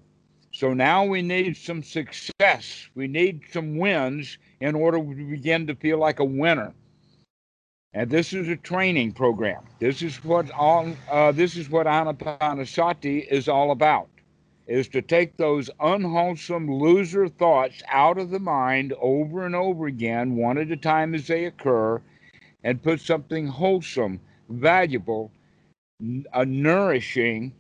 So 0.53 0.73
now 0.73 1.05
we 1.05 1.21
need 1.23 1.57
some 1.57 1.83
success. 1.83 2.89
We 2.95 3.09
need 3.09 3.43
some 3.53 3.77
wins 3.77 4.39
in 4.61 4.75
order 4.75 4.99
to 4.99 5.31
begin 5.31 5.67
to 5.67 5.75
feel 5.75 5.99
like 5.99 6.19
a 6.19 6.25
winner. 6.25 6.73
And 7.93 8.11
this 8.11 8.33
is 8.33 8.49
a 8.49 8.57
training 8.57 9.13
program. 9.13 9.65
This 9.81 10.03
is 10.03 10.23
what 10.25 10.51
all 10.51 10.93
uh, 11.11 11.33
this 11.33 11.57
is 11.57 11.71
what 11.71 11.87
Anapanasati 11.87 13.27
is 13.29 13.49
all 13.49 13.71
about. 13.71 14.09
Is 14.67 14.89
to 14.89 15.01
take 15.01 15.37
those 15.37 15.71
unwholesome 15.81 16.71
loser 16.71 17.29
thoughts 17.29 17.83
out 17.89 18.19
of 18.19 18.31
the 18.31 18.39
mind 18.39 18.93
over 19.01 19.47
and 19.47 19.55
over 19.55 19.87
again, 19.87 20.37
one 20.37 20.59
at 20.59 20.71
a 20.71 20.77
time 20.77 21.15
as 21.15 21.27
they 21.27 21.45
occur, 21.45 22.01
and 22.65 22.83
put 22.83 23.01
something 23.01 23.47
wholesome, 23.47 24.21
valuable, 24.49 25.31
uh, 26.33 26.45
nourishing 26.45 27.53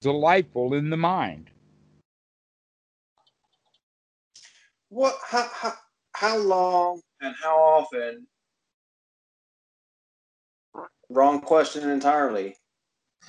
delightful 0.00 0.74
in 0.74 0.90
the 0.90 0.96
mind. 0.96 1.50
What? 4.88 5.16
How, 5.26 5.48
how, 5.52 5.72
how 6.12 6.38
long 6.38 7.00
and 7.20 7.34
how 7.42 7.56
often? 7.56 8.26
Wrong 11.08 11.40
question 11.40 11.88
entirely. 11.90 12.56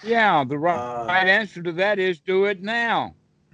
Yeah, 0.04 0.44
the 0.44 0.58
right, 0.58 0.78
uh, 0.78 1.06
right 1.08 1.28
answer 1.28 1.62
to 1.64 1.72
that 1.74 2.00
is 2.00 2.20
do 2.20 2.46
it 2.46 2.62
now. 2.62 3.16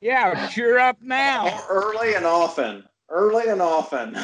yeah, 0.00 0.48
cheer 0.48 0.78
up 0.78 0.98
now. 1.00 1.64
Early 1.68 2.14
and 2.14 2.24
often. 2.26 2.84
Early 3.08 3.48
and 3.48 3.62
often. 3.62 4.16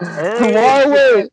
Early 0.00 0.54
Why 0.54 0.86
wait? 0.86 1.30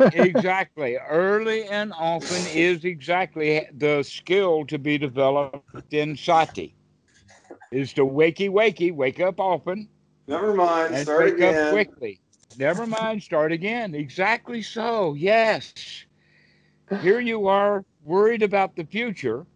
Exactly. 0.00 0.96
Early 0.96 1.64
and 1.64 1.92
often 1.92 2.46
is 2.46 2.84
exactly 2.84 3.66
the 3.76 4.02
skill 4.02 4.64
to 4.66 4.78
be 4.78 4.98
developed 4.98 5.92
in 5.92 6.16
sati. 6.16 6.74
Is 7.70 7.92
to 7.94 8.04
wakey 8.04 8.48
wakey, 8.48 8.92
wake 8.92 9.20
up 9.20 9.40
often. 9.40 9.88
Never 10.28 10.52
mind. 10.54 10.96
Start 10.98 11.24
wake 11.24 11.34
again. 11.34 11.54
up 11.54 11.70
quickly. 11.70 12.20
Never 12.56 12.86
mind, 12.86 13.22
start 13.22 13.52
again. 13.52 13.94
Exactly 13.94 14.62
so. 14.62 15.14
Yes. 15.14 16.04
Here 17.02 17.20
you 17.20 17.46
are 17.46 17.84
worried 18.04 18.42
about 18.42 18.76
the 18.76 18.84
future 18.84 19.46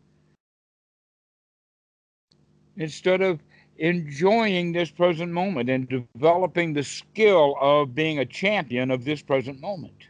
instead 2.76 3.22
of 3.22 3.41
enjoying 3.78 4.72
this 4.72 4.91
present 4.91 5.32
moment 5.32 5.70
and 5.70 5.88
developing 5.88 6.74
the 6.74 6.82
skill 6.82 7.57
of 7.61 7.95
being 7.95 8.18
a 8.18 8.26
champion 8.26 8.91
of 8.91 9.05
this 9.05 9.22
present 9.22 9.61
moment. 9.61 10.09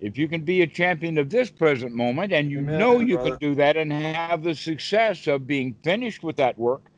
If 0.00 0.18
you 0.18 0.28
can 0.28 0.42
be 0.42 0.62
a 0.62 0.66
champion 0.66 1.18
of 1.18 1.30
this 1.30 1.50
present 1.50 1.94
moment 1.94 2.32
and 2.32 2.50
you 2.50 2.58
Amen, 2.58 2.78
know 2.78 3.00
you 3.00 3.16
brother. 3.16 3.30
can 3.30 3.38
do 3.38 3.54
that 3.54 3.76
and 3.76 3.92
have 3.92 4.42
the 4.42 4.54
success 4.54 5.26
of 5.26 5.46
being 5.46 5.74
finished 5.84 6.22
with 6.22 6.36
that 6.36 6.58
work, 6.58 6.90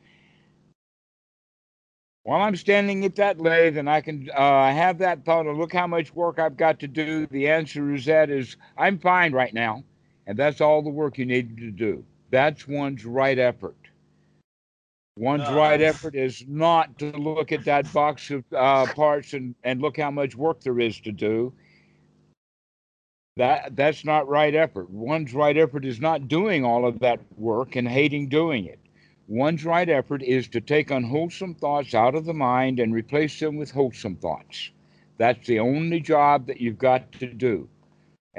while 2.23 2.41
I'm 2.41 2.57
standing 2.57 3.05
at 3.05 3.15
that 3.15 3.39
lathe 3.39 3.77
and 3.77 3.89
I 3.89 4.01
can 4.01 4.29
uh, 4.35 4.71
have 4.73 4.97
that 4.97 5.23
thought 5.23 5.47
of 5.47 5.57
look 5.57 5.71
how 5.71 5.87
much 5.87 6.13
work 6.13 6.39
I've 6.39 6.57
got 6.57 6.79
to 6.81 6.87
do, 6.87 7.25
the 7.27 7.47
answer 7.47 7.93
is 7.93 8.03
that 8.05 8.29
is 8.29 8.57
I'm 8.77 8.99
fine 8.99 9.31
right 9.31 9.53
now, 9.53 9.83
and 10.25 10.37
that's 10.37 10.59
all 10.59 10.81
the 10.81 10.89
work 10.89 11.17
you 11.17 11.25
need 11.25 11.55
to 11.57 11.71
do. 11.71 12.03
That's 12.29 12.67
one's 12.67 13.05
right 13.05 13.39
effort. 13.39 13.77
One's 15.17 15.49
right 15.49 15.81
effort 15.81 16.15
is 16.15 16.43
not 16.47 16.99
to 16.99 17.11
look 17.11 17.51
at 17.51 17.63
that 17.63 17.91
box 17.93 18.29
of 18.29 18.43
uh, 18.53 18.85
parts 18.93 19.33
and, 19.33 19.55
and 19.63 19.81
look 19.81 19.97
how 19.97 20.11
much 20.11 20.35
work 20.35 20.59
there 20.61 20.79
is 20.79 20.99
to 21.01 21.11
do. 21.11 21.53
That 23.37 23.75
that's 23.75 24.03
not 24.03 24.27
right 24.27 24.53
effort. 24.55 24.89
One's 24.89 25.33
right 25.33 25.55
effort 25.55 25.85
is 25.85 26.01
not 26.01 26.27
doing 26.27 26.65
all 26.65 26.87
of 26.87 26.99
that 26.99 27.19
work 27.37 27.75
and 27.75 27.87
hating 27.87 28.29
doing 28.29 28.65
it. 28.65 28.79
One's 29.27 29.63
right 29.63 29.87
effort 29.87 30.23
is 30.23 30.47
to 30.49 30.61
take 30.61 30.89
unwholesome 30.89 31.53
thoughts 31.53 31.93
out 31.93 32.15
of 32.15 32.25
the 32.25 32.33
mind 32.33 32.79
and 32.79 32.93
replace 32.93 33.39
them 33.39 33.55
with 33.55 33.69
wholesome 33.69 34.15
thoughts. 34.15 34.71
That's 35.19 35.45
the 35.45 35.59
only 35.59 35.99
job 35.99 36.47
that 36.47 36.59
you've 36.61 36.79
got 36.79 37.11
to 37.13 37.27
do. 37.27 37.69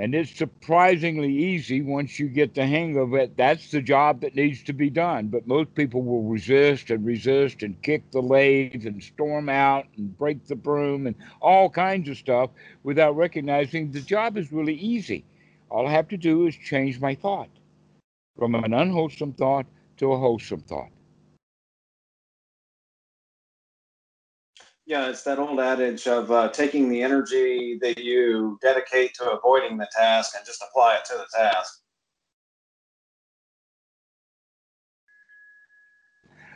And 0.01 0.14
it's 0.14 0.36
surprisingly 0.36 1.32
easy 1.32 1.82
once 1.82 2.20
you 2.20 2.28
get 2.28 2.55
the 2.55 2.64
hang 2.64 2.96
of 2.96 3.14
it. 3.14 3.36
That's 3.36 3.72
the 3.72 3.82
job 3.82 4.20
that 4.20 4.36
needs 4.36 4.62
to 4.62 4.72
be 4.72 4.90
done. 4.90 5.26
But 5.26 5.49
most 5.49 5.74
people 5.74 6.03
will 6.03 6.22
resist 6.22 6.90
and 6.90 7.05
resist 7.05 7.64
and 7.64 7.82
kick 7.82 8.09
the 8.12 8.22
lathe 8.22 8.86
and 8.86 9.03
storm 9.03 9.49
out 9.49 9.86
and 9.96 10.16
break 10.16 10.46
the 10.46 10.55
broom 10.55 11.09
and 11.09 11.16
all 11.42 11.68
kinds 11.68 12.09
of 12.09 12.16
stuff 12.16 12.51
without 12.84 13.16
recognizing 13.16 13.90
the 13.90 14.01
job 14.01 14.36
is 14.36 14.53
really 14.53 14.76
easy. 14.76 15.24
All 15.68 15.88
I 15.88 15.90
have 15.90 16.07
to 16.09 16.16
do 16.16 16.46
is 16.46 16.55
change 16.55 17.01
my 17.01 17.16
thought 17.16 17.51
from 18.38 18.55
an 18.55 18.72
unwholesome 18.72 19.32
thought 19.32 19.66
to 19.96 20.12
a 20.12 20.18
wholesome 20.18 20.61
thought. 20.61 20.90
Yeah, 24.89 25.11
it's 25.11 25.22
that 25.24 25.39
old 25.39 25.61
adage 25.61 26.07
of 26.09 26.30
uh, 26.30 26.49
taking 26.49 26.89
the 26.89 27.03
energy 27.03 27.78
that 27.82 27.99
you 27.99 28.59
dedicate 28.62 29.12
to 29.16 29.30
avoiding 29.30 29.76
the 29.76 29.86
task 29.95 30.32
and 30.34 30.47
just 30.47 30.64
apply 30.66 30.95
it 30.97 31.05
to 31.05 31.12
the 31.12 31.26
task. 31.39 31.82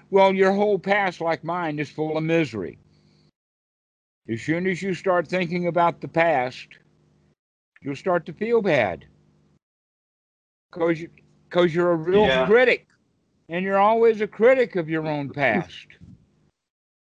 Well, 0.09 0.33
your 0.33 0.53
whole 0.53 0.79
past, 0.79 1.21
like 1.21 1.45
mine, 1.45 1.79
is 1.79 1.91
full 1.91 2.17
of 2.17 2.25
misery. 2.25 2.79
As 4.31 4.41
soon 4.41 4.67
as 4.67 4.81
you 4.81 4.95
start 4.95 5.29
thinking 5.29 5.67
about 5.67 6.01
the 6.01 6.09
past, 6.09 6.69
you'll 7.83 7.95
start 7.97 8.25
to 8.25 8.33
feel 8.33 8.63
bad. 8.63 9.05
Because 10.71 11.03
you, 11.03 11.11
cause 11.51 11.75
you're 11.75 11.93
a 11.93 11.97
real 11.97 12.25
Yeah. 12.25 12.47
critic, 12.47 12.87
and 13.51 13.63
you're 13.63 13.79
always 13.79 14.23
a 14.23 14.27
critic 14.27 14.77
of 14.77 14.89
your 14.89 15.07
own 15.07 15.29
past. 15.29 15.87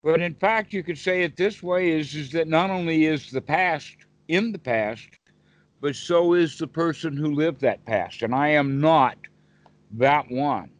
But 0.02 0.20
in 0.20 0.34
fact, 0.34 0.72
you 0.72 0.82
could 0.82 0.98
say 0.98 1.22
it 1.22 1.36
this 1.36 1.62
way 1.62 1.90
is, 1.90 2.14
is 2.14 2.32
that 2.32 2.48
not 2.48 2.70
only 2.70 3.06
is 3.06 3.30
the 3.30 3.40
past 3.40 3.96
in 4.28 4.50
the 4.50 4.58
past, 4.58 5.08
but 5.80 5.94
so 5.94 6.34
is 6.34 6.58
the 6.58 6.66
person 6.66 7.16
who 7.16 7.34
lived 7.34 7.60
that 7.60 7.84
past. 7.84 8.22
And 8.22 8.34
I 8.34 8.48
am 8.48 8.80
not 8.80 9.16
that 9.92 10.30
one. 10.30 10.70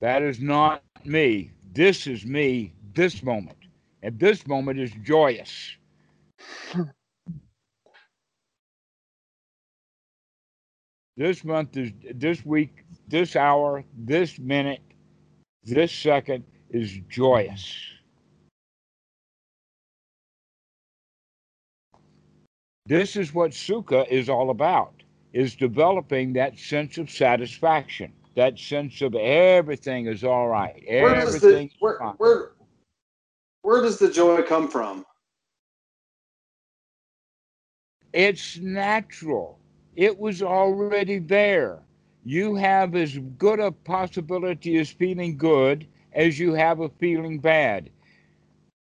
That 0.00 0.22
is 0.22 0.40
not 0.40 0.82
me. 1.04 1.52
This 1.72 2.06
is 2.06 2.26
me 2.26 2.72
this 2.94 3.22
moment. 3.22 3.58
And 4.02 4.18
this 4.18 4.46
moment 4.46 4.78
is 4.78 4.90
joyous. 5.02 5.76
this 11.16 11.44
month 11.44 11.76
is 11.76 11.92
this 12.14 12.44
week, 12.46 12.84
this 13.08 13.36
hour, 13.36 13.84
this 13.94 14.38
minute, 14.38 14.80
this 15.64 15.92
second 15.92 16.44
is 16.70 16.98
joyous. 17.08 17.76
This 22.86 23.14
is 23.16 23.32
what 23.32 23.52
sukha 23.52 24.08
is 24.08 24.28
all 24.28 24.50
about 24.50 24.94
is 25.32 25.54
developing 25.54 26.32
that 26.32 26.58
sense 26.58 26.98
of 26.98 27.08
satisfaction, 27.08 28.12
that 28.34 28.58
sense 28.58 29.00
of 29.00 29.14
everything 29.14 30.06
is 30.06 30.24
all 30.24 30.48
right. 30.48 30.82
Where 30.88 31.14
does 31.14 31.36
Everything 31.36 31.68
the 31.68 31.74
where, 31.78 31.98
where 32.16 32.50
where 33.62 33.82
does 33.82 33.98
the 33.98 34.10
joy 34.10 34.42
come 34.42 34.68
from? 34.68 35.04
It's 38.12 38.58
natural. 38.58 39.60
It 39.94 40.18
was 40.18 40.42
already 40.42 41.18
there. 41.18 41.80
You 42.24 42.54
have 42.56 42.94
as 42.94 43.18
good 43.38 43.60
a 43.60 43.72
possibility 43.72 44.76
as 44.78 44.90
feeling 44.90 45.38
good 45.38 45.86
as 46.12 46.38
you 46.38 46.52
have 46.52 46.80
of 46.80 46.92
feeling 46.98 47.38
bad. 47.38 47.88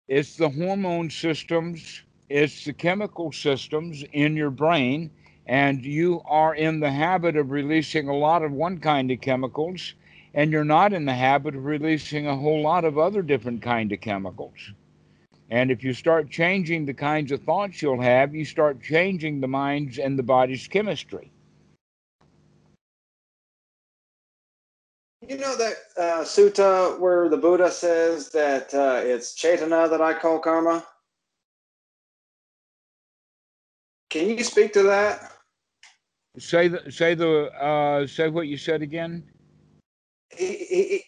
It's 0.08 0.38
the 0.38 0.48
hormone 0.48 1.10
systems, 1.10 2.04
it's 2.30 2.64
the 2.64 2.72
chemical 2.72 3.34
systems 3.34 4.06
in 4.14 4.38
your 4.38 4.50
brain, 4.50 5.12
and 5.46 5.84
you 5.84 6.22
are 6.26 6.56
in 6.56 6.80
the 6.80 6.92
habit 6.92 7.36
of 7.36 7.52
releasing 7.52 8.08
a 8.08 8.16
lot 8.16 8.44
of 8.44 8.54
one 8.54 8.80
kind 8.80 9.12
of 9.12 9.20
chemicals, 9.20 9.94
and 10.34 10.52
you're 10.52 10.64
not 10.64 10.94
in 10.94 11.04
the 11.04 11.14
habit 11.14 11.56
of 11.56 11.66
releasing 11.66 12.28
a 12.28 12.38
whole 12.38 12.62
lot 12.62 12.86
of 12.86 12.98
other 12.98 13.22
different 13.22 13.62
kind 13.62 13.92
of 13.92 14.00
chemicals. 14.00 14.72
And 15.50 15.70
if 15.70 15.84
you 15.84 15.94
start 15.94 16.30
changing 16.30 16.86
the 16.86 16.94
kinds 16.94 17.34
of 17.34 17.44
thoughts 17.44 17.82
you'll 17.82 18.02
have, 18.02 18.34
you 18.34 18.46
start 18.46 18.82
changing 18.82 19.42
the 19.42 19.48
mind's 19.48 19.98
and 20.00 20.18
the 20.18 20.24
body's 20.24 20.68
chemistry. 20.68 21.32
You 25.28 25.38
know 25.38 25.58
that 25.58 25.74
uh, 25.98 26.24
sutta 26.24 26.98
where 27.00 27.28
the 27.28 27.36
Buddha 27.36 27.70
says 27.70 28.30
that 28.30 28.74
uh, 28.74 29.02
it's 29.04 29.36
Chaitana 29.38 29.90
that 29.90 30.02
I 30.02 30.14
call 30.14 30.40
karma? 30.40 30.86
Can 34.10 34.30
you 34.30 34.42
speak 34.46 34.72
to 34.74 34.84
that? 34.84 35.34
Say 36.40 36.70
the 36.70 36.90
say 36.90 37.14
the 37.14 37.52
uh, 37.62 38.08
say 38.08 38.30
what 38.30 38.48
you 38.48 38.58
said 38.58 38.82
again. 38.82 39.24
He, 40.36 40.48
he, 40.58 40.84
he- 40.84 41.04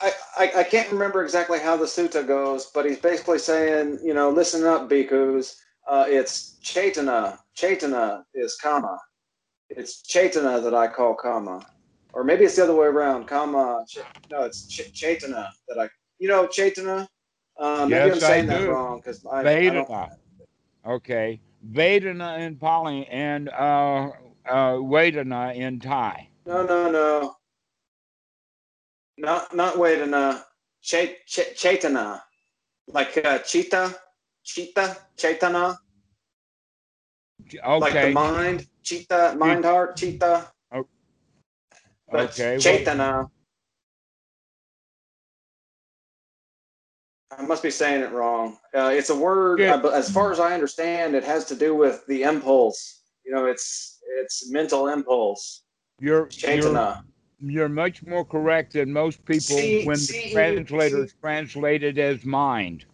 I, 0.00 0.12
I, 0.36 0.52
I 0.58 0.64
can't 0.64 0.90
remember 0.92 1.22
exactly 1.22 1.60
how 1.60 1.76
the 1.76 1.84
sutta 1.86 2.26
goes, 2.26 2.66
but 2.74 2.84
he's 2.84 2.98
basically 2.98 3.38
saying, 3.38 4.00
you 4.04 4.12
know, 4.12 4.28
listen 4.28 4.64
up, 4.64 4.90
bhikkhus. 4.90 5.54
Uh, 5.88 6.04
it's 6.08 6.58
Chaitana. 6.62 7.38
Chaitana 7.56 8.24
is 8.34 8.56
karma. 8.60 8.98
It's 9.70 10.02
Chaitana 10.02 10.62
that 10.62 10.74
I 10.74 10.88
call 10.88 11.14
kama. 11.14 11.64
Or 12.14 12.22
maybe 12.22 12.44
it's 12.44 12.56
the 12.56 12.62
other 12.62 12.74
way 12.74 12.86
around. 12.86 13.26
Kama. 13.26 13.84
Ch- 13.88 13.98
no, 14.30 14.44
it's 14.44 14.68
ch- 14.68 14.92
Chaitana 14.92 15.50
that 15.68 15.78
I. 15.78 15.88
You 16.18 16.28
know 16.28 16.46
Chaitana. 16.46 17.08
Uh, 17.58 17.86
maybe 17.88 17.90
Yes, 18.08 18.14
I'm 18.14 18.20
saying 18.20 18.46
that 18.46 18.68
wrong 18.68 18.98
because 18.98 19.24
I, 19.26 19.40
I 19.40 19.68
don't. 19.68 19.88
Okay. 20.86 21.40
Vedana 21.72 22.38
in 22.40 22.56
Pali 22.56 23.06
and 23.06 23.48
uh, 23.48 24.10
uh, 24.46 24.74
Vedana 24.74 25.54
in 25.54 25.80
Thai. 25.80 26.28
No, 26.46 26.64
no, 26.64 26.90
no. 26.90 27.36
Not 29.18 29.54
not 29.54 29.74
Vedana. 29.74 30.42
Chait, 30.82 31.16
ch- 31.26 31.54
Chaitana. 31.56 32.20
Like 32.86 33.16
uh, 33.24 33.38
Chita, 33.38 33.94
Cheetah. 34.44 34.96
Chaitana. 35.16 35.76
Okay. 37.54 37.78
Like 37.78 37.92
the 37.94 38.10
mind. 38.12 38.66
Chita, 38.82 39.34
Mind 39.38 39.64
heart. 39.64 39.96
Cheetah. 39.96 40.52
But 42.14 42.30
okay. 42.38 42.54
Chaitana. 42.58 43.28
I 47.36 47.42
must 47.42 47.60
be 47.64 47.72
saying 47.72 48.02
it 48.02 48.12
wrong. 48.12 48.56
Uh, 48.72 48.92
it's 48.94 49.10
a 49.10 49.16
word, 49.16 49.58
Yeah. 49.58 49.82
as 49.92 50.12
far 50.12 50.30
as 50.30 50.38
I 50.38 50.54
understand, 50.54 51.16
it 51.16 51.24
has 51.24 51.44
to 51.46 51.56
do 51.56 51.74
with 51.74 52.06
the 52.06 52.22
impulse. 52.22 53.00
You 53.24 53.34
know, 53.34 53.46
it's 53.46 53.98
it's 54.20 54.48
mental 54.48 54.86
impulse. 54.86 55.64
you're, 55.98 56.28
you're 56.46 56.94
you're 57.40 57.68
much 57.68 58.04
more 58.06 58.24
correct 58.24 58.74
than 58.74 58.92
most 58.92 59.24
people 59.24 59.56
when 59.56 59.98
the 59.98 60.30
translators 60.30 61.10
see- 61.10 61.16
translate 61.20 61.82
it 61.82 61.98
as 61.98 62.24
mind. 62.24 62.84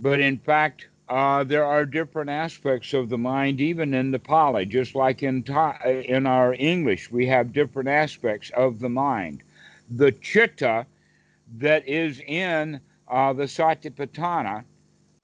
But 0.00 0.20
in 0.20 0.36
fact, 0.36 0.88
uh, 1.08 1.44
there 1.44 1.64
are 1.64 1.84
different 1.84 2.30
aspects 2.30 2.94
of 2.94 3.08
the 3.10 3.18
mind, 3.18 3.60
even 3.60 3.92
in 3.92 4.10
the 4.10 4.18
Pali, 4.18 4.64
just 4.64 4.94
like 4.94 5.22
in, 5.22 5.44
in 5.84 6.26
our 6.26 6.54
English, 6.54 7.10
we 7.10 7.26
have 7.26 7.52
different 7.52 7.88
aspects 7.88 8.50
of 8.56 8.80
the 8.80 8.88
mind. 8.88 9.42
The 9.90 10.12
chitta 10.12 10.86
that 11.58 11.86
is 11.86 12.20
in 12.26 12.80
uh, 13.08 13.32
the 13.34 13.44
Satipatthana 13.44 14.64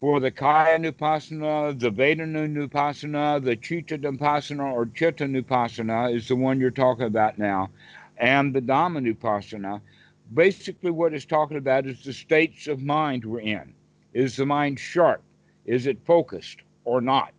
for 0.01 0.21
the 0.21 0.31
Kaya 0.31 0.79
Nupassana, 0.79 1.79
the 1.79 1.91
Vedana 1.91 2.47
Nupassana, 2.47 3.43
the 3.43 3.57
Chitta 3.57 3.99
Nupassana, 3.99 4.73
or 4.73 4.87
Chitta 4.87 5.25
Nupassana 5.25 6.15
is 6.15 6.29
the 6.29 6.37
one 6.37 6.61
you're 6.61 6.71
talking 6.71 7.07
about 7.07 7.39
now, 7.39 7.71
and 8.19 8.55
the 8.55 8.61
Dhamma 8.61 9.01
Nupassana. 9.01 9.81
Basically, 10.33 10.91
what 10.91 11.15
it's 11.15 11.25
talking 11.25 11.57
about 11.57 11.87
is 11.87 12.05
the 12.05 12.13
states 12.13 12.67
of 12.67 12.83
mind 12.83 13.25
we're 13.25 13.41
in. 13.41 13.75
Is 14.13 14.37
the 14.37 14.47
mind 14.47 14.79
sharp? 14.79 15.23
Is 15.65 15.87
it 15.87 15.99
focused 16.05 16.59
or 16.85 17.01
not? 17.01 17.33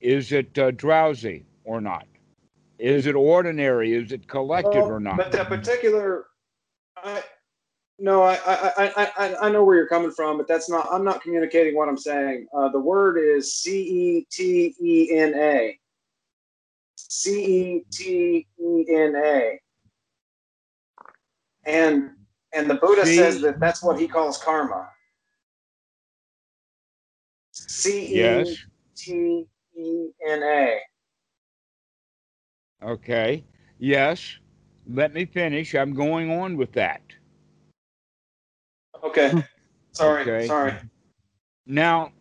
Is 0.00 0.32
it 0.32 0.58
uh, 0.58 0.70
drowsy 0.72 1.44
or 1.64 1.80
not? 1.80 2.06
Is 2.78 3.06
it 3.06 3.14
ordinary? 3.14 3.94
Is 3.94 4.12
it 4.12 4.28
collected 4.28 4.82
well, 4.82 4.92
or 4.92 5.00
not? 5.00 5.16
But 5.16 5.32
that 5.32 5.48
particular, 5.48 6.26
I, 7.02 7.22
no, 7.98 8.22
I, 8.22 8.34
I, 8.46 8.70
I, 8.76 9.12
I, 9.16 9.36
I 9.46 9.48
know 9.50 9.64
where 9.64 9.76
you're 9.76 9.88
coming 9.88 10.10
from, 10.10 10.36
but 10.36 10.46
that's 10.46 10.68
not. 10.68 10.86
I'm 10.92 11.04
not 11.04 11.22
communicating 11.22 11.74
what 11.74 11.88
I'm 11.88 11.96
saying. 11.96 12.46
Uh, 12.54 12.68
the 12.68 12.80
word 12.80 13.18
is 13.18 13.54
C 13.54 13.80
E 13.80 14.26
T 14.30 14.74
E 14.80 15.16
N 15.16 15.34
A. 15.34 15.78
C 16.96 17.44
E 17.44 17.84
T 17.90 18.46
E 18.60 18.86
N 18.88 19.14
A. 19.16 19.60
And 21.64 22.10
and 22.52 22.68
the 22.68 22.74
Buddha 22.74 23.06
C- 23.06 23.16
says 23.16 23.40
that 23.40 23.58
that's 23.58 23.82
what 23.82 23.98
he 23.98 24.06
calls 24.06 24.38
karma. 24.38 24.90
C 27.76 28.20
E 28.22 28.56
T 28.96 29.46
E 29.76 30.08
N 30.26 30.42
A. 30.42 30.78
Okay. 32.82 33.44
Yes. 33.78 34.38
Let 34.88 35.12
me 35.12 35.26
finish. 35.26 35.74
I'm 35.74 35.92
going 35.92 36.30
on 36.30 36.56
with 36.56 36.72
that. 36.72 37.02
Okay. 39.04 39.32
Sorry. 39.92 40.22
Okay. 40.22 40.46
Sorry. 40.46 40.72
Now, 41.66 42.12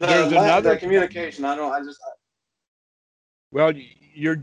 the, 0.00 0.06
there's 0.06 0.32
another 0.32 0.70
the 0.70 0.78
communication. 0.78 1.44
I 1.44 1.54
don't. 1.54 1.72
I 1.72 1.80
just. 1.80 2.00
I... 2.04 2.10
Well, 3.52 3.72
you're 4.14 4.42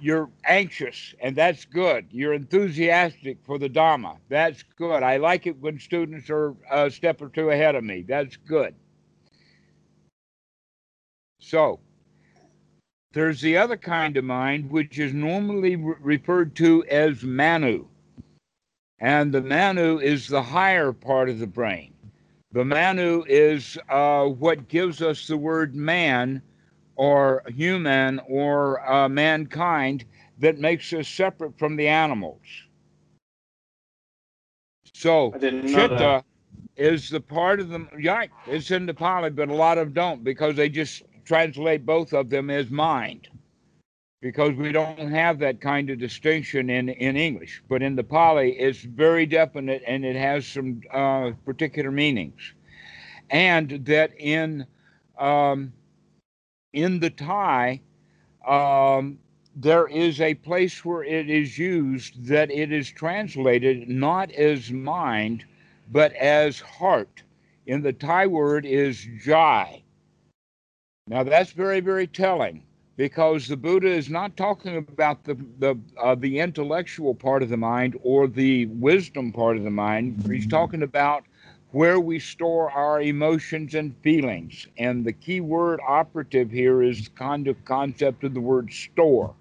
you're 0.00 0.28
anxious, 0.44 1.14
and 1.20 1.34
that's 1.34 1.64
good. 1.64 2.06
You're 2.10 2.34
enthusiastic 2.34 3.38
for 3.42 3.58
the 3.58 3.68
Dharma. 3.70 4.16
That's 4.28 4.62
good. 4.76 5.02
I 5.02 5.16
like 5.16 5.46
it 5.46 5.58
when 5.60 5.78
students 5.78 6.28
are 6.28 6.54
a 6.70 6.90
step 6.90 7.22
or 7.22 7.30
two 7.30 7.50
ahead 7.50 7.74
of 7.74 7.84
me. 7.84 8.04
That's 8.06 8.36
good. 8.36 8.74
So, 11.50 11.80
there's 13.12 13.40
the 13.40 13.56
other 13.56 13.76
kind 13.76 14.16
of 14.16 14.22
mind, 14.22 14.70
which 14.70 15.00
is 15.00 15.12
normally 15.12 15.74
re- 15.74 15.96
referred 16.00 16.54
to 16.56 16.84
as 16.84 17.24
Manu. 17.24 17.86
And 19.00 19.34
the 19.34 19.42
Manu 19.42 19.98
is 19.98 20.28
the 20.28 20.44
higher 20.44 20.92
part 20.92 21.28
of 21.28 21.40
the 21.40 21.48
brain. 21.48 21.92
The 22.52 22.64
Manu 22.64 23.24
is 23.26 23.76
uh, 23.88 24.26
what 24.26 24.68
gives 24.68 25.02
us 25.02 25.26
the 25.26 25.36
word 25.36 25.74
man 25.74 26.40
or 26.94 27.42
human 27.48 28.20
or 28.28 28.88
uh, 28.88 29.08
mankind 29.08 30.04
that 30.38 30.60
makes 30.60 30.92
us 30.92 31.08
separate 31.08 31.58
from 31.58 31.74
the 31.74 31.88
animals. 31.88 32.46
So, 34.94 35.32
Chitta 35.40 36.22
is 36.76 37.10
the 37.10 37.20
part 37.20 37.58
of 37.58 37.70
the, 37.70 37.88
yeah, 37.98 38.26
it's 38.46 38.70
in 38.70 38.86
the 38.86 38.94
Pali, 38.94 39.30
but 39.30 39.48
a 39.48 39.54
lot 39.54 39.78
of 39.78 39.88
them 39.88 39.94
don't 39.94 40.22
because 40.22 40.54
they 40.54 40.68
just 40.68 41.02
translate 41.30 41.86
both 41.86 42.12
of 42.12 42.28
them 42.28 42.50
as 42.50 42.70
mind 42.70 43.28
because 44.20 44.52
we 44.54 44.72
don't 44.72 45.12
have 45.12 45.38
that 45.38 45.60
kind 45.60 45.88
of 45.88 45.96
distinction 45.96 46.68
in, 46.68 46.88
in 46.88 47.16
English. 47.16 47.62
But 47.68 47.84
in 47.84 47.94
the 47.94 48.02
Pali, 48.02 48.58
it's 48.58 48.80
very 48.80 49.26
definite 49.26 49.80
and 49.86 50.04
it 50.04 50.16
has 50.16 50.44
some 50.44 50.80
uh, 50.92 51.30
particular 51.44 51.92
meanings. 51.92 52.40
And 53.30 53.86
that 53.86 54.10
in 54.18 54.66
um, 55.20 55.72
in 56.72 56.98
the 56.98 57.10
Thai, 57.10 57.80
um, 58.44 59.16
there 59.54 59.86
is 59.86 60.20
a 60.20 60.34
place 60.34 60.84
where 60.84 61.04
it 61.04 61.30
is 61.30 61.56
used 61.56 62.26
that 62.26 62.50
it 62.50 62.72
is 62.72 62.90
translated 62.90 63.88
not 63.88 64.32
as 64.32 64.72
mind, 64.72 65.44
but 65.92 66.12
as 66.14 66.58
heart. 66.58 67.22
In 67.66 67.82
the 67.82 67.92
Thai 67.92 68.26
word 68.26 68.66
is 68.66 69.06
jai, 69.24 69.84
now 71.10 71.24
that's 71.24 71.50
very, 71.50 71.80
very 71.80 72.06
telling 72.06 72.62
because 72.96 73.48
the 73.48 73.56
Buddha 73.56 73.88
is 73.88 74.08
not 74.08 74.36
talking 74.36 74.76
about 74.76 75.24
the 75.24 75.34
the 75.58 75.76
uh, 76.00 76.14
the 76.14 76.38
intellectual 76.38 77.16
part 77.16 77.42
of 77.42 77.48
the 77.48 77.56
mind 77.56 77.98
or 78.04 78.28
the 78.28 78.66
wisdom 78.66 79.32
part 79.32 79.56
of 79.56 79.64
the 79.64 79.70
mind. 79.70 80.22
He's 80.30 80.46
talking 80.46 80.84
about 80.84 81.24
where 81.72 81.98
we 81.98 82.20
store 82.20 82.70
our 82.70 83.02
emotions 83.02 83.74
and 83.74 83.96
feelings. 84.02 84.68
And 84.78 85.04
the 85.04 85.12
key 85.12 85.40
word 85.40 85.80
operative 85.86 86.48
here 86.48 86.80
is 86.80 87.06
the 87.06 87.10
kind 87.10 87.48
of 87.48 87.64
concept 87.64 88.22
of 88.22 88.32
the 88.32 88.40
word 88.40 88.72
store. 88.72 89.34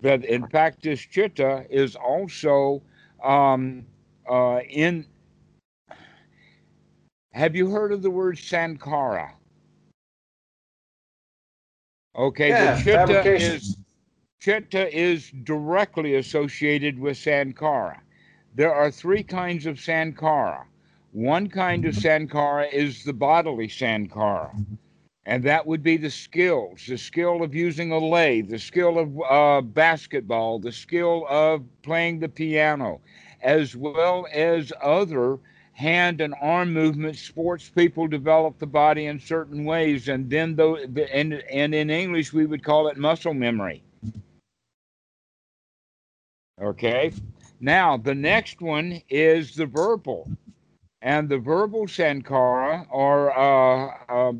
That 0.00 0.24
in 0.24 0.46
fact, 0.48 0.82
this 0.82 1.00
chitta 1.00 1.66
is 1.68 1.94
also 1.94 2.80
um, 3.22 3.84
uh, 4.30 4.60
in. 4.70 5.06
Have 7.32 7.54
you 7.54 7.70
heard 7.70 7.92
of 7.92 8.00
the 8.00 8.10
word 8.10 8.36
sankhara? 8.36 9.35
Okay, 12.16 12.48
yeah, 12.48 12.74
the 12.74 12.82
chitta 12.82 13.30
is 13.34 13.76
chitta 14.40 14.96
is 14.96 15.30
directly 15.30 16.14
associated 16.14 16.98
with 16.98 17.16
sankhara. 17.16 17.98
There 18.54 18.72
are 18.72 18.90
three 18.90 19.22
kinds 19.22 19.66
of 19.66 19.76
sankhara. 19.76 20.64
One 21.12 21.48
kind 21.48 21.84
of 21.84 21.94
sankhara 21.94 22.72
is 22.72 23.04
the 23.04 23.12
bodily 23.12 23.68
sankhara, 23.68 24.50
and 25.26 25.42
that 25.44 25.66
would 25.66 25.82
be 25.82 25.98
the 25.98 26.10
skills, 26.10 26.86
the 26.88 26.96
skill 26.96 27.42
of 27.42 27.54
using 27.54 27.92
a 27.92 27.98
lathe, 27.98 28.48
the 28.48 28.58
skill 28.58 28.98
of 28.98 29.20
uh, 29.28 29.60
basketball, 29.60 30.58
the 30.58 30.72
skill 30.72 31.26
of 31.28 31.64
playing 31.82 32.20
the 32.20 32.28
piano, 32.28 33.00
as 33.42 33.76
well 33.76 34.26
as 34.32 34.72
other 34.82 35.38
hand 35.76 36.22
and 36.22 36.34
arm 36.40 36.72
movements, 36.72 37.20
sports 37.20 37.68
people 37.68 38.08
develop 38.08 38.58
the 38.58 38.66
body 38.66 39.06
in 39.06 39.20
certain 39.20 39.64
ways, 39.66 40.08
and 40.08 40.28
then 40.30 40.56
though, 40.56 40.76
and 40.76 41.34
and 41.34 41.74
in 41.74 41.90
English 41.90 42.32
we 42.32 42.46
would 42.46 42.64
call 42.64 42.88
it 42.88 42.96
muscle 42.96 43.34
memory. 43.34 43.82
Okay. 46.60 47.12
Now 47.60 47.98
the 47.98 48.14
next 48.14 48.62
one 48.62 49.02
is 49.10 49.54
the 49.54 49.66
verbal, 49.66 50.30
and 51.02 51.28
the 51.28 51.38
verbal 51.38 51.86
sankhara 51.86 52.86
or 52.90 53.38
uh, 53.38 53.94
uh, 54.08 54.32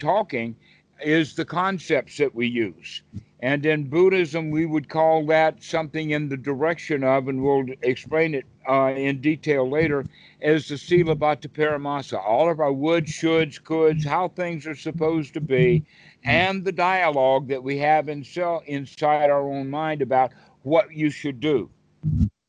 talking 0.00 0.56
is 1.04 1.34
the 1.34 1.44
concepts 1.44 2.16
that 2.18 2.34
we 2.34 2.46
use. 2.46 3.02
And 3.42 3.64
in 3.64 3.88
Buddhism, 3.88 4.50
we 4.50 4.66
would 4.66 4.88
call 4.88 5.24
that 5.26 5.62
something 5.62 6.10
in 6.10 6.28
the 6.28 6.36
direction 6.36 7.02
of, 7.02 7.28
and 7.28 7.42
we'll 7.42 7.64
explain 7.82 8.34
it 8.34 8.44
uh, 8.68 8.92
in 8.94 9.20
detail 9.22 9.68
later, 9.68 10.04
as 10.42 10.68
the 10.68 10.74
Silabbata 10.74 11.48
Paramasa. 11.48 12.22
All 12.22 12.50
of 12.50 12.60
our 12.60 12.72
would, 12.72 13.06
shoulds, 13.06 13.60
coulds, 13.62 14.04
how 14.04 14.28
things 14.28 14.66
are 14.66 14.74
supposed 14.74 15.32
to 15.34 15.40
be, 15.40 15.84
and 16.22 16.64
the 16.64 16.72
dialogue 16.72 17.48
that 17.48 17.62
we 17.62 17.78
have 17.78 18.10
in, 18.10 18.24
inside 18.66 19.30
our 19.30 19.50
own 19.50 19.70
mind 19.70 20.02
about 20.02 20.32
what 20.62 20.92
you 20.92 21.08
should 21.08 21.40
do. 21.40 21.70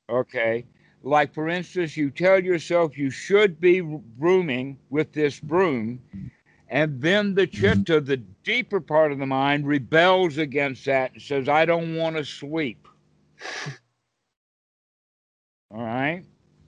Okay? 0.10 0.66
Like, 1.04 1.34
for 1.34 1.48
instance, 1.48 1.96
you 1.96 2.12
tell 2.12 2.44
yourself 2.44 2.98
you 2.98 3.10
should 3.10 3.60
be 3.62 3.82
brooming 3.82 4.78
with 4.90 5.14
this 5.14 5.40
broom, 5.40 6.00
and 6.72 7.02
then 7.02 7.36
the 7.36 7.46
mm-hmm. 7.46 7.84
chitta, 7.84 8.00
the 8.00 8.16
deeper 8.18 8.80
part 8.80 9.12
of 9.12 9.20
the 9.20 9.26
mind, 9.26 9.68
rebels 9.68 10.38
against 10.38 10.86
that 10.86 11.12
and 11.12 11.22
says, 11.22 11.50
I 11.50 11.66
don't 11.66 11.98
want 11.98 12.16
to 12.16 12.24
sleep. 12.24 12.88
All 15.70 15.84
right. 15.84 16.24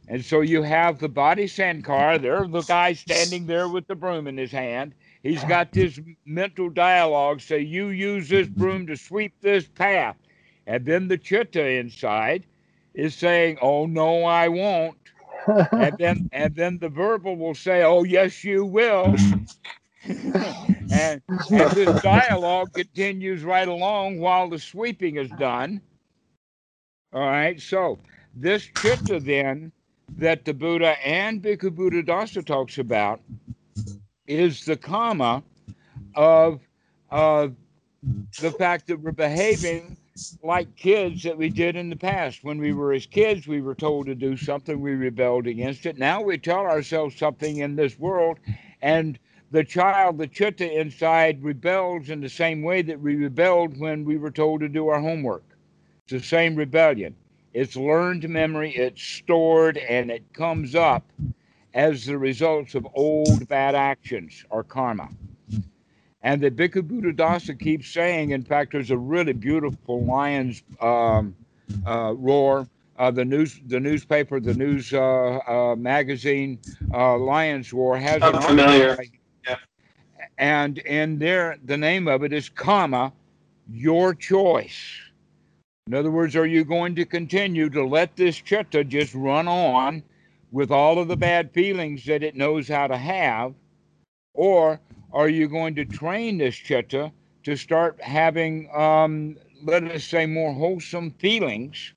And 0.09 0.23
so 0.23 0.41
you 0.41 0.61
have 0.61 0.99
the 0.99 1.07
body 1.07 1.45
sankhara. 1.45 2.21
There, 2.21 2.45
the 2.45 2.63
guy 2.63 2.91
standing 2.91 3.47
there 3.47 3.69
with 3.69 3.87
the 3.87 3.95
broom 3.95 4.27
in 4.27 4.37
his 4.37 4.51
hand. 4.51 4.93
He's 5.23 5.43
got 5.45 5.71
this 5.71 5.97
mental 6.25 6.69
dialogue 6.69 7.39
say, 7.39 7.61
You 7.61 7.87
use 7.87 8.27
this 8.27 8.49
broom 8.49 8.85
to 8.87 8.97
sweep 8.97 9.33
this 9.39 9.65
path. 9.65 10.17
And 10.67 10.85
then 10.85 11.07
the 11.07 11.17
chitta 11.17 11.65
inside 11.65 12.45
is 12.93 13.15
saying, 13.15 13.57
Oh, 13.61 13.85
no, 13.85 14.25
I 14.25 14.49
won't. 14.49 14.97
and 15.71 15.97
then 15.97 16.29
and 16.33 16.53
then 16.55 16.77
the 16.79 16.89
verbal 16.89 17.37
will 17.37 17.55
say, 17.55 17.83
Oh, 17.83 18.03
yes, 18.03 18.43
you 18.43 18.65
will. 18.65 19.15
and, 20.05 21.21
and 21.29 21.71
this 21.71 22.01
dialogue 22.01 22.73
continues 22.73 23.43
right 23.43 23.67
along 23.67 24.19
while 24.19 24.49
the 24.49 24.59
sweeping 24.59 25.17
is 25.17 25.29
done. 25.39 25.81
All 27.13 27.21
right, 27.21 27.59
so 27.61 27.99
this 28.35 28.63
chitta 28.63 29.19
then 29.19 29.71
that 30.17 30.45
the 30.45 30.53
Buddha 30.53 30.95
and 31.05 31.41
Bhikkhu 31.41 31.69
Buddhadasa 31.69 32.45
talks 32.45 32.77
about 32.77 33.21
is 34.27 34.65
the 34.65 34.75
karma 34.75 35.43
of 36.15 36.59
uh, 37.11 37.49
the 38.39 38.51
fact 38.51 38.87
that 38.87 38.99
we're 38.99 39.11
behaving 39.11 39.97
like 40.43 40.75
kids 40.75 41.23
that 41.23 41.37
we 41.37 41.49
did 41.49 41.75
in 41.75 41.89
the 41.89 41.95
past. 41.95 42.43
When 42.43 42.59
we 42.59 42.73
were 42.73 42.93
as 42.93 43.05
kids, 43.05 43.47
we 43.47 43.61
were 43.61 43.75
told 43.75 44.05
to 44.07 44.15
do 44.15 44.37
something, 44.37 44.79
we 44.79 44.93
rebelled 44.93 45.47
against 45.47 45.85
it. 45.85 45.97
Now 45.97 46.21
we 46.21 46.37
tell 46.37 46.59
ourselves 46.59 47.15
something 47.15 47.57
in 47.57 47.75
this 47.75 47.97
world, 47.97 48.39
and 48.81 49.17
the 49.53 49.63
child, 49.63 50.17
the 50.17 50.25
chitta 50.25 50.79
inside, 50.79 51.43
rebels 51.43 52.09
in 52.09 52.19
the 52.19 52.27
same 52.27 52.63
way 52.63 52.81
that 52.81 52.99
we 52.99 53.15
rebelled 53.15 53.79
when 53.79 54.03
we 54.03 54.17
were 54.17 54.31
told 54.31 54.59
to 54.61 54.67
do 54.67 54.87
our 54.87 54.99
homework. 54.99 55.43
It's 56.03 56.13
the 56.13 56.27
same 56.27 56.55
rebellion. 56.55 57.15
It's 57.53 57.75
learned 57.75 58.27
memory, 58.27 58.75
it's 58.75 59.03
stored, 59.03 59.77
and 59.77 60.09
it 60.09 60.23
comes 60.33 60.73
up 60.73 61.03
as 61.75 62.03
the 62.07 62.17
results 62.17 62.73
of 62.73 62.87
old 62.95 63.47
bad 63.47 63.75
actions 63.75 64.43
or 64.49 64.63
karma. 64.63 65.07
And 66.23 66.41
the 66.41 66.49
Bhikkhu 66.49 66.81
Buddhadasa 66.81 67.59
keeps 67.59 67.87
saying, 67.89 68.31
in 68.31 68.43
fact, 68.43 68.71
there's 68.71 68.89
a 68.89 68.97
really 68.97 69.33
beautiful 69.33 70.03
lion's 70.03 70.63
um, 70.81 71.35
uh, 71.85 72.15
roar. 72.17 72.67
Uh, 72.97 73.11
the 73.11 73.25
news, 73.25 73.59
the 73.67 73.79
newspaper, 73.79 74.39
the 74.39 74.53
news 74.53 74.93
uh, 74.93 75.39
uh 75.47 75.75
magazine, 75.75 76.59
uh, 76.93 77.17
Lion's 77.17 77.73
Roar 77.73 77.97
has. 77.97 78.21
I'm 78.21 78.39
familiar. 78.41 78.97
Yeah. 78.99 79.09
And 80.43 80.79
in 80.79 81.19
there, 81.19 81.57
the 81.63 81.77
name 81.77 82.09
of 82.09 82.21
it 82.21 82.33
is 82.33 82.49
comma 82.49 83.13
your 83.71 84.13
choice." 84.13 84.99
In 85.87 85.93
other 85.93 86.11
words, 86.11 86.35
are 86.35 86.45
you 86.45 86.65
going 86.65 86.95
to 86.95 87.05
continue 87.05 87.69
to 87.69 87.85
let 87.85 88.17
this 88.17 88.35
chitta 88.35 88.83
just 88.83 89.15
run 89.15 89.47
on 89.47 90.03
with 90.51 90.69
all 90.69 90.99
of 90.99 91.07
the 91.07 91.15
bad 91.15 91.53
feelings 91.53 92.03
that 92.07 92.23
it 92.23 92.35
knows 92.35 92.67
how 92.67 92.87
to 92.87 92.97
have, 92.97 93.53
or 94.33 94.81
are 95.13 95.29
you 95.29 95.47
going 95.47 95.75
to 95.75 95.85
train 95.85 96.39
this 96.39 96.55
chitta 96.55 97.13
to 97.43 97.55
start 97.55 98.01
having, 98.01 98.69
um, 98.75 99.37
let 99.63 99.85
us 99.85 100.03
say, 100.03 100.25
more 100.25 100.53
wholesome 100.53 101.11
feelings? 101.11 101.93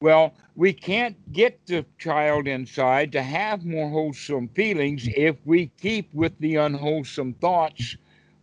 Well, 0.00 0.34
we 0.54 0.72
can't 0.72 1.16
get 1.32 1.66
the 1.66 1.84
child 1.98 2.46
inside 2.46 3.10
to 3.12 3.22
have 3.22 3.64
more 3.64 3.90
wholesome 3.90 4.48
feelings 4.48 5.08
if 5.16 5.36
we 5.44 5.72
keep 5.80 6.12
with 6.14 6.38
the 6.38 6.54
unwholesome 6.54 7.34
thoughts 7.34 7.96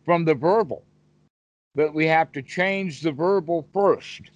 from 0.04 0.26
the 0.26 0.36
verbal. 0.36 0.84
But 1.74 1.94
we 1.94 2.08
have 2.08 2.34
to 2.34 2.42
change 2.42 3.02
the 3.02 3.14
verbal 3.14 3.68
first. 3.74 4.32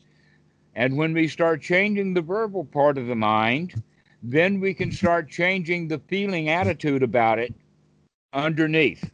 And 0.76 0.96
when 0.96 1.14
we 1.14 1.28
start 1.28 1.62
changing 1.62 2.14
the 2.14 2.22
verbal 2.22 2.64
part 2.64 2.98
of 2.98 3.08
the 3.08 3.16
mind, 3.16 3.84
then 4.24 4.62
we 4.62 4.74
can 4.74 4.92
start 4.92 5.30
changing 5.30 5.88
the 5.88 6.00
feeling 6.08 6.48
attitude 6.48 7.04
about 7.04 7.38
it 7.38 7.54
underneath. 8.32 9.12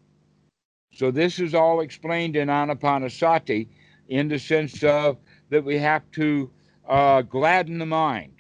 So 0.94 1.10
this 1.10 1.40
is 1.40 1.56
all 1.56 1.82
explained 1.82 2.36
in 2.36 2.50
Anapanasati 2.50 3.68
in 4.10 4.28
the 4.28 4.40
sense 4.40 4.84
of 4.84 5.18
that 5.50 5.64
we 5.64 5.78
have 5.80 6.04
to 6.12 6.52
uh, 6.88 7.22
gladden 7.22 7.80
the 7.80 7.86
mind. 7.86 8.32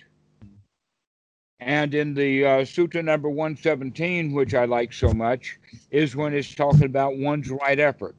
And 1.59 1.95
in 1.95 2.13
the 2.13 2.45
uh, 2.45 2.49
Sutta 2.61 3.03
number 3.03 3.29
117, 3.29 4.33
which 4.33 4.53
I 4.53 4.65
like 4.65 4.93
so 4.93 5.13
much, 5.13 5.57
is 5.89 6.15
when 6.15 6.33
it's 6.33 6.53
talking 6.53 6.83
about 6.83 7.17
one's 7.17 7.49
right 7.49 7.79
effort. 7.79 8.17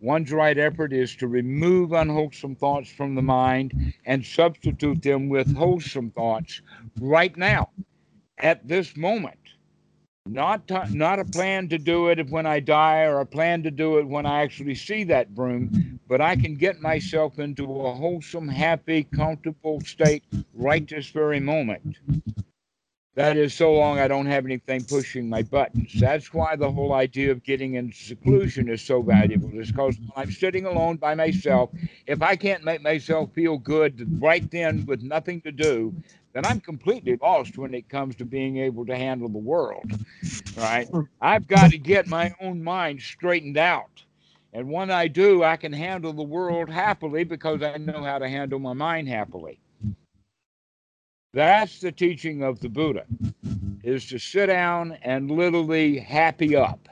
One's 0.00 0.32
right 0.32 0.58
effort 0.58 0.92
is 0.92 1.14
to 1.16 1.28
remove 1.28 1.92
unwholesome 1.92 2.56
thoughts 2.56 2.90
from 2.90 3.14
the 3.14 3.22
mind 3.22 3.94
and 4.04 4.26
substitute 4.26 5.00
them 5.00 5.28
with 5.28 5.56
wholesome 5.56 6.10
thoughts 6.10 6.60
right 7.00 7.36
now, 7.36 7.70
at 8.38 8.66
this 8.66 8.96
moment. 8.96 9.38
Not 10.26 10.70
not 10.92 11.18
a 11.18 11.24
plan 11.24 11.68
to 11.68 11.78
do 11.78 12.08
it 12.08 12.30
when 12.30 12.46
I 12.46 12.60
die 12.60 13.02
or 13.02 13.20
a 13.20 13.26
plan 13.26 13.64
to 13.64 13.72
do 13.72 13.98
it 13.98 14.06
when 14.06 14.24
I 14.24 14.42
actually 14.42 14.76
see 14.76 15.02
that 15.04 15.34
broom, 15.34 15.98
but 16.08 16.20
I 16.20 16.36
can 16.36 16.54
get 16.54 16.80
myself 16.80 17.40
into 17.40 17.64
a 17.64 17.92
wholesome, 17.92 18.48
happy, 18.48 19.02
comfortable 19.02 19.80
state 19.80 20.22
right 20.54 20.88
this 20.88 21.08
very 21.10 21.40
moment. 21.40 21.96
That 23.14 23.36
is 23.36 23.52
so 23.52 23.74
long 23.74 23.98
I 23.98 24.08
don't 24.08 24.26
have 24.26 24.46
anything 24.46 24.84
pushing 24.84 25.28
my 25.28 25.42
buttons. 25.42 25.92
That's 26.00 26.32
why 26.32 26.56
the 26.56 26.70
whole 26.70 26.94
idea 26.94 27.30
of 27.30 27.42
getting 27.42 27.74
into 27.74 27.94
seclusion 27.94 28.70
is 28.70 28.80
so 28.80 29.02
valuable. 29.02 29.50
Is 29.58 29.70
because 29.70 29.98
I'm 30.16 30.30
sitting 30.30 30.64
alone 30.64 30.96
by 30.96 31.14
myself, 31.14 31.70
if 32.06 32.22
I 32.22 32.36
can't 32.36 32.64
make 32.64 32.80
myself 32.80 33.32
feel 33.34 33.58
good 33.58 34.22
right 34.22 34.50
then 34.50 34.86
with 34.86 35.02
nothing 35.02 35.42
to 35.42 35.52
do, 35.52 35.94
then 36.32 36.44
I'm 36.44 36.60
completely 36.60 37.16
lost 37.20 37.58
when 37.58 37.74
it 37.74 37.88
comes 37.88 38.16
to 38.16 38.24
being 38.24 38.58
able 38.58 38.86
to 38.86 38.96
handle 38.96 39.28
the 39.28 39.38
world. 39.38 39.84
Right? 40.56 40.88
I've 41.20 41.46
got 41.46 41.70
to 41.70 41.78
get 41.78 42.06
my 42.06 42.34
own 42.40 42.62
mind 42.62 43.00
straightened 43.00 43.58
out. 43.58 44.04
And 44.54 44.70
when 44.70 44.90
I 44.90 45.08
do, 45.08 45.42
I 45.42 45.56
can 45.56 45.72
handle 45.72 46.12
the 46.12 46.22
world 46.22 46.68
happily 46.68 47.24
because 47.24 47.62
I 47.62 47.78
know 47.78 48.02
how 48.04 48.18
to 48.18 48.28
handle 48.28 48.58
my 48.58 48.74
mind 48.74 49.08
happily. 49.08 49.58
That's 51.34 51.80
the 51.80 51.92
teaching 51.92 52.42
of 52.42 52.60
the 52.60 52.68
Buddha 52.68 53.06
is 53.82 54.06
to 54.08 54.18
sit 54.18 54.46
down 54.46 54.92
and 55.02 55.30
literally 55.30 55.98
happy 55.98 56.54
up. 56.54 56.88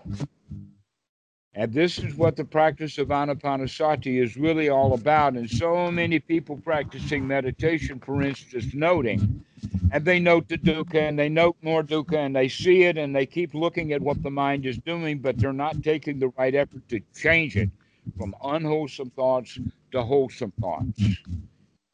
And 1.54 1.72
this 1.72 1.98
is 1.98 2.14
what 2.14 2.36
the 2.36 2.44
practice 2.44 2.96
of 2.98 3.08
anapanasati 3.08 4.22
is 4.22 4.36
really 4.36 4.68
all 4.68 4.94
about. 4.94 5.34
And 5.34 5.50
so 5.50 5.90
many 5.90 6.20
people 6.20 6.56
practicing 6.56 7.26
meditation, 7.26 7.98
for 7.98 8.22
instance, 8.22 8.72
noting, 8.72 9.44
and 9.92 10.04
they 10.04 10.20
note 10.20 10.48
the 10.48 10.58
dukkha 10.58 11.08
and 11.08 11.18
they 11.18 11.28
note 11.28 11.56
more 11.62 11.82
dukkha 11.82 12.18
and 12.24 12.36
they 12.36 12.48
see 12.48 12.84
it 12.84 12.96
and 12.96 13.14
they 13.14 13.26
keep 13.26 13.52
looking 13.52 13.92
at 13.92 14.00
what 14.00 14.22
the 14.22 14.30
mind 14.30 14.64
is 14.64 14.78
doing, 14.78 15.18
but 15.18 15.38
they're 15.38 15.52
not 15.52 15.82
taking 15.82 16.20
the 16.20 16.28
right 16.38 16.54
effort 16.54 16.88
to 16.88 17.00
change 17.16 17.56
it 17.56 17.68
from 18.16 18.34
unwholesome 18.44 19.10
thoughts 19.10 19.58
to 19.90 20.02
wholesome 20.02 20.52
thoughts. 20.60 21.02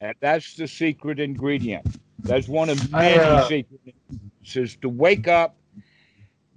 And 0.00 0.14
that's 0.20 0.54
the 0.54 0.68
secret 0.68 1.18
ingredient. 1.18 1.86
That's 2.18 2.46
one 2.48 2.68
of 2.68 2.90
many 2.92 3.18
uh, 3.18 3.48
secrets 3.48 3.88
is 4.54 4.76
to 4.76 4.88
wake 4.88 5.28
up 5.28 5.56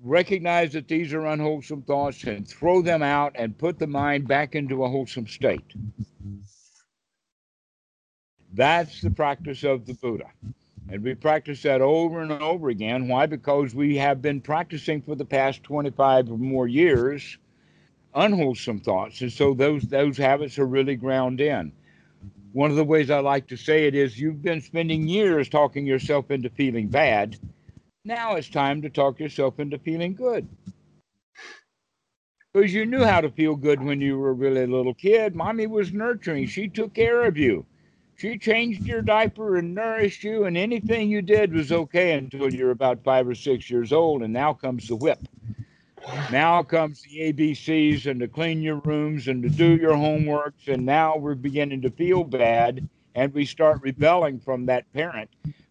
recognize 0.03 0.73
that 0.73 0.87
these 0.87 1.13
are 1.13 1.25
unwholesome 1.25 1.81
thoughts 1.83 2.23
and 2.23 2.47
throw 2.47 2.81
them 2.81 3.03
out 3.03 3.33
and 3.35 3.57
put 3.57 3.79
the 3.79 3.87
mind 3.87 4.27
back 4.27 4.55
into 4.55 4.83
a 4.83 4.89
wholesome 4.89 5.27
state. 5.27 5.73
That's 8.53 9.01
the 9.01 9.11
practice 9.11 9.63
of 9.63 9.85
the 9.85 9.93
Buddha. 9.93 10.31
And 10.91 11.03
we 11.03 11.13
practice 11.13 11.61
that 11.63 11.81
over 11.81 12.21
and 12.21 12.31
over 12.31 12.69
again. 12.69 13.07
Why? 13.07 13.27
Because 13.27 13.75
we 13.75 13.95
have 13.97 14.21
been 14.21 14.41
practicing 14.41 15.01
for 15.01 15.15
the 15.15 15.25
past 15.25 15.63
25 15.63 16.31
or 16.31 16.37
more 16.37 16.67
years 16.67 17.37
unwholesome 18.15 18.79
thoughts. 18.79 19.21
And 19.21 19.31
so 19.31 19.53
those 19.53 19.83
those 19.83 20.17
habits 20.17 20.57
are 20.57 20.65
really 20.65 20.95
ground 20.95 21.41
in. 21.41 21.71
One 22.53 22.71
of 22.71 22.77
the 22.77 22.83
ways 22.83 23.11
I 23.11 23.19
like 23.19 23.47
to 23.49 23.57
say 23.57 23.85
it 23.85 23.93
is 23.93 24.19
you've 24.19 24.41
been 24.41 24.61
spending 24.61 25.07
years 25.07 25.47
talking 25.47 25.85
yourself 25.85 26.31
into 26.31 26.49
feeling 26.49 26.87
bad 26.87 27.37
now 28.09 28.35
it's 28.35 28.49
time 28.49 28.81
to 28.81 28.89
talk 28.89 29.19
yourself 29.19 29.59
into 29.59 29.77
feeling 29.77 30.15
good. 30.15 30.47
Because 32.51 32.73
you 32.73 32.87
knew 32.87 33.05
how 33.05 33.21
to 33.21 33.29
feel 33.29 33.55
good 33.55 33.81
when 33.81 34.01
you 34.01 34.17
were 34.17 34.33
really 34.33 34.63
a 34.63 34.67
little 34.67 34.95
kid. 34.95 35.35
Mommy 35.35 35.67
was 35.67 35.93
nurturing, 35.93 36.47
she 36.47 36.67
took 36.67 36.95
care 36.95 37.23
of 37.25 37.37
you. 37.37 37.65
She 38.17 38.37
changed 38.37 38.83
your 38.83 39.03
diaper 39.03 39.57
and 39.57 39.75
nourished 39.75 40.23
you, 40.23 40.45
and 40.45 40.57
anything 40.57 41.09
you 41.09 41.21
did 41.21 41.53
was 41.53 41.71
okay 41.71 42.13
until 42.13 42.51
you're 42.51 42.71
about 42.71 43.03
five 43.03 43.27
or 43.27 43.35
six 43.35 43.69
years 43.69 43.93
old. 43.93 44.23
And 44.23 44.33
now 44.33 44.53
comes 44.53 44.87
the 44.87 44.95
whip. 44.95 45.19
Now 46.31 46.63
comes 46.63 47.03
the 47.03 47.31
ABCs 47.31 48.07
and 48.07 48.19
to 48.19 48.27
clean 48.27 48.61
your 48.61 48.77
rooms 48.77 49.27
and 49.27 49.43
to 49.43 49.49
do 49.49 49.75
your 49.77 49.93
homeworks. 49.93 50.67
And 50.67 50.85
now 50.85 51.15
we're 51.15 51.35
beginning 51.35 51.81
to 51.83 51.91
feel 51.91 52.23
bad 52.23 52.89
and 53.15 53.33
we 53.33 53.45
start 53.45 53.81
rebelling 53.83 54.39
from 54.39 54.65
that 54.65 54.91
parent 54.93 55.29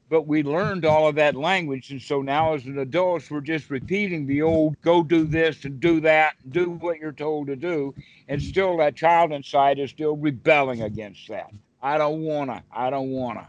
but 0.09 0.27
we 0.27 0.43
learned 0.43 0.85
all 0.85 1.09
of 1.09 1.15
that 1.17 1.35
language. 1.37 1.91
And 1.91 2.01
so 2.01 2.23
now 2.23 2.55
as 2.55 2.65
an 2.65 2.79
adult, 2.79 3.31
we're 3.31 3.41
just 3.41 3.71
repeating 3.71 4.27
the 4.27 4.43
old 4.43 4.81
go 4.81 5.03
do 5.03 5.25
this 5.25 5.65
and 5.65 5.81
do 5.81 6.01
that 6.01 6.35
and 6.43 6.53
do 6.53 6.71
what 6.71 6.99
you're 6.99 7.13
told 7.13 7.49
to 7.49 7.57
do. 7.57 7.95
And 8.29 8.43
still 8.43 8.77
that 8.79 8.97
child 8.97 9.33
inside 9.33 9.79
is 9.79 9.91
still 9.91 10.17
rebelling 10.17 10.83
against 10.83 11.29
that. 11.29 11.51
I 11.83 11.99
don't 11.99 12.23
wanna, 12.23 12.63
I 12.73 12.91
don't 12.91 13.11
wanna. 13.11 13.49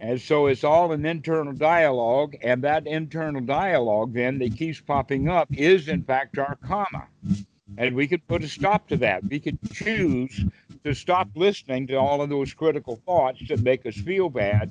And 0.00 0.18
so 0.18 0.46
it's 0.46 0.64
all 0.64 0.92
an 0.92 1.04
internal 1.04 1.52
dialogue, 1.52 2.34
and 2.42 2.64
that 2.64 2.86
internal 2.86 3.42
dialogue 3.42 4.14
then 4.14 4.38
that 4.38 4.56
keeps 4.56 4.80
popping 4.80 5.28
up 5.28 5.48
is 5.52 5.88
in 5.88 6.02
fact 6.02 6.38
our 6.38 6.56
karma. 6.66 7.06
And 7.78 7.94
we 7.94 8.06
could 8.06 8.26
put 8.26 8.44
a 8.44 8.48
stop 8.48 8.88
to 8.88 8.96
that. 8.98 9.24
We 9.24 9.40
could 9.40 9.58
choose 9.72 10.44
to 10.84 10.94
stop 10.94 11.28
listening 11.34 11.86
to 11.88 11.94
all 11.94 12.22
of 12.22 12.28
those 12.28 12.52
critical 12.54 13.00
thoughts 13.06 13.40
that 13.48 13.62
make 13.62 13.86
us 13.86 13.94
feel 13.94 14.28
bad 14.28 14.70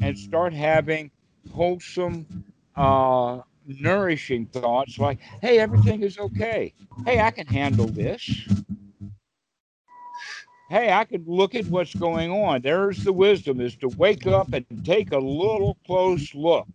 and 0.00 0.18
start 0.18 0.52
having 0.52 1.10
wholesome, 1.52 2.44
uh, 2.76 3.40
nourishing 3.66 4.46
thoughts 4.46 4.98
like, 4.98 5.18
hey, 5.42 5.58
everything 5.58 6.02
is 6.02 6.18
okay. 6.18 6.72
Hey, 7.04 7.20
I 7.20 7.30
can 7.30 7.46
handle 7.46 7.86
this. 7.86 8.46
Hey, 10.70 10.92
I 10.92 11.04
can 11.04 11.24
look 11.26 11.54
at 11.54 11.66
what's 11.66 11.94
going 11.94 12.30
on. 12.30 12.60
There's 12.60 13.02
the 13.02 13.12
wisdom 13.12 13.60
is 13.60 13.74
to 13.76 13.88
wake 13.88 14.26
up 14.26 14.52
and 14.52 14.66
take 14.84 15.12
a 15.12 15.18
little 15.18 15.78
close 15.86 16.34
look 16.34 16.66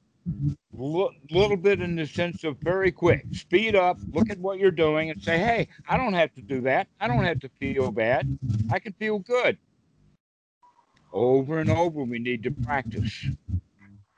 little 0.75 1.57
bit 1.57 1.81
in 1.81 1.95
the 1.95 2.05
sense 2.05 2.43
of 2.43 2.57
very 2.57 2.91
quick. 2.91 3.25
Speed 3.33 3.75
up, 3.75 3.97
look 4.11 4.29
at 4.29 4.39
what 4.39 4.59
you're 4.59 4.71
doing, 4.71 5.09
and 5.09 5.21
say, 5.21 5.37
hey, 5.37 5.67
I 5.87 5.97
don't 5.97 6.13
have 6.13 6.33
to 6.35 6.41
do 6.41 6.61
that. 6.61 6.87
I 6.99 7.07
don't 7.07 7.23
have 7.23 7.39
to 7.41 7.49
feel 7.59 7.91
bad. 7.91 8.37
I 8.71 8.79
can 8.79 8.93
feel 8.93 9.19
good. 9.19 9.57
Over 11.11 11.59
and 11.59 11.69
over, 11.69 12.03
we 12.03 12.19
need 12.19 12.43
to 12.43 12.51
practice. 12.51 13.27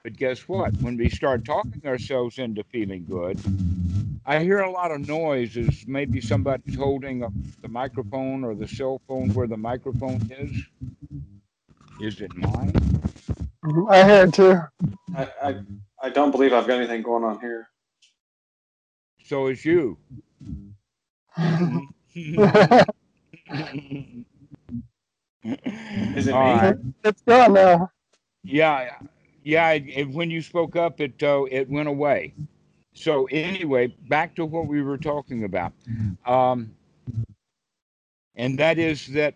But 0.03 0.15
guess 0.17 0.47
what? 0.47 0.73
When 0.81 0.97
we 0.97 1.09
start 1.09 1.45
talking 1.45 1.81
ourselves 1.85 2.37
into 2.37 2.63
feeling 2.65 3.05
good, 3.09 3.39
I 4.25 4.39
hear 4.39 4.59
a 4.59 4.71
lot 4.71 4.91
of 4.91 5.07
noises. 5.07 5.83
Maybe 5.87 6.21
somebody's 6.21 6.75
holding 6.75 7.23
a, 7.23 7.29
the 7.61 7.67
microphone 7.67 8.43
or 8.43 8.55
the 8.55 8.67
cell 8.67 9.01
phone 9.07 9.33
where 9.33 9.47
the 9.47 9.57
microphone 9.57 10.21
is. 10.31 10.51
Is 11.99 12.21
it 12.21 12.35
mine? 12.35 12.71
Mm-hmm. 13.63 13.89
I 13.89 13.97
had 13.97 14.33
to. 14.35 14.69
I, 15.15 15.27
I, 15.43 15.55
I 16.05 16.11
don't 16.11 16.31
believe 16.31 16.53
I've 16.53 16.67
got 16.67 16.77
anything 16.79 17.03
going 17.03 17.25
on 17.25 17.41
here. 17.41 17.67
So 19.25 19.47
is 19.47 19.65
you. 19.65 19.97
Is 26.13 26.27
it 26.27 26.35
All 26.35 26.39
me? 26.39 26.65
right. 26.65 26.77
It's 27.03 27.21
gone 27.23 27.53
now. 27.53 27.91
Yeah, 28.43 28.97
yeah. 29.43 29.71
It, 29.71 29.85
it- 29.89 30.11
when 30.11 30.31
you 30.31 30.41
spoke 30.41 30.75
up, 30.75 31.01
it 31.01 31.21
uh, 31.23 31.45
it 31.51 31.69
went 31.69 31.89
away. 31.89 32.33
So 32.95 33.25
anyway, 33.31 33.87
back 34.09 34.35
to 34.37 34.45
what 34.45 34.67
we 34.67 34.81
were 34.83 34.97
talking 34.97 35.45
about, 35.45 35.73
um, 36.25 36.75
and 38.35 38.59
that 38.59 38.79
is 38.79 39.07
that 39.09 39.35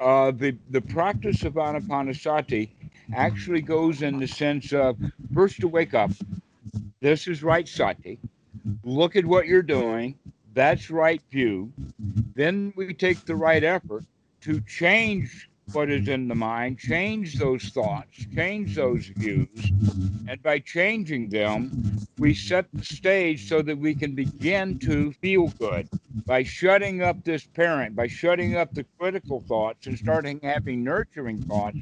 uh, 0.00 0.32
the 0.32 0.56
the 0.70 0.80
practice 0.82 1.44
of 1.44 1.54
anapanasati 1.54 2.70
Mm-hmm. 3.10 3.20
actually 3.20 3.60
goes 3.60 4.02
in 4.02 4.18
the 4.18 4.28
sense 4.28 4.72
of 4.72 4.96
first 5.34 5.60
to 5.60 5.68
wake 5.68 5.94
up. 5.94 6.10
This 7.00 7.26
is 7.26 7.42
right 7.42 7.66
sati. 7.66 8.18
Look 8.84 9.16
at 9.16 9.24
what 9.26 9.46
you're 9.46 9.62
doing. 9.62 10.16
That's 10.54 10.90
right 10.90 11.20
view. 11.30 11.72
Then 12.34 12.72
we 12.76 12.94
take 12.94 13.24
the 13.24 13.36
right 13.36 13.62
effort 13.64 14.04
to 14.42 14.60
change 14.62 15.49
what 15.72 15.90
is 15.90 16.08
in 16.08 16.28
the 16.28 16.34
mind, 16.34 16.78
change 16.78 17.34
those 17.34 17.64
thoughts, 17.64 18.26
change 18.34 18.74
those 18.74 19.06
views. 19.06 19.72
And 20.28 20.42
by 20.42 20.58
changing 20.60 21.28
them, 21.28 21.98
we 22.18 22.34
set 22.34 22.66
the 22.72 22.84
stage 22.84 23.48
so 23.48 23.62
that 23.62 23.78
we 23.78 23.94
can 23.94 24.14
begin 24.14 24.78
to 24.80 25.12
feel 25.12 25.48
good. 25.58 25.88
By 26.26 26.42
shutting 26.42 27.02
up 27.02 27.24
this 27.24 27.44
parent, 27.44 27.96
by 27.96 28.06
shutting 28.06 28.56
up 28.56 28.72
the 28.74 28.84
critical 28.98 29.40
thoughts 29.40 29.86
and 29.86 29.98
starting 29.98 30.40
having 30.42 30.84
nurturing 30.84 31.42
thoughts, 31.42 31.78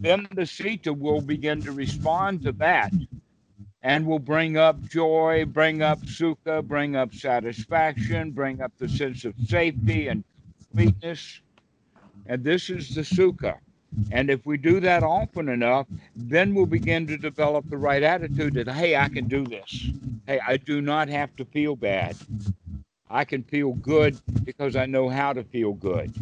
then 0.00 0.26
the 0.34 0.46
chitta 0.46 0.92
will 0.92 1.20
begin 1.20 1.62
to 1.62 1.72
respond 1.72 2.42
to 2.42 2.52
that 2.52 2.92
and 3.82 4.06
will 4.06 4.18
bring 4.18 4.56
up 4.56 4.80
joy, 4.82 5.44
bring 5.46 5.82
up 5.82 6.00
sukha, 6.02 6.62
bring 6.62 6.96
up 6.96 7.14
satisfaction, 7.14 8.30
bring 8.30 8.60
up 8.60 8.72
the 8.78 8.88
sense 8.88 9.24
of 9.24 9.34
safety 9.46 10.08
and 10.08 10.24
completeness. 10.70 11.40
And 12.30 12.44
this 12.44 12.70
is 12.70 12.94
the 12.94 13.00
sukha. 13.00 13.58
And 14.12 14.30
if 14.30 14.46
we 14.46 14.56
do 14.56 14.78
that 14.78 15.02
often 15.02 15.48
enough, 15.48 15.88
then 16.14 16.54
we'll 16.54 16.64
begin 16.64 17.04
to 17.08 17.16
develop 17.16 17.68
the 17.68 17.76
right 17.76 18.04
attitude 18.04 18.54
that, 18.54 18.68
hey, 18.68 18.94
I 18.94 19.08
can 19.08 19.26
do 19.26 19.44
this. 19.44 19.88
Hey, 20.28 20.38
I 20.46 20.56
do 20.56 20.80
not 20.80 21.08
have 21.08 21.34
to 21.36 21.44
feel 21.44 21.74
bad. 21.74 22.16
I 23.10 23.24
can 23.24 23.42
feel 23.42 23.72
good 23.72 24.16
because 24.44 24.76
I 24.76 24.86
know 24.86 25.08
how 25.08 25.32
to 25.32 25.42
feel 25.42 25.72
good. 25.72 26.14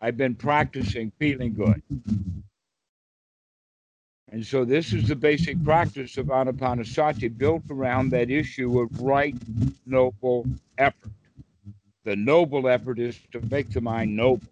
I've 0.00 0.16
been 0.16 0.36
practicing 0.36 1.10
feeling 1.18 1.52
good. 1.52 1.82
And 4.30 4.46
so 4.46 4.64
this 4.64 4.92
is 4.92 5.08
the 5.08 5.16
basic 5.16 5.64
practice 5.64 6.16
of 6.16 6.26
Anapanasati 6.26 7.36
built 7.36 7.64
around 7.70 8.10
that 8.10 8.30
issue 8.30 8.78
of 8.78 9.00
right 9.00 9.34
noble 9.84 10.46
effort. 10.76 11.10
The 12.04 12.14
noble 12.14 12.68
effort 12.68 13.00
is 13.00 13.18
to 13.32 13.40
make 13.50 13.70
the 13.70 13.80
mind 13.80 14.14
noble. 14.14 14.46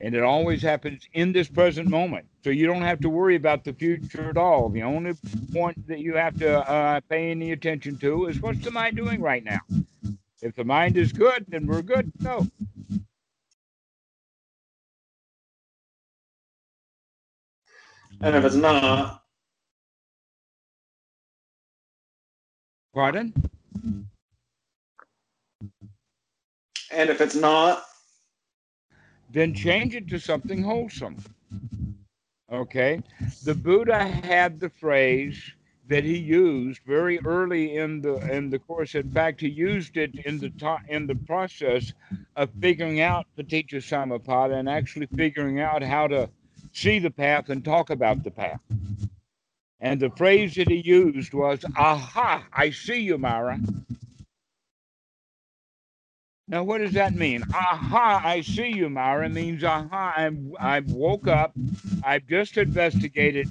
And 0.00 0.14
it 0.14 0.22
always 0.22 0.62
happens 0.62 1.06
in 1.12 1.32
this 1.32 1.48
present 1.48 1.88
moment. 1.88 2.26
So 2.42 2.50
you 2.50 2.66
don't 2.66 2.82
have 2.82 3.00
to 3.00 3.10
worry 3.10 3.36
about 3.36 3.64
the 3.64 3.72
future 3.74 4.30
at 4.30 4.38
all. 4.38 4.70
The 4.70 4.82
only 4.82 5.12
point 5.52 5.86
that 5.88 5.98
you 5.98 6.14
have 6.16 6.38
to 6.38 6.68
uh, 6.68 7.00
pay 7.08 7.30
any 7.30 7.52
attention 7.52 7.98
to 7.98 8.26
is 8.26 8.40
what's 8.40 8.60
the 8.60 8.70
mind 8.70 8.96
doing 8.96 9.20
right 9.20 9.44
now? 9.44 9.60
If 10.40 10.54
the 10.54 10.64
mind 10.64 10.96
is 10.96 11.12
good, 11.12 11.44
then 11.48 11.66
we're 11.66 11.82
good. 11.82 12.10
No. 12.20 12.46
And 18.22 18.36
if 18.36 18.44
it's 18.44 18.54
not, 18.54 19.20
Pardon? 22.94 23.32
and 26.90 27.08
if 27.08 27.20
it's 27.20 27.36
not, 27.36 27.84
then 29.32 29.54
change 29.54 29.94
it 29.94 30.08
to 30.08 30.18
something 30.18 30.62
wholesome. 30.62 31.16
Okay? 32.52 33.02
The 33.44 33.54
Buddha 33.54 34.04
had 34.04 34.60
the 34.60 34.70
phrase 34.70 35.52
that 35.88 36.04
he 36.04 36.16
used 36.16 36.80
very 36.86 37.18
early 37.24 37.76
in 37.76 38.00
the 38.00 38.14
in 38.32 38.50
the 38.50 38.58
course. 38.60 38.94
In 38.94 39.10
fact, 39.10 39.40
he 39.40 39.48
used 39.48 39.96
it 39.96 40.14
in 40.24 40.38
the 40.38 40.50
to- 40.50 40.78
in 40.88 41.06
the 41.06 41.16
process 41.16 41.92
of 42.36 42.50
figuring 42.60 43.00
out 43.00 43.26
Paticca 43.36 43.80
Samuppada 43.80 44.54
and 44.54 44.68
actually 44.68 45.06
figuring 45.06 45.60
out 45.60 45.82
how 45.82 46.06
to 46.06 46.30
see 46.72 47.00
the 47.00 47.10
path 47.10 47.48
and 47.48 47.64
talk 47.64 47.90
about 47.90 48.22
the 48.22 48.30
path. 48.30 48.60
And 49.80 49.98
the 49.98 50.10
phrase 50.10 50.54
that 50.54 50.68
he 50.68 50.76
used 50.76 51.34
was, 51.34 51.64
"Aha! 51.76 52.46
I 52.52 52.70
see 52.70 53.00
you, 53.00 53.18
Mara." 53.18 53.58
Now, 56.50 56.64
what 56.64 56.78
does 56.78 56.94
that 56.94 57.14
mean? 57.14 57.44
Aha, 57.54 58.22
I 58.24 58.40
see 58.40 58.74
you, 58.74 58.90
Mara. 58.90 59.28
means 59.28 59.62
aha, 59.62 60.14
I'm, 60.16 60.52
I've 60.58 60.90
woke 60.90 61.28
up, 61.28 61.52
I've 62.02 62.26
just 62.26 62.56
investigated, 62.56 63.48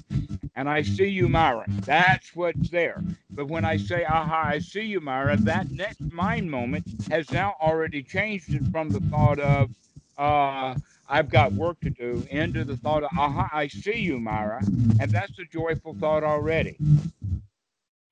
and 0.54 0.68
I 0.68 0.82
see 0.82 1.06
you, 1.08 1.26
Mara. 1.26 1.64
That's 1.86 2.36
what's 2.36 2.68
there. 2.68 3.02
But 3.30 3.48
when 3.48 3.64
I 3.64 3.78
say 3.78 4.04
aha, 4.04 4.42
I 4.48 4.58
see 4.58 4.82
you, 4.82 5.00
Mara, 5.00 5.38
that 5.38 5.70
next 5.70 6.12
mind 6.12 6.50
moment 6.50 6.84
has 7.10 7.30
now 7.30 7.54
already 7.58 8.02
changed 8.02 8.52
it 8.52 8.66
from 8.70 8.90
the 8.90 9.00
thought 9.00 9.40
of, 9.40 9.70
uh, 10.18 10.74
I've 11.08 11.30
got 11.30 11.54
work 11.54 11.80
to 11.80 11.90
do, 11.90 12.26
into 12.30 12.66
the 12.66 12.76
thought 12.76 13.02
of, 13.02 13.08
aha, 13.16 13.48
I 13.50 13.68
see 13.68 13.98
you, 13.98 14.20
Mara. 14.20 14.60
And 15.00 15.10
that's 15.10 15.38
a 15.38 15.46
joyful 15.46 15.94
thought 15.94 16.22
already. 16.22 16.76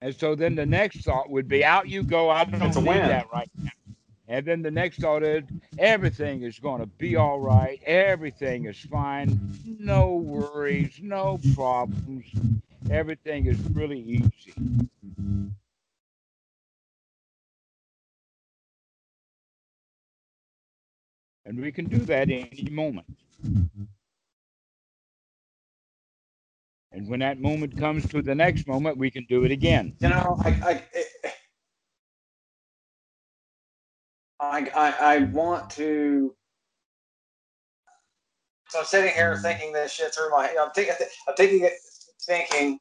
And 0.01 0.15
so 0.15 0.35
then 0.35 0.55
the 0.55 0.65
next 0.65 1.05
thought 1.05 1.29
would 1.29 1.47
be, 1.47 1.63
out 1.63 1.89
you 1.89 2.03
go. 2.03 2.31
I 2.31 2.45
don't 2.45 2.75
need 2.77 2.87
that 2.87 3.27
right 3.31 3.51
now. 3.63 3.71
And 4.29 4.45
then 4.45 4.61
the 4.61 4.71
next 4.71 5.03
is 5.03 5.45
everything 5.79 6.43
is 6.43 6.59
going 6.59 6.81
to 6.81 6.87
be 6.87 7.17
all 7.17 7.41
right. 7.41 7.81
Everything 7.87 8.67
is 8.67 8.79
fine. 8.79 9.41
No 9.81 10.17
worries, 10.17 11.01
no 11.03 11.41
problems. 11.55 12.27
Everything 12.91 13.47
is 13.47 13.59
really 13.71 13.99
easy. 14.01 14.53
And 21.47 21.59
we 21.59 21.73
can 21.73 21.87
do 21.87 21.99
that 22.01 22.29
any 22.29 22.69
moment. 22.71 23.07
And 26.93 27.09
when 27.09 27.21
that 27.21 27.41
moment 27.41 27.79
comes 27.79 28.07
to 28.09 28.21
the 28.21 28.35
next 28.35 28.67
moment, 28.67 28.99
we 28.99 29.11
can 29.11 29.25
do 29.31 29.45
it 29.45 29.51
again. 29.51 29.95
you 30.01 30.11
know, 30.11 30.39
I, 30.45 30.49
I, 30.49 30.83
it, 30.93 31.07
I, 34.41 34.71
I, 34.75 35.15
I 35.15 35.19
want 35.25 35.71
to. 35.71 36.35
So 38.69 38.81
I'm 38.81 38.85
sitting 38.85 39.13
here 39.13 39.33
mm-hmm. 39.33 39.43
thinking 39.43 39.73
this 39.73 39.93
shit 39.93 40.15
through 40.15 40.31
my. 40.31 40.55
I'm 40.61 40.71
taking, 40.75 40.95
I'm 41.27 41.35
taking 41.37 41.65
it, 41.65 41.73
thinking. 42.23 42.79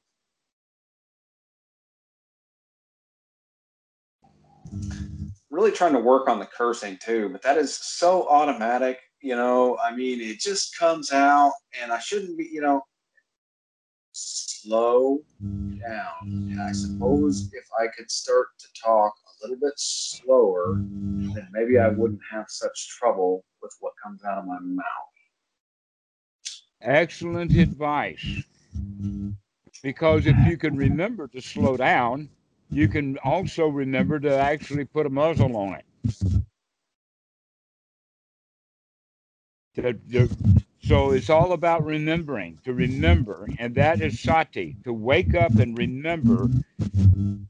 Really 5.50 5.72
trying 5.72 5.94
to 5.94 6.00
work 6.00 6.28
on 6.28 6.40
the 6.40 6.46
cursing 6.46 6.98
too, 7.02 7.30
but 7.30 7.42
that 7.42 7.58
is 7.58 7.74
so 7.74 8.28
automatic. 8.28 9.00
You 9.22 9.36
know, 9.36 9.78
I 9.84 9.96
mean, 9.96 10.22
it 10.22 10.40
just 10.40 10.78
comes 10.78 11.12
out, 11.12 11.54
and 11.82 11.92
I 11.92 12.00
shouldn't 12.00 12.38
be. 12.38 12.50
You 12.52 12.62
know, 12.62 12.82
slow 14.12 15.20
down. 15.42 16.14
And 16.24 16.62
I 16.62 16.72
suppose 16.72 17.50
if 17.54 17.66
I 17.80 17.88
could 17.96 18.12
start 18.12 18.48
to 18.60 18.68
talk 18.84 19.14
little 19.42 19.58
bit 19.60 19.74
slower, 19.78 20.76
then 20.76 21.48
maybe 21.52 21.78
I 21.78 21.90
wouldn't 21.90 22.22
have 22.32 22.46
such 22.48 22.90
trouble 22.98 23.44
with 23.62 23.74
what 23.80 23.94
comes 24.04 24.24
out 24.24 24.40
of 24.40 24.46
my 24.46 24.60
mouth. 24.60 24.86
Excellent 26.82 27.56
advice. 27.56 28.44
Because 29.84 30.26
if 30.26 30.36
you 30.48 30.58
can 30.58 30.76
remember 30.76 31.28
to 31.28 31.42
slow 31.42 31.78
down, 31.78 32.30
you 32.70 32.88
can 32.88 33.18
also 33.20 33.68
remember 33.68 34.20
to 34.20 34.38
actually 34.38 34.86
put 34.86 35.06
a 35.06 35.10
muzzle 35.10 35.56
on 35.56 35.76
it. 35.76 35.86
So 40.82 41.12
it's 41.12 41.30
all 41.30 41.54
about 41.54 41.86
remembering, 41.86 42.60
to 42.64 42.74
remember, 42.74 43.50
and 43.58 43.76
that 43.76 44.02
is 44.02 44.20
sati, 44.20 44.78
to 44.84 44.94
wake 44.94 45.36
up 45.36 45.58
and 45.60 45.78
remember. 45.78 46.50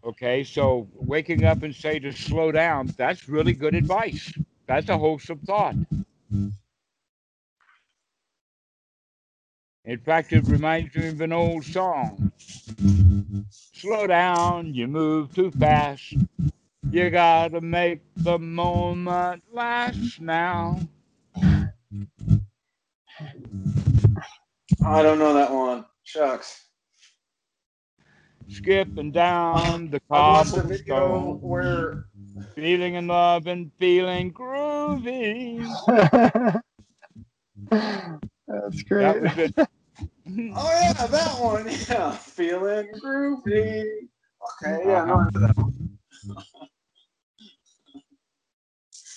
Okay, 0.03 0.43
so 0.43 0.87
waking 0.95 1.43
up 1.43 1.63
and 1.63 1.75
say 1.75 1.99
to 1.99 2.11
slow 2.11 2.51
down, 2.51 2.93
that's 2.97 3.29
really 3.29 3.53
good 3.53 3.75
advice. 3.75 4.33
That's 4.67 4.89
a 4.89 4.97
wholesome 4.97 5.39
thought. 5.39 5.77
In 9.85 9.99
fact, 9.99 10.33
it 10.33 10.45
reminds 10.45 10.95
me 10.95 11.07
of 11.07 11.21
an 11.21 11.33
old 11.33 11.63
song. 11.65 12.31
Slow 13.73 14.07
down, 14.07 14.73
you 14.73 14.87
move 14.87 15.33
too 15.33 15.51
fast. 15.51 16.15
You 16.91 17.09
gotta 17.09 17.61
make 17.61 18.01
the 18.17 18.39
moment 18.39 19.43
last 19.51 20.21
now. 20.21 20.79
I 24.85 25.01
don't 25.01 25.19
know 25.19 25.33
that 25.33 25.51
one. 25.51 25.85
Shucks. 26.03 26.65
Skipping 28.47 29.11
down 29.11 29.89
the 29.89 30.01
I 30.11 30.19
watched 30.19 30.53
a 30.53 30.63
video 30.63 30.95
cobblestone, 30.95 31.49
where 31.49 32.05
feeling 32.55 32.95
in 32.95 33.07
love 33.07 33.47
and 33.47 33.71
feeling 33.79 34.31
groovy. 34.33 35.65
That's 38.47 38.83
great. 38.83 39.21
was 39.21 39.37
it. 39.37 39.53
Oh 39.57 40.79
yeah, 40.81 41.07
that 41.07 41.39
one. 41.39 41.69
Yeah, 41.89 42.11
feeling 42.11 42.87
groovy. 43.03 43.83
Okay, 44.63 44.83
yeah, 44.85 45.03
uh-huh. 45.03 45.05
no, 45.05 45.19
I 45.35 45.39
that 45.39 45.57
one. 45.57 45.89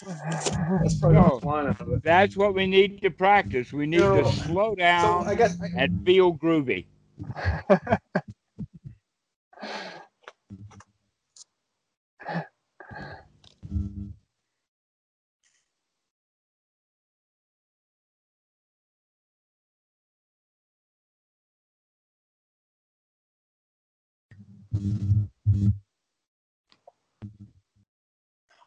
That's 0.07 0.95
probably 1.01 1.19
No. 1.19 1.39
the 1.41 1.47
line 1.47 1.67
of 1.67 1.81
it. 1.81 2.03
That's 2.03 2.37
what 2.37 2.55
we 2.55 2.67
need 2.67 3.01
to 3.03 3.11
practice. 3.11 3.73
We 3.73 3.87
need 3.87 4.01
No. 4.01 4.23
to 4.23 4.25
slow 4.25 4.75
So 4.75 4.77
down 4.77 5.29
I 5.29 5.35
guess 5.35 5.57
and 5.77 6.05
feel 6.07 6.35
groovy. 6.35 6.87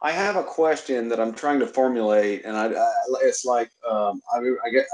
I 0.04 0.12
have 0.12 0.36
a 0.36 0.44
question 0.44 1.08
that 1.10 1.20
I'm 1.20 1.34
trying 1.34 1.60
to 1.60 1.68
formulate, 1.68 2.44
and 2.44 2.58
I, 2.58 2.68
I 2.68 2.92
it's 3.22 3.46
like 3.46 3.72
um, 3.90 4.22
I, 4.34 4.40
I 4.66 4.70
get. 4.70 4.86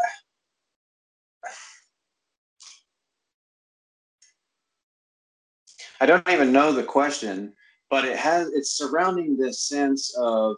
I 5.99 6.05
don't 6.05 6.29
even 6.29 6.53
know 6.53 6.71
the 6.71 6.83
question, 6.83 7.53
but 7.89 8.05
it 8.05 8.17
has 8.17 8.49
it's 8.49 8.71
surrounding 8.71 9.35
this 9.35 9.61
sense 9.61 10.15
of 10.15 10.57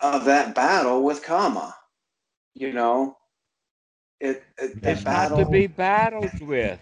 of 0.00 0.24
that 0.24 0.54
battle 0.54 1.04
with 1.04 1.22
karma. 1.22 1.76
You 2.54 2.72
know, 2.72 3.16
it, 4.20 4.42
it 4.58 4.76
It's 4.82 5.04
battle. 5.04 5.38
not 5.38 5.44
to 5.44 5.50
be 5.52 5.68
battled 5.68 6.40
with. 6.40 6.80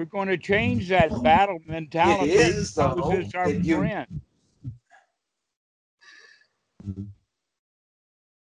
We're 0.00 0.06
going 0.06 0.28
to 0.28 0.38
change 0.38 0.88
that 0.88 1.10
battle 1.22 1.58
mentality. 1.66 2.32
is, 2.32 2.72
because 2.72 2.96
though. 2.96 3.10
It's 3.12 3.34
our 3.34 3.50
you- 3.50 3.76
friend. 3.76 4.20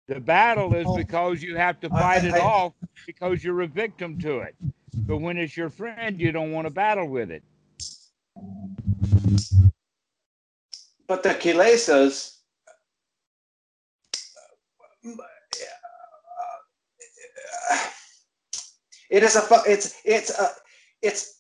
The 0.05 0.19
battle 0.19 0.75
is 0.75 0.85
Oh. 0.87 0.95
because 0.95 1.41
you 1.41 1.55
have 1.55 1.79
to 1.79 1.89
I- 1.91 1.99
fight 1.99 2.25
it 2.25 2.35
I- 2.35 2.39
off 2.41 2.73
because 3.07 3.43
you're 3.43 3.61
a 3.61 3.67
victim 3.67 4.19
to 4.19 4.41
it. 4.41 4.55
But 4.93 5.17
when 5.17 5.37
it's 5.39 5.57
your 5.57 5.71
friend, 5.71 6.21
you 6.21 6.31
don't 6.31 6.51
want 6.51 6.67
to 6.67 6.69
battle 6.69 7.07
with 7.07 7.31
it. 7.31 7.41
But 11.07 11.23
the 11.23 11.29
kilesas, 11.29 12.41
uh, 15.03 15.09
uh, 15.09 15.23
uh, 17.71 17.89
it 19.09 19.23
is 19.23 19.35
a 19.35 19.47
it's 19.65 19.99
it's 20.05 20.29
a 20.39 20.51
it's 21.01 21.38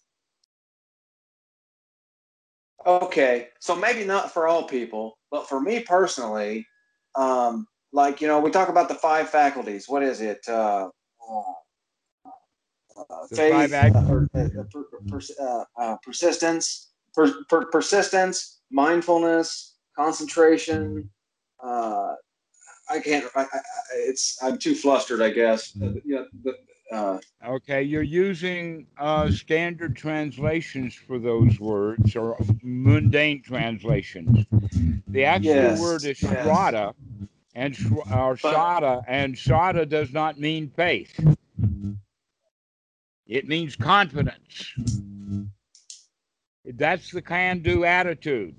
okay. 3.03 3.49
So 3.59 3.75
maybe 3.75 4.05
not 4.05 4.31
for 4.31 4.47
all 4.47 4.63
people, 4.63 5.17
but 5.31 5.47
for 5.47 5.61
me 5.61 5.81
personally, 5.81 6.67
um, 7.15 7.67
like 7.91 8.21
you 8.21 8.27
know, 8.27 8.39
we 8.39 8.51
talk 8.51 8.69
about 8.69 8.87
the 8.87 8.95
five 8.95 9.29
faculties. 9.29 9.87
What 9.87 10.03
is 10.03 10.21
it? 10.21 10.39
Uh, 10.47 10.89
uh, 13.09 13.27
faith, 13.31 13.73
uh, 13.73 13.87
uh, 13.87 14.63
per, 14.71 14.83
per, 15.07 15.21
uh, 15.41 15.63
uh, 15.77 15.97
persistence, 16.03 16.91
per, 17.13 17.33
per, 17.49 17.65
persistence, 17.65 18.59
mindfulness, 18.71 19.75
concentration. 19.95 21.09
Uh, 21.63 22.13
I 22.89 22.99
can't. 22.99 23.25
I, 23.35 23.41
I, 23.41 23.43
I- 23.43 23.61
it's. 24.09 24.37
I'm 24.41 24.57
too 24.57 24.75
flustered. 24.75 25.21
I 25.21 25.29
guess. 25.29 25.73
Yeah. 26.05 26.23
The, 26.43 26.53
uh, 26.91 27.19
Okay, 27.45 27.83
you're 27.83 28.01
using 28.01 28.87
uh, 28.97 29.29
standard 29.31 29.95
translations 29.95 30.93
for 30.95 31.19
those 31.19 31.59
words 31.59 32.15
or 32.15 32.37
mundane 32.63 33.41
translations. 33.41 34.45
The 35.13 35.25
actual 35.25 35.73
Yes, 35.73 35.77
word 35.77 36.05
is 36.05 36.19
yes. 36.21 36.73
and 37.55 37.75
sh- 37.75 37.91
or 37.91 38.35
shada, 38.35 39.03
and 39.07 39.35
shada 39.35 39.87
does 39.87 40.11
not 40.13 40.39
mean 40.39 40.69
faith. 40.69 41.19
It 43.27 43.47
means 43.47 43.75
confidence. 43.75 44.75
That's 46.65 47.11
the 47.11 47.21
can-do 47.21 47.85
attitude. 47.85 48.55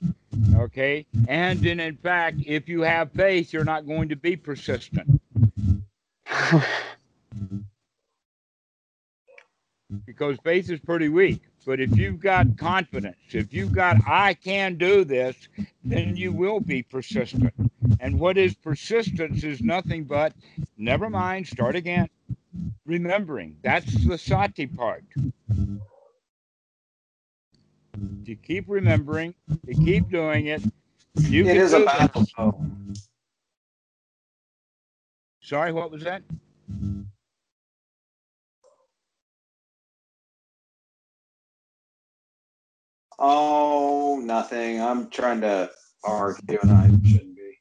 Okay, 0.54 1.06
and 1.26 1.64
in 1.64 1.96
fact, 1.96 2.42
if 2.44 2.68
you 2.68 2.82
have 2.82 3.12
faith, 3.12 3.52
you're 3.52 3.64
not 3.64 3.86
going 3.86 4.08
to 4.08 4.16
be 4.16 4.36
persistent. 4.36 5.08
because 10.06 10.36
faith 10.44 10.70
is 10.70 10.80
pretty 10.80 11.08
weak. 11.08 11.42
But 11.66 11.80
if 11.80 11.96
you've 11.96 12.20
got 12.20 12.56
confidence, 12.56 13.16
if 13.30 13.52
you've 13.52 13.72
got, 13.72 13.96
I 14.06 14.34
can 14.34 14.76
do 14.76 15.04
this, 15.04 15.36
then 15.84 16.16
you 16.16 16.32
will 16.32 16.60
be 16.60 16.82
persistent. 16.82 17.52
And 18.00 18.18
what 18.18 18.38
is 18.38 18.54
persistence 18.54 19.44
is 19.44 19.60
nothing 19.60 20.04
but, 20.04 20.32
never 20.78 21.10
mind, 21.10 21.46
start 21.46 21.76
again. 21.76 22.08
Remembering. 22.86 23.56
That's 23.62 24.06
the 24.06 24.16
sati 24.18 24.66
part. 24.66 25.04
To 28.24 28.34
keep 28.36 28.64
remembering, 28.68 29.34
to 29.66 29.74
keep 29.74 30.08
doing 30.10 30.46
it. 30.46 30.62
You 31.16 31.44
it 31.44 31.48
can 31.48 31.56
is 31.56 31.72
a 31.72 31.84
battle. 31.84 32.26
Sorry, 35.42 35.72
what 35.72 35.90
was 35.90 36.04
that? 36.04 36.22
Oh, 43.20 44.20
nothing. 44.24 44.80
I'm 44.82 45.10
trying 45.10 45.42
to 45.42 45.70
argue, 46.04 46.58
and 46.62 46.72
I 46.72 46.90
shouldn't 47.04 47.36
be. 47.36 47.58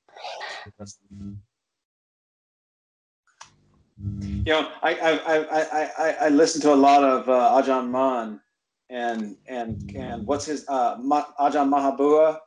You 4.46 4.54
know, 4.54 4.70
I 4.82 4.96
I 4.96 5.12
I 5.18 5.62
I 5.62 5.92
I, 6.00 6.12
I 6.26 6.30
listen 6.30 6.62
to 6.62 6.74
a 6.74 6.76
lot 6.76 7.04
of 7.04 7.30
uh, 7.30 7.62
Ajahn 7.62 7.90
Mun, 7.90 8.42
and 8.90 9.38
and 9.48 9.78
and 9.96 10.26
what's 10.26 10.46
his 10.46 10.66
uh 10.70 10.98
Ma, 11.02 11.26
Ajahn 11.40 11.70
Mahabua, 11.70 12.40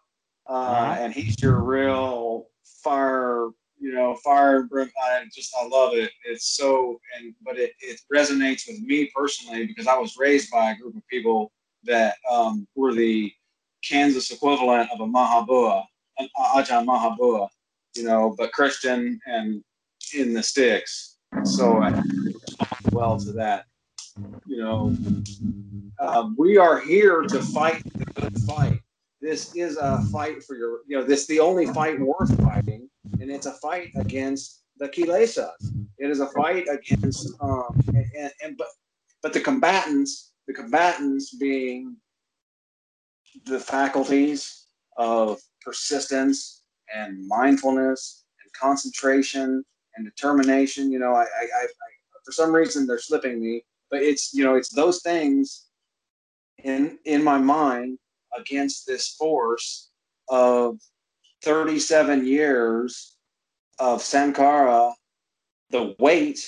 uh, 0.49 0.53
Uh-huh. 0.53 0.97
and 1.01 1.13
he's 1.13 1.41
your 1.43 1.63
real 1.63 2.47
fire. 2.83 3.49
You 3.79 3.93
know, 3.95 4.15
fire. 4.25 4.61
and 4.61 4.71
brim- 4.71 4.93
I 5.03 5.25
just 5.35 5.55
I 5.61 5.67
love 5.67 5.95
it. 5.95 6.11
It's 6.25 6.57
so 6.57 7.01
and 7.19 7.35
but 7.45 7.59
it 7.59 7.73
it 7.81 8.01
resonates 8.15 8.67
with 8.69 8.81
me 8.81 9.11
personally 9.15 9.67
because 9.67 9.87
I 9.87 9.97
was 9.99 10.17
raised 10.17 10.51
by 10.51 10.73
a 10.73 10.77
group 10.77 10.97
of 10.97 11.07
people 11.09 11.53
that 11.85 12.17
um, 12.31 12.67
were 12.75 12.95
the 12.95 13.33
Kansas 13.83 14.31
equivalent 14.31 14.91
of 14.93 15.01
a 15.01 15.07
Mahabua, 15.07 15.85
an 16.19 16.29
Ajahn 16.39 16.87
Mahabua, 16.87 17.49
you 17.95 18.05
know, 18.05 18.35
but 18.39 18.53
Christian 18.53 19.21
and 19.27 19.63
in 20.15 20.35
the 20.35 20.43
sticks. 20.43 21.19
So 21.45 21.79
I 21.83 22.03
well 22.93 23.19
to 23.19 23.33
that. 23.33 23.65
You 24.47 24.59
know, 24.59 24.97
um, 25.99 26.37
we 26.39 26.59
are 26.59 26.79
here 26.81 27.23
to 27.23 27.43
fight 27.43 27.83
the 27.95 28.05
good 28.05 28.39
fight. 28.43 28.81
This 29.21 29.55
is 29.55 29.79
a 29.79 30.03
fight 30.13 30.43
for 30.43 30.57
your, 30.57 30.81
you 30.87 30.99
know, 30.99 31.05
this 31.05 31.23
is 31.23 31.27
the 31.29 31.41
only 31.41 31.67
fight 31.67 31.99
worth 31.99 32.37
fighting, 32.43 32.91
and 33.21 33.31
it's 33.31 33.47
a 33.47 33.53
fight 33.53 33.93
against 33.97 34.63
the 34.79 34.89
kilesas. 34.89 35.73
It 35.99 36.11
is 36.11 36.21
a 36.21 36.27
fight 36.27 36.67
against, 36.69 37.35
um, 37.41 37.81
and, 37.89 38.05
and, 38.19 38.33
and 38.43 38.57
but 38.59 38.67
but 39.23 39.33
the 39.33 39.41
combatants, 39.41 40.32
the 40.53 40.63
combatants 40.63 41.35
being 41.35 41.97
the 43.47 43.59
faculties 43.59 44.67
of 44.97 45.41
persistence 45.63 46.63
and 46.95 47.27
mindfulness 47.27 48.25
and 48.43 48.53
concentration 48.53 49.65
and 49.97 50.05
determination. 50.05 50.93
You 50.93 50.99
know, 50.99 51.15
I, 51.15 51.23
I, 51.23 51.45
I, 51.63 51.67
for 52.25 52.33
some 52.33 52.55
reason 52.55 52.87
they're 52.87 52.99
slipping 52.99 53.41
me, 53.41 53.65
but 53.91 54.03
it's 54.03 54.33
you 54.35 54.45
know 54.45 54.55
it's 54.55 54.69
those 54.69 55.03
things 55.03 55.67
in 56.65 56.99
in 57.05 57.25
my 57.25 57.39
mind 57.39 57.99
against 58.39 58.87
this 58.87 59.15
force 59.17 59.91
of 60.29 60.79
37 61.43 62.27
years 62.27 63.17
of 63.79 64.01
sankhara 64.01 64.93
the 65.71 65.95
weight 65.99 66.39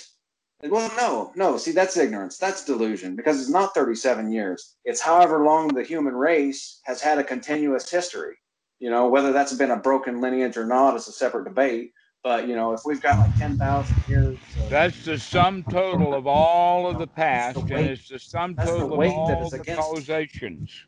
well 0.70 0.90
no 0.96 1.32
no. 1.36 1.56
See 1.58 1.72
that's 1.72 1.96
ignorance. 1.96 2.38
That's 2.38 2.64
delusion 2.64 3.16
because 3.16 3.40
it's 3.40 3.50
not 3.50 3.74
37 3.74 4.30
years. 4.32 4.76
It's 4.84 5.00
however 5.00 5.44
long 5.44 5.74
the 5.74 5.84
human 5.84 6.14
race 6.14 6.80
has 6.84 7.00
had 7.00 7.18
a 7.18 7.24
continuous 7.24 7.90
history. 7.90 8.36
You 8.80 8.90
know 8.90 9.08
whether 9.08 9.32
that's 9.32 9.54
been 9.54 9.70
a 9.70 9.76
broken 9.76 10.20
lineage 10.20 10.56
or 10.56 10.66
not 10.66 10.96
is 10.96 11.08
a 11.08 11.12
separate 11.12 11.44
debate 11.44 11.92
but 12.24 12.48
you 12.48 12.56
know, 12.56 12.72
if 12.72 12.80
we've 12.86 13.02
got 13.02 13.18
like 13.18 13.36
ten 13.36 13.56
thousand 13.58 14.02
years, 14.08 14.38
of, 14.58 14.70
that's 14.70 15.04
the 15.04 15.18
sum 15.18 15.62
total 15.64 16.14
of 16.14 16.26
all 16.26 16.90
of 16.90 16.98
the 16.98 17.06
past, 17.06 17.68
the 17.68 17.74
and 17.74 17.86
it's 17.86 18.08
the 18.08 18.18
sum 18.18 18.56
total 18.56 18.88
the 18.88 18.94
of 18.94 19.00
all 19.00 19.50
the 19.50 19.58
causations. 19.58 20.86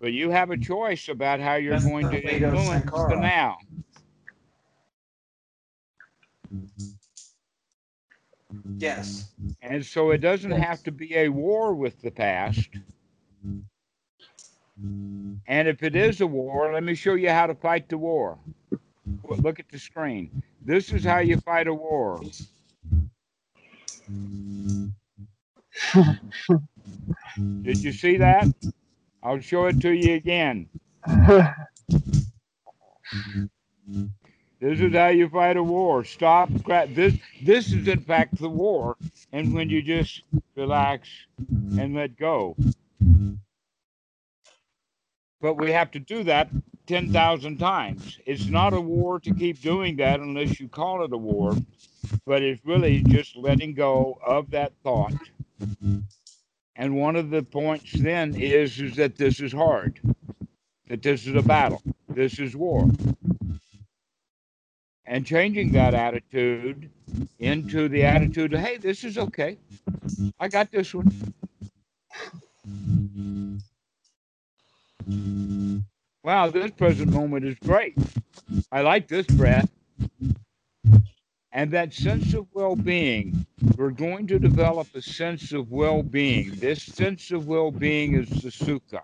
But 0.00 0.12
you 0.12 0.30
have 0.30 0.50
a 0.50 0.56
choice 0.56 1.08
about 1.08 1.38
how 1.38 1.54
you're 1.54 1.74
that's 1.74 1.84
going 1.84 2.10
to 2.10 2.20
influence 2.20 2.90
the 2.90 3.16
now. 3.16 3.58
Yes. 8.78 9.32
And 9.62 9.84
so 9.84 10.10
it 10.10 10.18
doesn't 10.18 10.50
have 10.52 10.82
to 10.84 10.92
be 10.92 11.14
a 11.16 11.28
war 11.28 11.74
with 11.74 12.00
the 12.02 12.10
past. 12.10 12.68
And 15.46 15.68
if 15.68 15.82
it 15.82 15.96
is 15.96 16.20
a 16.20 16.26
war, 16.26 16.72
let 16.72 16.82
me 16.82 16.94
show 16.94 17.14
you 17.14 17.30
how 17.30 17.46
to 17.46 17.54
fight 17.54 17.88
the 17.88 17.98
war. 17.98 18.38
Look 19.28 19.60
at 19.60 19.68
the 19.70 19.78
screen. 19.78 20.42
This 20.62 20.92
is 20.92 21.04
how 21.04 21.18
you 21.18 21.38
fight 21.38 21.66
a 21.66 21.74
war. 21.74 22.20
Did 27.62 27.84
you 27.84 27.92
see 27.92 28.16
that? 28.18 28.48
I'll 29.22 29.40
show 29.40 29.66
it 29.66 29.80
to 29.80 29.90
you 29.92 30.14
again. 30.14 30.68
This 34.60 34.78
is 34.80 34.92
how 34.92 35.08
you 35.08 35.28
fight 35.28 35.56
a 35.56 35.62
war. 35.62 36.04
Stop. 36.04 36.50
This 36.88 37.14
this 37.42 37.72
is 37.72 37.88
in 37.88 38.00
fact 38.00 38.38
the 38.38 38.48
war. 38.48 38.96
And 39.32 39.54
when 39.54 39.70
you 39.70 39.80
just 39.82 40.22
relax 40.54 41.08
and 41.48 41.94
let 41.94 42.16
go. 42.16 42.56
But 45.40 45.54
we 45.54 45.72
have 45.72 45.90
to 45.92 45.98
do 45.98 46.22
that 46.24 46.50
10,000 46.86 47.58
times. 47.58 48.18
It's 48.26 48.46
not 48.46 48.74
a 48.74 48.80
war 48.80 49.20
to 49.20 49.32
keep 49.32 49.62
doing 49.62 49.96
that 49.96 50.20
unless 50.20 50.60
you 50.60 50.68
call 50.68 51.04
it 51.04 51.12
a 51.12 51.16
war, 51.16 51.54
but 52.26 52.42
it's 52.42 52.64
really 52.66 53.02
just 53.04 53.36
letting 53.36 53.72
go 53.72 54.18
of 54.26 54.50
that 54.50 54.72
thought. 54.82 55.14
And 56.76 56.96
one 56.96 57.16
of 57.16 57.30
the 57.30 57.42
points 57.42 57.92
then 57.92 58.34
is, 58.34 58.80
is 58.80 58.96
that 58.96 59.16
this 59.16 59.40
is 59.40 59.52
hard, 59.52 60.00
that 60.88 61.02
this 61.02 61.26
is 61.26 61.34
a 61.36 61.42
battle, 61.42 61.82
this 62.08 62.38
is 62.38 62.56
war. 62.56 62.90
And 65.10 65.26
changing 65.26 65.72
that 65.72 65.92
attitude 65.92 66.88
into 67.40 67.88
the 67.88 68.04
attitude 68.04 68.54
of, 68.54 68.60
hey, 68.60 68.76
this 68.76 69.02
is 69.02 69.18
okay. 69.18 69.58
I 70.38 70.46
got 70.46 70.70
this 70.70 70.94
one. 70.94 71.10
Wow, 76.22 76.50
this 76.50 76.70
present 76.70 77.12
moment 77.12 77.44
is 77.44 77.56
great. 77.56 77.98
I 78.70 78.82
like 78.82 79.08
this 79.08 79.26
breath. 79.26 79.68
And 81.50 81.72
that 81.72 81.92
sense 81.92 82.32
of 82.32 82.46
well 82.52 82.76
being, 82.76 83.44
we're 83.76 83.90
going 83.90 84.28
to 84.28 84.38
develop 84.38 84.94
a 84.94 85.02
sense 85.02 85.52
of 85.52 85.72
well 85.72 86.04
being. 86.04 86.52
This 86.54 86.84
sense 86.84 87.32
of 87.32 87.48
well 87.48 87.72
being 87.72 88.14
is 88.14 88.28
the 88.28 88.50
sukha, 88.50 89.00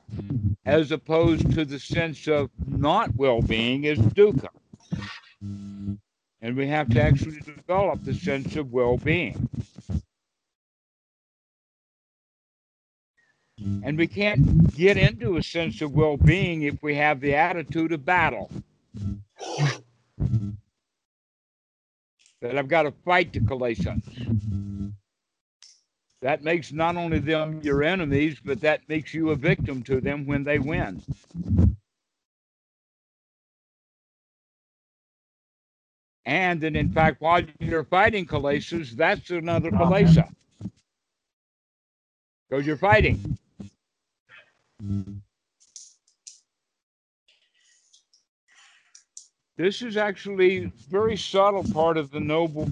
as 0.65 0.93
opposed 0.93 1.53
to 1.55 1.65
the 1.65 1.81
sense 1.81 2.29
of 2.29 2.49
not 2.65 3.17
well 3.17 3.43
being 3.43 3.83
is 3.83 3.99
dukkha. 3.99 4.51
And 5.43 6.57
we 6.57 6.69
have 6.69 6.89
to 6.91 7.03
actually 7.03 7.41
develop 7.41 8.05
the 8.05 8.15
sense 8.15 8.57
of 8.57 8.73
well 8.73 8.97
being. 8.99 9.49
And 13.83 13.99
we 13.99 14.07
can't 14.07 14.75
get 14.75 14.97
into 14.97 15.37
a 15.37 15.43
sense 15.43 15.81
of 15.83 15.93
well 15.93 16.17
being 16.17 16.63
if 16.63 16.83
we 16.83 16.95
have 16.97 17.21
the 17.21 17.35
attitude 17.35 17.93
of 17.93 18.05
battle. 18.05 18.51
That 22.43 22.59
I've 22.59 22.69
got 22.69 22.83
to 22.83 22.93
fight 23.05 23.33
the 23.33 23.41
Kilesas. 23.41 24.03
That 26.23 26.43
makes 26.43 26.73
not 26.73 26.97
only 26.97 27.19
them 27.21 27.61
your 27.63 27.83
enemies, 27.83 28.39
but 28.45 28.61
that 28.63 28.89
makes 28.89 29.15
you 29.15 29.31
a 29.31 29.37
victim 29.37 29.83
to 29.85 30.01
them 30.01 30.27
when 30.27 30.45
they 30.45 30.59
win. 30.59 31.03
And 36.27 36.61
then, 36.61 36.75
in 36.75 36.91
fact, 36.91 37.21
while 37.21 37.43
you're 37.61 37.85
fighting 37.85 38.27
Kilesas, 38.27 38.91
that's 38.91 39.31
another 39.31 39.71
Kilesa. 39.71 40.29
Because 42.51 42.67
you're 42.67 42.77
fighting. 42.77 43.39
This 49.57 49.83
is 49.83 49.97
actually 49.97 50.73
very 50.91 51.17
subtle 51.17 51.65
part 51.65 51.97
of 51.97 52.11
the 52.11 52.21
noble 52.21 52.71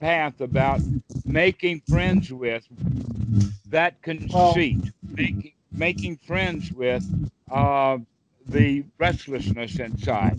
path 0.00 0.40
about 0.40 0.80
making 1.24 1.82
friends 1.88 2.32
with 2.32 2.66
that 3.66 4.00
conceit, 4.02 4.78
making 5.02 5.52
making 5.70 6.16
friends 6.16 6.72
with 6.72 7.04
uh, 7.50 7.98
the 8.48 8.84
restlessness 8.98 9.78
inside. 9.78 10.38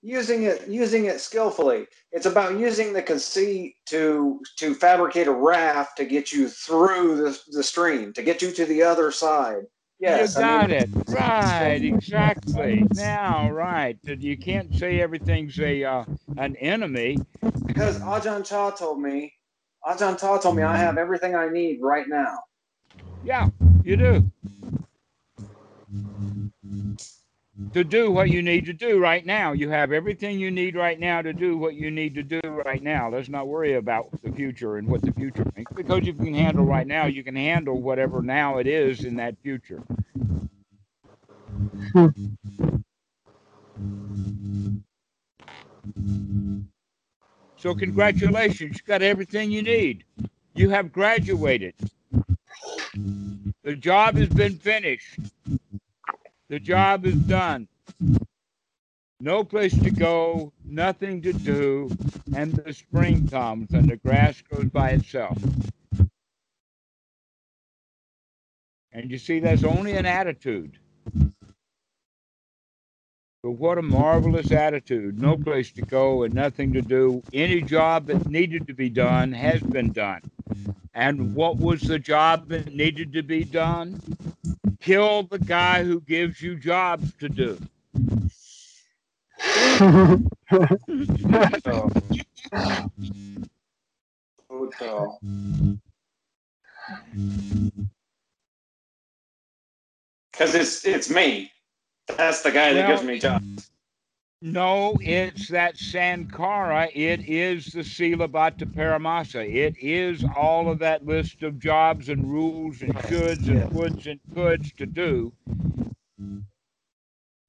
Using 0.00 0.44
it, 0.44 0.68
using 0.68 1.06
it 1.06 1.20
skillfully. 1.20 1.86
It's 2.12 2.26
about 2.26 2.58
using 2.58 2.92
the 2.92 3.02
conceit 3.02 3.74
to 3.86 4.40
to 4.58 4.74
fabricate 4.74 5.26
a 5.26 5.32
raft 5.32 5.96
to 5.96 6.04
get 6.04 6.30
you 6.30 6.48
through 6.48 7.16
the, 7.16 7.38
the 7.50 7.64
stream, 7.64 8.12
to 8.12 8.22
get 8.22 8.40
you 8.40 8.52
to 8.52 8.64
the 8.64 8.82
other 8.82 9.10
side. 9.10 9.62
Yes, 9.98 10.36
you 10.36 10.42
got 10.42 10.64
I 10.64 10.66
mean, 10.68 10.76
it 10.76 10.90
right, 11.08 11.82
exactly. 11.82 12.86
Now, 12.94 13.50
right, 13.50 13.98
you 14.04 14.36
can't 14.36 14.72
say 14.76 15.00
everything's 15.00 15.58
a 15.58 15.82
uh, 15.82 16.04
an 16.36 16.54
enemy. 16.56 17.18
Because 17.66 17.98
Ajahn 18.00 18.46
Chah 18.46 18.70
told 18.70 19.02
me, 19.02 19.34
Ajahn 19.84 20.18
Chah 20.18 20.38
told 20.38 20.56
me 20.56 20.62
I 20.62 20.76
have 20.76 20.96
everything 20.96 21.34
I 21.34 21.48
need 21.48 21.80
right 21.82 22.06
now. 22.08 22.38
Yeah, 23.24 23.50
you 23.82 23.96
do 23.96 24.30
to 27.72 27.84
do 27.84 28.10
what 28.10 28.30
you 28.30 28.42
need 28.42 28.66
to 28.66 28.72
do 28.72 28.98
right 29.00 29.24
now. 29.24 29.52
You 29.52 29.70
have 29.70 29.92
everything 29.92 30.38
you 30.38 30.50
need 30.50 30.76
right 30.76 30.98
now 30.98 31.22
to 31.22 31.32
do 31.32 31.58
what 31.58 31.74
you 31.74 31.90
need 31.90 32.14
to 32.14 32.22
do 32.22 32.40
right 32.44 32.82
now. 32.82 33.10
Let's 33.10 33.28
not 33.28 33.48
worry 33.48 33.74
about 33.74 34.10
the 34.22 34.32
future 34.32 34.76
and 34.76 34.88
what 34.88 35.02
the 35.02 35.12
future 35.12 35.44
brings 35.44 35.68
because 35.74 36.00
if 36.00 36.06
you 36.18 36.24
can 36.24 36.34
handle 36.34 36.64
right 36.64 36.86
now, 36.86 37.06
you 37.06 37.24
can 37.24 37.36
handle 37.36 37.80
whatever 37.80 38.22
now 38.22 38.58
it 38.58 38.66
is 38.66 39.04
in 39.04 39.16
that 39.16 39.36
future. 39.42 39.82
So, 47.56 47.74
congratulations, 47.74 48.76
you 48.78 48.82
got 48.86 49.02
everything 49.02 49.50
you 49.50 49.62
need. 49.62 50.04
You 50.54 50.70
have 50.70 50.92
graduated. 50.92 51.74
The 53.64 53.76
job 53.76 54.16
has 54.16 54.28
been 54.28 54.58
finished. 54.58 55.18
The 56.48 56.58
job 56.58 57.04
is 57.04 57.14
done. 57.14 57.68
No 59.20 59.44
place 59.44 59.76
to 59.76 59.90
go, 59.90 60.52
nothing 60.64 61.20
to 61.22 61.32
do, 61.32 61.90
and 62.34 62.54
the 62.54 62.72
spring 62.72 63.28
comes 63.28 63.72
and 63.72 63.88
the 63.88 63.96
grass 63.96 64.40
grows 64.42 64.70
by 64.70 64.90
itself. 64.90 65.36
And 68.92 69.10
you 69.10 69.18
see, 69.18 69.40
that's 69.40 69.64
only 69.64 69.92
an 69.92 70.06
attitude. 70.06 70.78
But 73.42 73.52
what 73.52 73.78
a 73.78 73.82
marvelous 73.82 74.50
attitude. 74.50 75.20
No 75.20 75.36
place 75.36 75.70
to 75.72 75.82
go 75.82 76.22
and 76.22 76.34
nothing 76.34 76.72
to 76.72 76.82
do. 76.82 77.22
Any 77.32 77.60
job 77.60 78.06
that 78.06 78.26
needed 78.26 78.66
to 78.68 78.74
be 78.74 78.88
done 78.88 79.32
has 79.32 79.60
been 79.60 79.92
done. 79.92 80.22
And 80.94 81.34
what 81.34 81.56
was 81.56 81.82
the 81.82 81.98
job 81.98 82.48
that 82.48 82.74
needed 82.74 83.12
to 83.12 83.22
be 83.22 83.44
done? 83.44 84.00
Kill 84.88 85.24
the 85.24 85.38
guy 85.38 85.84
who 85.84 86.00
gives 86.00 86.40
you 86.40 86.56
jobs 86.56 87.12
to 87.20 87.28
do. 87.28 87.58
Because 100.32 100.54
it's 100.54 100.86
it's 100.86 101.10
me. 101.10 101.52
That's 102.16 102.40
the 102.40 102.50
guy 102.50 102.72
that 102.72 102.88
gives 102.88 103.02
me 103.02 103.18
jobs. 103.18 103.70
No, 104.40 104.96
it's 105.00 105.48
that 105.48 105.74
sankhara. 105.76 106.90
It 106.94 107.28
is 107.28 107.66
the 107.66 107.80
Silabbata 107.80 108.66
Paramasa. 108.72 109.44
It 109.52 109.76
is 109.80 110.24
all 110.36 110.70
of 110.70 110.78
that 110.78 111.04
list 111.04 111.42
of 111.42 111.58
jobs 111.58 112.08
and 112.08 112.30
rules 112.30 112.82
and 112.82 112.94
shoulds 112.94 113.48
and 113.48 113.68
woulds 113.72 114.06
and 114.06 114.20
coulds 114.34 114.72
to 114.76 114.86
do. 114.86 115.32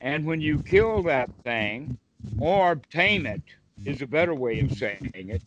And 0.02 0.26
when 0.26 0.42
you 0.42 0.64
kill 0.64 1.04
that 1.04 1.30
thing 1.44 1.98
or 2.40 2.76
tame 2.92 3.28
it, 3.28 3.44
is 3.86 4.02
a 4.02 4.08
better 4.08 4.34
way 4.34 4.60
of 4.60 4.72
saying 4.74 5.12
it. 5.14 5.44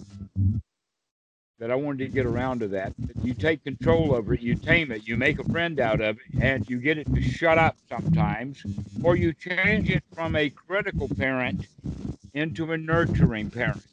That 1.63 1.71
I 1.71 1.77
wanted 1.77 1.99
to 2.01 2.09
get 2.09 2.27
around 2.27 2.59
to 2.61 2.69
that. 2.71 2.93
You 3.23 3.35
take 3.35 3.63
control 3.63 4.17
over 4.17 4.35
it, 4.35 4.41
you 4.41 4.57
tame 4.57 4.91
it, 4.91 5.07
you 5.07 5.17
make 5.17 5.39
a 5.39 5.45
friend 5.45 5.79
out 5.79 6.01
of 6.01 6.17
it, 6.19 6.43
and 6.43 6.69
you 6.69 6.79
get 6.79 6.99
it 6.99 7.07
to 7.15 7.23
shut 7.23 7.57
up 7.57 7.77
sometimes, 7.89 8.65
or 9.05 9.15
you 9.15 9.33
change 9.33 9.89
it 9.89 10.03
from 10.13 10.35
a 10.35 10.51
critical 10.51 11.09
parent 11.09 11.69
into 12.35 12.73
a 12.73 12.77
nurturing 12.77 13.49
parent. 13.49 13.85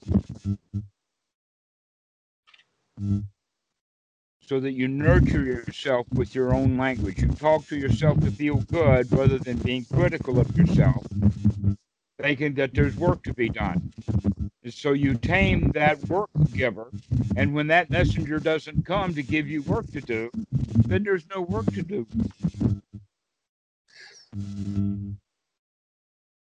So 4.42 4.60
that 4.60 4.72
you 4.72 4.88
nurture 4.88 5.44
yourself 5.44 6.08
with 6.12 6.34
your 6.34 6.56
own 6.56 6.76
language. 6.76 7.22
You 7.22 7.28
talk 7.30 7.68
to 7.68 7.78
yourself 7.78 8.20
to 8.22 8.32
feel 8.32 8.58
good 8.62 9.12
rather 9.14 9.38
than 9.38 9.58
being 9.58 9.86
critical 9.86 10.40
of 10.40 10.58
yourself 10.58 11.06
thinking 12.22 12.56
that 12.56 12.74
there's 12.74 12.96
work 12.98 13.24
to 13.24 13.34
be 13.34 13.50
done. 13.50 13.94
So 14.68 14.92
you 14.92 15.16
tame 15.16 15.72
that 15.72 16.04
work 16.10 16.30
giver, 16.54 16.90
and 17.38 17.54
when 17.54 17.68
that 17.68 17.90
messenger 17.90 18.40
doesn't 18.40 18.86
come 18.86 19.14
to 19.16 19.24
give 19.24 19.48
you 19.48 19.62
work 19.64 19.90
to 19.94 20.02
do, 20.02 20.30
then 20.88 21.04
there's 21.04 21.26
no 21.34 21.42
work 21.42 21.66
to 21.74 21.82
do. 21.82 22.06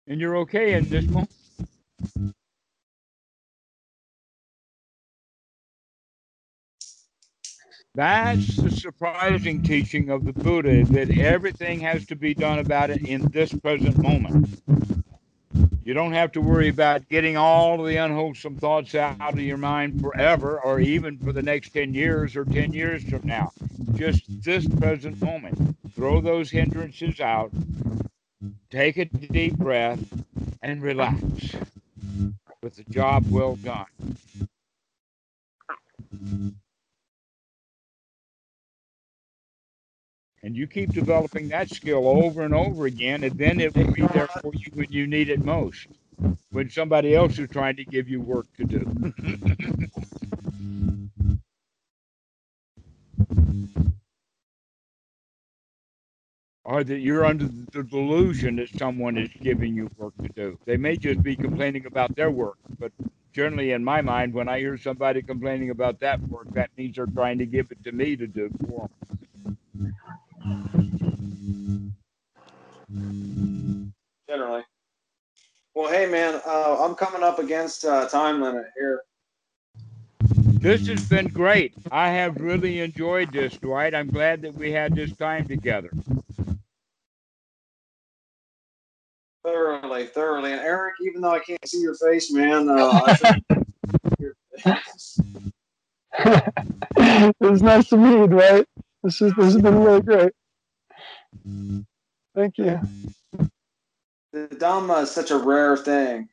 And 0.08 0.22
you're 0.22 0.38
okay 0.38 0.74
in 0.74 0.90
this 0.90 1.06
moment. 1.06 1.32
That's 7.96 8.58
the 8.58 8.72
surprising 8.72 9.64
teaching 9.64 10.10
of 10.10 10.26
the 10.26 10.34
Buddha 10.34 10.86
that 10.86 11.18
everything 11.18 11.80
has 11.82 12.06
to 12.08 12.16
be 12.16 12.34
done 12.34 12.60
about 12.60 12.90
it 12.90 13.08
in 13.08 13.28
this 13.32 13.54
present 13.54 13.98
moment. 13.98 14.62
You 15.88 15.94
don't 15.94 16.12
have 16.12 16.34
to 16.34 16.42
worry 16.42 16.68
about 16.68 17.08
getting 17.08 17.38
all 17.38 17.80
of 17.80 17.88
the 17.88 17.96
unwholesome 17.96 18.58
thoughts 18.58 18.94
out 18.94 19.22
of 19.22 19.40
your 19.40 19.56
mind 19.56 20.02
forever 20.02 20.60
or 20.60 20.82
even 20.82 21.18
for 21.18 21.32
the 21.32 21.42
next 21.42 21.70
10 21.70 21.94
years 21.94 22.36
or 22.36 22.44
10 22.44 22.74
years 22.74 23.06
from 23.06 23.22
now. 23.24 23.54
Just 23.94 24.26
this 24.44 24.68
present 24.68 25.22
moment. 25.22 25.78
Throw 25.96 26.20
those 26.20 26.52
hindrances 26.52 27.22
out, 27.22 27.52
take 28.70 28.98
a 28.98 29.06
deep 29.06 29.56
breath, 29.56 30.04
and 30.62 30.84
relax 30.84 31.56
with 32.62 32.76
the 32.76 32.84
job 32.90 33.24
well 33.30 33.56
done. 33.56 33.86
And 40.44 40.56
you 40.56 40.68
keep 40.68 40.94
developing 40.94 41.50
that 41.50 41.70
skill 41.70 42.08
over 42.08 42.44
and 42.44 42.54
over 42.54 42.86
again, 42.86 43.24
and 43.24 43.38
then 43.38 43.60
it 43.60 43.76
will 43.76 43.92
be 43.92 44.08
there 44.08 44.28
for 44.28 44.54
you 44.54 44.72
when 44.74 44.92
you 44.92 45.08
need 45.08 45.30
it 45.30 45.44
most, 45.44 45.88
when 46.52 46.70
somebody 46.70 47.16
else 47.16 47.40
is 47.40 47.50
trying 47.50 47.76
to 47.78 47.86
give 47.86 48.08
you 48.08 48.22
work 48.22 48.48
to 48.58 48.64
do. 48.64 49.14
or 56.66 56.84
that 56.84 57.00
you're 57.00 57.26
under 57.26 57.48
the 57.72 57.84
delusion 57.84 58.58
that 58.58 58.70
someone 58.78 59.18
is 59.18 59.30
giving 59.42 59.74
you 59.76 59.90
work 59.98 60.14
to 60.22 60.30
do. 60.30 60.60
They 60.66 60.78
may 60.78 60.98
just 60.98 61.24
be 61.24 61.36
complaining 61.36 61.86
about 61.86 62.16
their 62.16 62.30
work, 62.30 62.58
but 62.78 62.92
generally, 63.34 63.72
in 63.72 63.84
my 63.84 64.02
mind, 64.02 64.34
when 64.34 64.50
I 64.50 64.60
hear 64.60 64.78
somebody 64.78 65.22
complaining 65.22 65.70
about 65.70 66.00
that 66.02 66.22
work, 66.28 66.52
that 66.54 66.70
means 66.78 66.98
they're 66.98 67.06
trying 67.06 67.38
to 67.40 67.46
give 67.46 67.72
it 67.72 67.84
to 67.86 67.92
me 67.94 68.18
to 68.18 68.28
do 68.28 68.50
for 68.68 68.90
them. 68.90 69.08
Generally. 74.28 74.64
Well, 75.76 75.92
hey, 75.92 76.08
man, 76.08 76.42
uh, 76.46 76.84
I'm 76.84 76.96
coming 76.96 77.24
up 77.24 77.40
against 77.40 77.86
uh, 77.86 78.08
time 78.08 78.42
limit 78.42 78.66
here. 78.78 79.04
This 80.60 80.88
has 80.88 81.08
been 81.08 81.28
great. 81.28 81.74
I 81.92 82.10
have 82.10 82.42
really 82.42 82.80
enjoyed 82.80 83.32
this, 83.32 83.56
Dwight. 83.58 83.94
I'm 83.94 84.10
glad 84.10 84.42
that 84.42 84.56
we 84.56 84.72
had 84.72 84.96
this 84.96 85.16
time 85.16 85.48
together. 85.48 85.92
Thoroughly, 89.44 90.08
thoroughly. 90.08 90.52
And 90.52 90.62
Erik, 90.62 90.96
even 91.02 91.22
though 91.22 91.36
I 91.36 91.40
can't 91.40 91.66
see 91.68 91.80
your 91.80 91.96
face, 91.96 92.34
man, 92.34 92.68
uh, 92.70 93.16
it 96.18 97.36
was 97.40 97.62
nice 97.62 97.88
to 97.90 97.98
meet 97.98 98.18
you, 98.18 98.28
Dwight. 98.28 98.66
This, 99.08 99.22
is, 99.22 99.34
this 99.36 99.54
has 99.54 99.62
been 99.62 99.82
really 99.82 100.02
great. 100.02 100.34
Thank 102.36 102.58
you. 102.58 102.82
The 104.34 104.50
Dhamma 104.50 105.04
is 105.04 105.12
such 105.12 105.32
a 105.32 105.38
rare 105.38 105.78
thing. 105.78 106.28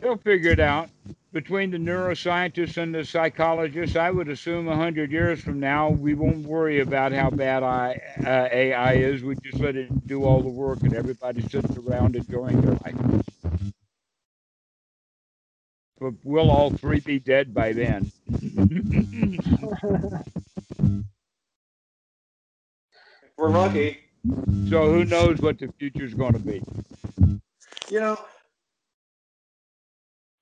They'll 0.00 0.18
figure 0.18 0.52
it 0.52 0.60
out. 0.60 0.88
Between 1.32 1.72
the 1.72 1.78
neuroscientists 1.78 2.80
and 2.80 2.94
the 2.94 3.04
psychologists, 3.04 3.96
I 3.96 4.12
would 4.12 4.28
assume 4.28 4.66
100 4.66 5.10
years 5.10 5.40
from 5.40 5.58
now, 5.58 5.90
we 5.90 6.14
won't 6.14 6.46
worry 6.46 6.78
about 6.78 7.10
how 7.10 7.30
bad 7.30 7.64
I, 7.64 8.00
uh, 8.24 8.48
AI 8.52 8.92
is. 8.92 9.24
We 9.24 9.34
just 9.42 9.58
let 9.58 9.74
it 9.74 10.06
do 10.06 10.22
all 10.22 10.42
the 10.42 10.48
work 10.48 10.80
and 10.82 10.94
everybody 10.94 11.42
sits 11.42 11.76
around 11.76 12.14
enjoying 12.14 12.60
their 12.60 12.78
life. 12.84 13.24
But 15.98 16.14
we'll 16.24 16.50
all 16.50 16.70
three 16.70 17.00
be 17.00 17.18
dead 17.18 17.54
by 17.54 17.72
then. 17.72 18.10
We're 23.38 23.50
lucky. 23.50 23.98
So 24.68 24.90
who 24.90 25.04
knows 25.04 25.40
what 25.40 25.58
the 25.58 25.68
future 25.78 26.04
is 26.04 26.14
going 26.14 26.32
to 26.32 26.38
be? 26.38 26.62
You 27.90 28.00
know. 28.00 28.18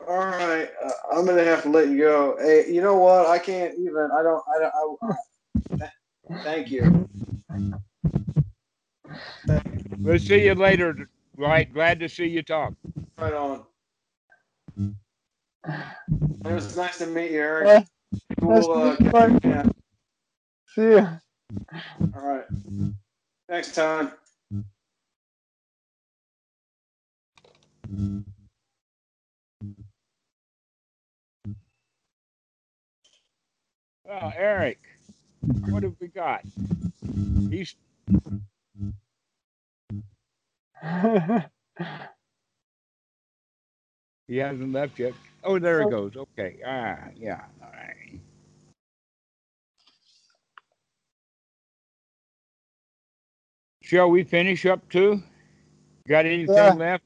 All 0.07 0.19
right, 0.19 0.69
uh, 0.85 0.91
I'm 1.13 1.25
gonna 1.25 1.45
have 1.45 1.63
to 1.63 1.71
let 1.71 1.89
you 1.89 1.99
go. 1.99 2.37
Hey, 2.39 2.71
you 2.71 2.83
know 2.83 2.97
what? 2.97 3.27
I 3.27 3.39
can't 3.39 3.73
even. 3.79 4.11
I 4.13 4.23
don't. 4.23 4.43
I 4.55 4.59
don't. 4.59 4.99
I, 5.03 5.85
I, 5.85 5.91
thank 6.43 6.71
you. 6.71 7.09
We'll 9.99 10.19
see 10.19 10.45
you 10.45 10.55
later. 10.55 11.09
Right. 11.37 11.73
Glad 11.73 12.01
to 12.01 12.09
see 12.09 12.27
you 12.27 12.43
talk. 12.43 12.75
Right 13.17 13.33
on. 13.33 13.65
It 16.45 16.53
was 16.53 16.77
nice 16.77 16.99
to 16.99 17.07
meet 17.07 17.31
you, 17.33 17.41
Erik. 17.41 17.69
Yeah. 17.69 17.85
Cool. 18.41 18.51
Nice 18.53 19.15
uh, 19.15 19.39
yeah. 19.45 19.63
See 20.75 20.83
you. 20.83 21.09
All 22.15 22.23
right. 22.23 22.45
Next 23.49 23.75
time. 23.75 24.13
Well, 34.05 34.33
Erik, 34.37 34.81
what 35.69 35.83
have 35.83 35.95
we 36.01 36.09
got? 36.09 36.43
He's. 37.51 37.75
he 44.35 44.41
hasn't 44.41 44.73
left 44.73 44.99
yet. 44.99 45.13
Oh, 45.45 45.61
there 45.61 45.83
it 45.83 45.91
goes. 45.91 46.17
Okay. 46.17 46.57
Ah, 46.67 46.97
yeah. 47.17 47.43
All 47.63 47.71
right. 47.71 48.21
Shall 53.81 54.11
we 54.11 54.25
finish 54.25 54.67
up 54.67 54.89
too? 54.89 55.23
Got 56.09 56.27
anything 56.27 56.57
yeah. 56.57 56.73
left? 56.73 57.05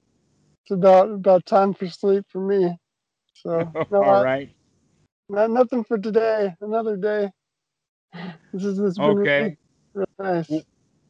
It's 0.63 0.71
about 0.71 1.11
about 1.11 1.45
time 1.45 1.75
for 1.75 1.87
sleep 1.89 2.25
for 2.31 2.41
me. 2.41 2.79
So 3.35 3.71
no, 3.91 4.03
all 4.03 4.05
I, 4.05 4.23
right. 4.23 4.51
Not 5.29 5.51
nothing 5.51 5.85
for 5.85 5.99
today. 5.99 6.55
Another 6.63 6.97
day. 6.97 7.31
This 8.55 8.65
is 8.65 8.79
this 8.79 8.99
okay. 8.99 9.41
Really, 9.41 9.57
really 9.93 10.07
nice. 10.19 10.51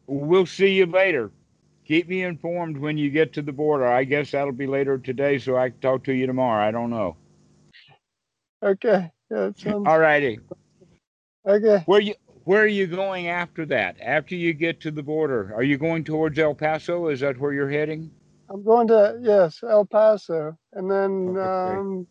We'll 0.09 0.47
see 0.47 0.73
you 0.73 0.87
later. 0.87 1.31
Keep 1.89 2.09
me 2.09 2.23
informed 2.23 2.77
when 2.77 2.99
you 2.99 3.09
get 3.09 3.33
to 3.33 3.41
the 3.41 3.53
border. 3.53 3.87
I 3.87 4.05
guess 4.05 4.33
that'll 4.33 4.53
be 4.53 4.67
later 4.67 4.99
today, 4.99 5.39
so 5.39 5.57
I 5.57 5.71
can 5.71 5.81
talk 5.81 6.05
to 6.05 6.13
you 6.13 6.27
tomorrow. 6.27 6.63
I 6.63 6.71
don't 6.71 6.91
know. 6.91 7.17
Okay. 8.63 9.11
Yeah. 9.31 9.53
Sounds... 9.57 9.87
All 9.87 9.99
righty. 9.99 10.39
Okay. 11.49 11.83
Where 11.87 12.01
you 12.01 12.15
where 12.45 12.63
are 12.63 12.67
you 12.67 12.87
going 12.87 13.29
after 13.29 13.65
that? 13.67 13.97
After 14.03 14.35
you 14.35 14.53
get 14.53 14.81
to 14.83 14.91
the 14.91 15.03
border, 15.03 15.53
are 15.55 15.63
you 15.63 15.79
going 15.79 16.05
towards 16.05 16.39
El 16.39 16.55
Paso? 16.55 17.09
Is 17.09 17.21
that 17.21 17.39
where 17.39 17.55
you're 17.55 17.71
heading? 17.71 18.11
I'm 18.51 18.63
going 18.63 18.89
to 18.89 19.19
yes, 19.23 19.61
El 19.63 19.87
Paso, 19.87 20.59
and 20.75 20.91
then 20.91 21.37
okay. 21.39 21.79
um, 21.79 22.07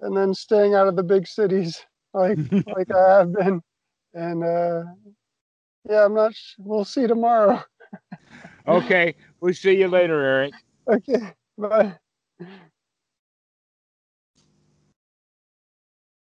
and 0.00 0.14
then 0.14 0.34
staying 0.34 0.74
out 0.74 0.88
of 0.88 0.96
the 0.96 1.02
big 1.02 1.26
cities 1.26 1.82
like 2.14 2.36
like 2.76 2.90
I 2.94 3.18
have 3.18 3.32
been, 3.32 3.62
and 4.12 4.44
uh, 4.44 4.82
yeah, 5.88 6.04
I'm 6.04 6.14
not. 6.14 6.34
Sh- 6.34 6.56
we'll 6.58 6.84
see 6.84 7.06
tomorrow. 7.06 7.62
okay. 8.68 9.14
We'll 9.40 9.54
see 9.54 9.76
you 9.76 9.88
later, 9.88 10.20
Erik. 10.20 10.54
Okay. 10.88 11.32
Bye. 11.56 11.96